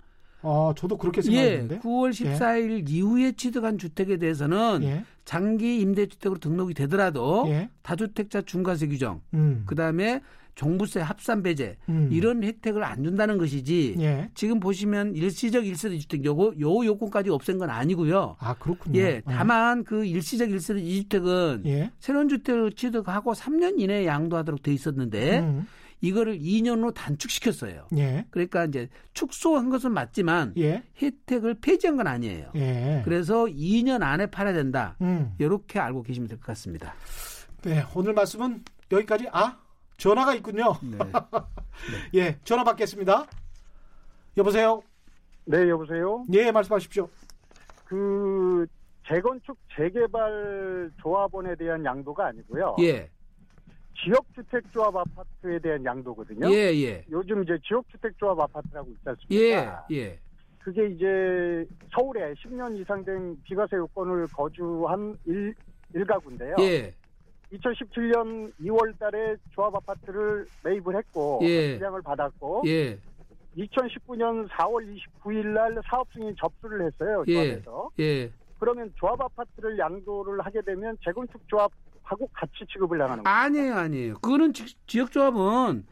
어, 0.41 0.73
저도 0.75 0.97
그렇게 0.97 1.19
예, 1.19 1.23
생각했는데. 1.23 1.79
9월 1.79 2.11
14일 2.11 2.89
이후에 2.89 3.31
취득한 3.33 3.77
주택에 3.77 4.17
대해서는 4.17 4.79
예. 4.83 5.03
장기 5.25 5.79
임대주택으로 5.81 6.39
등록이 6.39 6.73
되더라도 6.73 7.45
예. 7.47 7.69
다주택자 7.81 8.43
중과세 8.43 8.87
규정, 8.87 9.21
음. 9.33 9.63
그다음에 9.65 10.21
종부세 10.57 11.01
합산 11.01 11.43
배제 11.43 11.77
음. 11.87 12.09
이런 12.11 12.43
혜택을 12.43 12.83
안 12.83 13.03
준다는 13.03 13.37
것이지. 13.37 13.95
예. 13.99 14.29
지금 14.33 14.59
보시면 14.59 15.15
일시적 15.15 15.63
1세대 15.63 15.99
주택 16.01 16.25
요거 16.25 16.55
요 16.59 16.85
요건까지 16.85 17.29
없앤 17.29 17.59
건 17.59 17.69
아니고요. 17.69 18.37
아, 18.39 18.55
그렇군요. 18.55 18.99
예, 18.99 19.21
다만 19.25 19.83
그 19.83 20.03
일시적 20.03 20.49
1세대 20.49 20.83
2주택은 20.83 21.65
예. 21.67 21.91
새로운 21.99 22.27
주택을 22.27 22.71
취득하고 22.71 23.33
3년 23.33 23.79
이내에 23.79 24.07
양도하도록 24.07 24.63
돼 24.63 24.73
있었는데 24.73 25.39
음. 25.39 25.67
이거를 26.01 26.37
2년으로 26.39 26.93
단축시켰어요. 26.93 27.87
예. 27.97 28.25
그러니까 28.29 28.65
이제 28.65 28.87
축소한 29.13 29.69
것은 29.69 29.91
맞지만 29.91 30.53
예. 30.57 30.83
혜택을 31.01 31.55
폐지한 31.61 31.97
건 31.97 32.07
아니에요. 32.07 32.51
예. 32.55 33.01
그래서 33.03 33.45
2년 33.45 34.03
안에 34.03 34.27
팔아야 34.27 34.53
된다. 34.53 34.95
음. 35.01 35.33
이렇게 35.39 35.79
알고 35.79 36.03
계시면 36.03 36.27
될 36.27 36.37
것 36.37 36.45
같습니다. 36.47 36.93
네, 37.63 37.83
오늘 37.95 38.13
말씀은 38.13 38.63
여기까지. 38.91 39.27
아, 39.31 39.57
전화가 39.97 40.35
있군요. 40.35 40.75
네. 40.83 40.97
예, 42.13 42.37
전화 42.43 42.63
받겠습니다. 42.63 43.25
여보세요? 44.37 44.81
네, 45.45 45.67
여보세요. 45.69 46.25
예, 46.33 46.51
말씀하십시오. 46.51 47.09
그 47.85 48.67
재건축 49.07 49.57
재개발 49.75 50.91
조합원에 51.01 51.55
대한 51.55 51.83
양도가 51.83 52.27
아니고요. 52.27 52.75
예, 52.81 53.09
지역주택조합 54.03 54.95
아파트에 54.95 55.59
대한 55.59 55.83
양도거든요. 55.83 56.49
예, 56.51 56.73
예, 56.73 57.03
요즘 57.09 57.43
이제 57.43 57.57
지역주택조합 57.67 58.39
아파트라고 58.39 58.89
있지 58.91 59.01
예, 59.31 59.55
않습니까? 59.55 59.87
예, 59.91 60.19
그게 60.59 60.87
이제 60.87 61.65
서울에 61.93 62.33
10년 62.33 62.77
이상 62.79 63.03
된 63.03 63.41
비과세 63.43 63.77
요건을 63.77 64.27
거주한 64.27 65.17
일, 65.25 65.53
일가구인데요. 65.93 66.55
예, 66.59 66.93
2017년 67.53 68.51
2월 68.61 68.97
달에 68.99 69.35
조합 69.51 69.73
아파트를 69.75 70.45
매입을 70.63 70.97
했고 70.97 71.39
예. 71.43 71.77
분양을 71.77 72.01
받았고 72.01 72.63
예, 72.67 72.99
2019년 73.57 74.47
4월 74.49 74.99
29일 75.23 75.47
날 75.47 75.75
사업 75.89 76.07
승인 76.13 76.35
접수를 76.37 76.85
했어요. 76.85 77.23
예. 77.27 77.33
조합에서. 77.33 77.89
예. 77.99 78.31
그러면 78.59 78.91
조합 78.95 79.21
아파트를 79.21 79.77
양도를 79.77 80.41
하게 80.41 80.61
되면 80.61 80.97
재건축 81.03 81.47
조합 81.47 81.71
하고 82.07 82.27
같이 82.33 82.53
취급을 82.71 82.97
당하는 82.97 83.23
거예요. 83.23 83.37
아니에요, 83.37 83.75
아니에요. 83.75 84.13
그거는 84.15 84.53
지, 84.53 84.75
지역조합은 84.87 85.85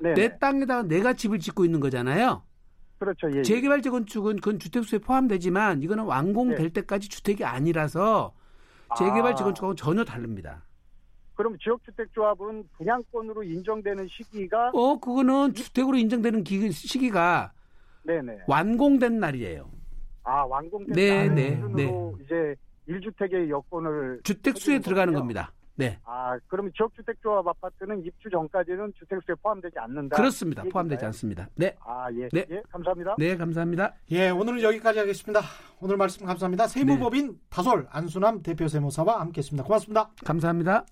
네. 0.00 0.14
내 0.14 0.38
땅에다가 0.38 0.82
내가 0.82 1.14
집을 1.14 1.38
짓고 1.38 1.64
있는 1.64 1.80
거잖아요. 1.80 2.42
그렇죠. 2.98 3.32
예. 3.32 3.38
예. 3.38 3.42
재개발 3.42 3.82
재건축은 3.82 4.36
그건 4.36 4.58
주택수에 4.58 4.98
포함되지만 4.98 5.82
이거는 5.82 6.04
완공될 6.04 6.58
네. 6.58 6.68
때까지 6.68 7.08
주택이 7.08 7.44
아니라서 7.44 8.34
재개발 8.96 9.32
아. 9.32 9.34
재건축하고 9.34 9.74
전혀 9.74 10.04
다릅니다. 10.04 10.62
그럼 11.34 11.56
지역주택조합은 11.58 12.68
분양권으로 12.76 13.42
인정되는 13.42 14.06
시기가 14.08 14.70
어, 14.74 15.00
그거는 15.00 15.54
주택으로 15.54 15.96
인정되는 15.96 16.44
기, 16.44 16.70
시기가 16.70 17.52
네네. 18.04 18.40
완공된 18.46 19.18
날이에요. 19.18 19.70
아 20.24 20.44
완공된 20.44 20.94
네, 20.94 21.28
날을 21.28 21.34
네, 21.34 21.50
기준으로 21.56 22.18
이제 22.22 22.54
1주택의 22.88 23.48
여건을 23.48 24.20
주택수에 24.22 24.80
들어가는 24.80 25.14
거군요. 25.14 25.20
겁니다. 25.20 25.52
네. 25.82 25.98
아 26.04 26.38
그러면 26.48 26.72
지역주택조합 26.76 27.46
아파트는 27.46 28.04
입주 28.04 28.30
전까지는 28.30 28.92
주택수에 28.98 29.34
포함되지 29.42 29.78
않는다. 29.78 30.16
그렇습니다. 30.16 30.62
이 30.64 30.68
포함되지? 30.68 31.04
않습니다. 31.06 31.48
네. 31.54 31.76
아 31.80 32.08
예. 32.12 32.28
네. 32.32 32.46
예. 32.50 32.62
감사합니다. 32.70 33.16
네, 33.18 33.36
감사합니다. 33.36 33.94
예, 34.10 34.30
오늘은 34.30 34.62
여기까지 34.62 34.98
하겠습니다. 34.98 35.40
오늘 35.80 35.96
말씀 35.96 36.26
감사합니다. 36.26 36.66
세무법인 36.68 37.38
다솔 37.50 37.86
안수남 37.90 38.42
대표 38.42 38.68
세무사와 38.68 39.20
함께 39.20 39.38
했습니다. 39.40 39.64
고맙습니다. 39.64 40.10
감사합니다. 40.24 40.86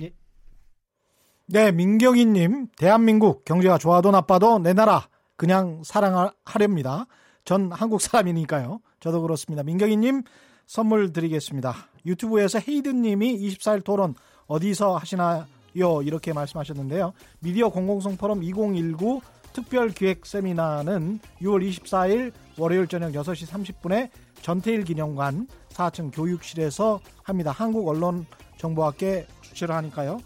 네, 1.47 1.73
민경희님, 1.73 2.69
대한민국 2.77 3.45
경제가 3.45 3.79
좋아도 3.79 4.13
나빠도 4.13 4.61
내 4.61 4.73
나라 4.73 5.09
그냥 5.37 5.83
사랑하렵니다. 5.85 7.07
전 7.45 7.73
한국 7.73 8.01
사람이니까요. 8.01 8.81
저도 9.01 9.23
그렇습니다. 9.23 9.63
민경희님 9.65 10.23
선물 10.67 11.13
드리겠습니다. 11.13 11.75
유튜브에서 12.07 12.61
헤이든님이 12.61 13.37
24일 13.39 13.83
토론 13.83 14.15
어디서 14.51 14.97
하시나 14.97 15.47
이렇게 15.75 16.33
말씀하셨는데요. 16.33 17.13
미디어 17.39 17.69
공공성 17.69 18.17
포럼 18.17 18.43
2019 18.43 19.21
특별 19.53 19.91
기획 19.91 20.27
세미나는 20.27 21.21
6월 21.41 21.69
24일 21.69 22.33
월요일 22.59 22.89
저녁 22.89 23.13
6시 23.13 23.47
30분에 23.47 24.11
전태일 24.43 24.85
기념관 24.85 25.47
4층 25.71 26.11
교육실에서 26.13 27.01
합니다. 27.23 27.53
한국 27.53 27.87
언론 27.89 28.27
정보학계 28.59 29.27
주최를 29.43 29.75
하니까요. 29.77 30.19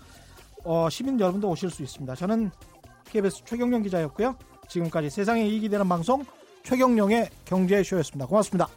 어, 0.64 0.89
시민 0.89 1.20
여러분도 1.20 1.49
오실 1.51 1.68
수 1.70 1.83
있습니다. 1.83 2.14
저는 2.14 2.51
KBS 3.11 3.45
최경영 3.45 3.83
기자였고요. 3.83 4.37
지금까지 4.68 5.11
세상에 5.11 5.47
이익이 5.47 5.68
되는 5.68 5.87
방송 5.87 6.25
최경영의 6.62 7.29
경제쇼였습니다. 7.45 8.27
고맙습니다. 8.27 8.68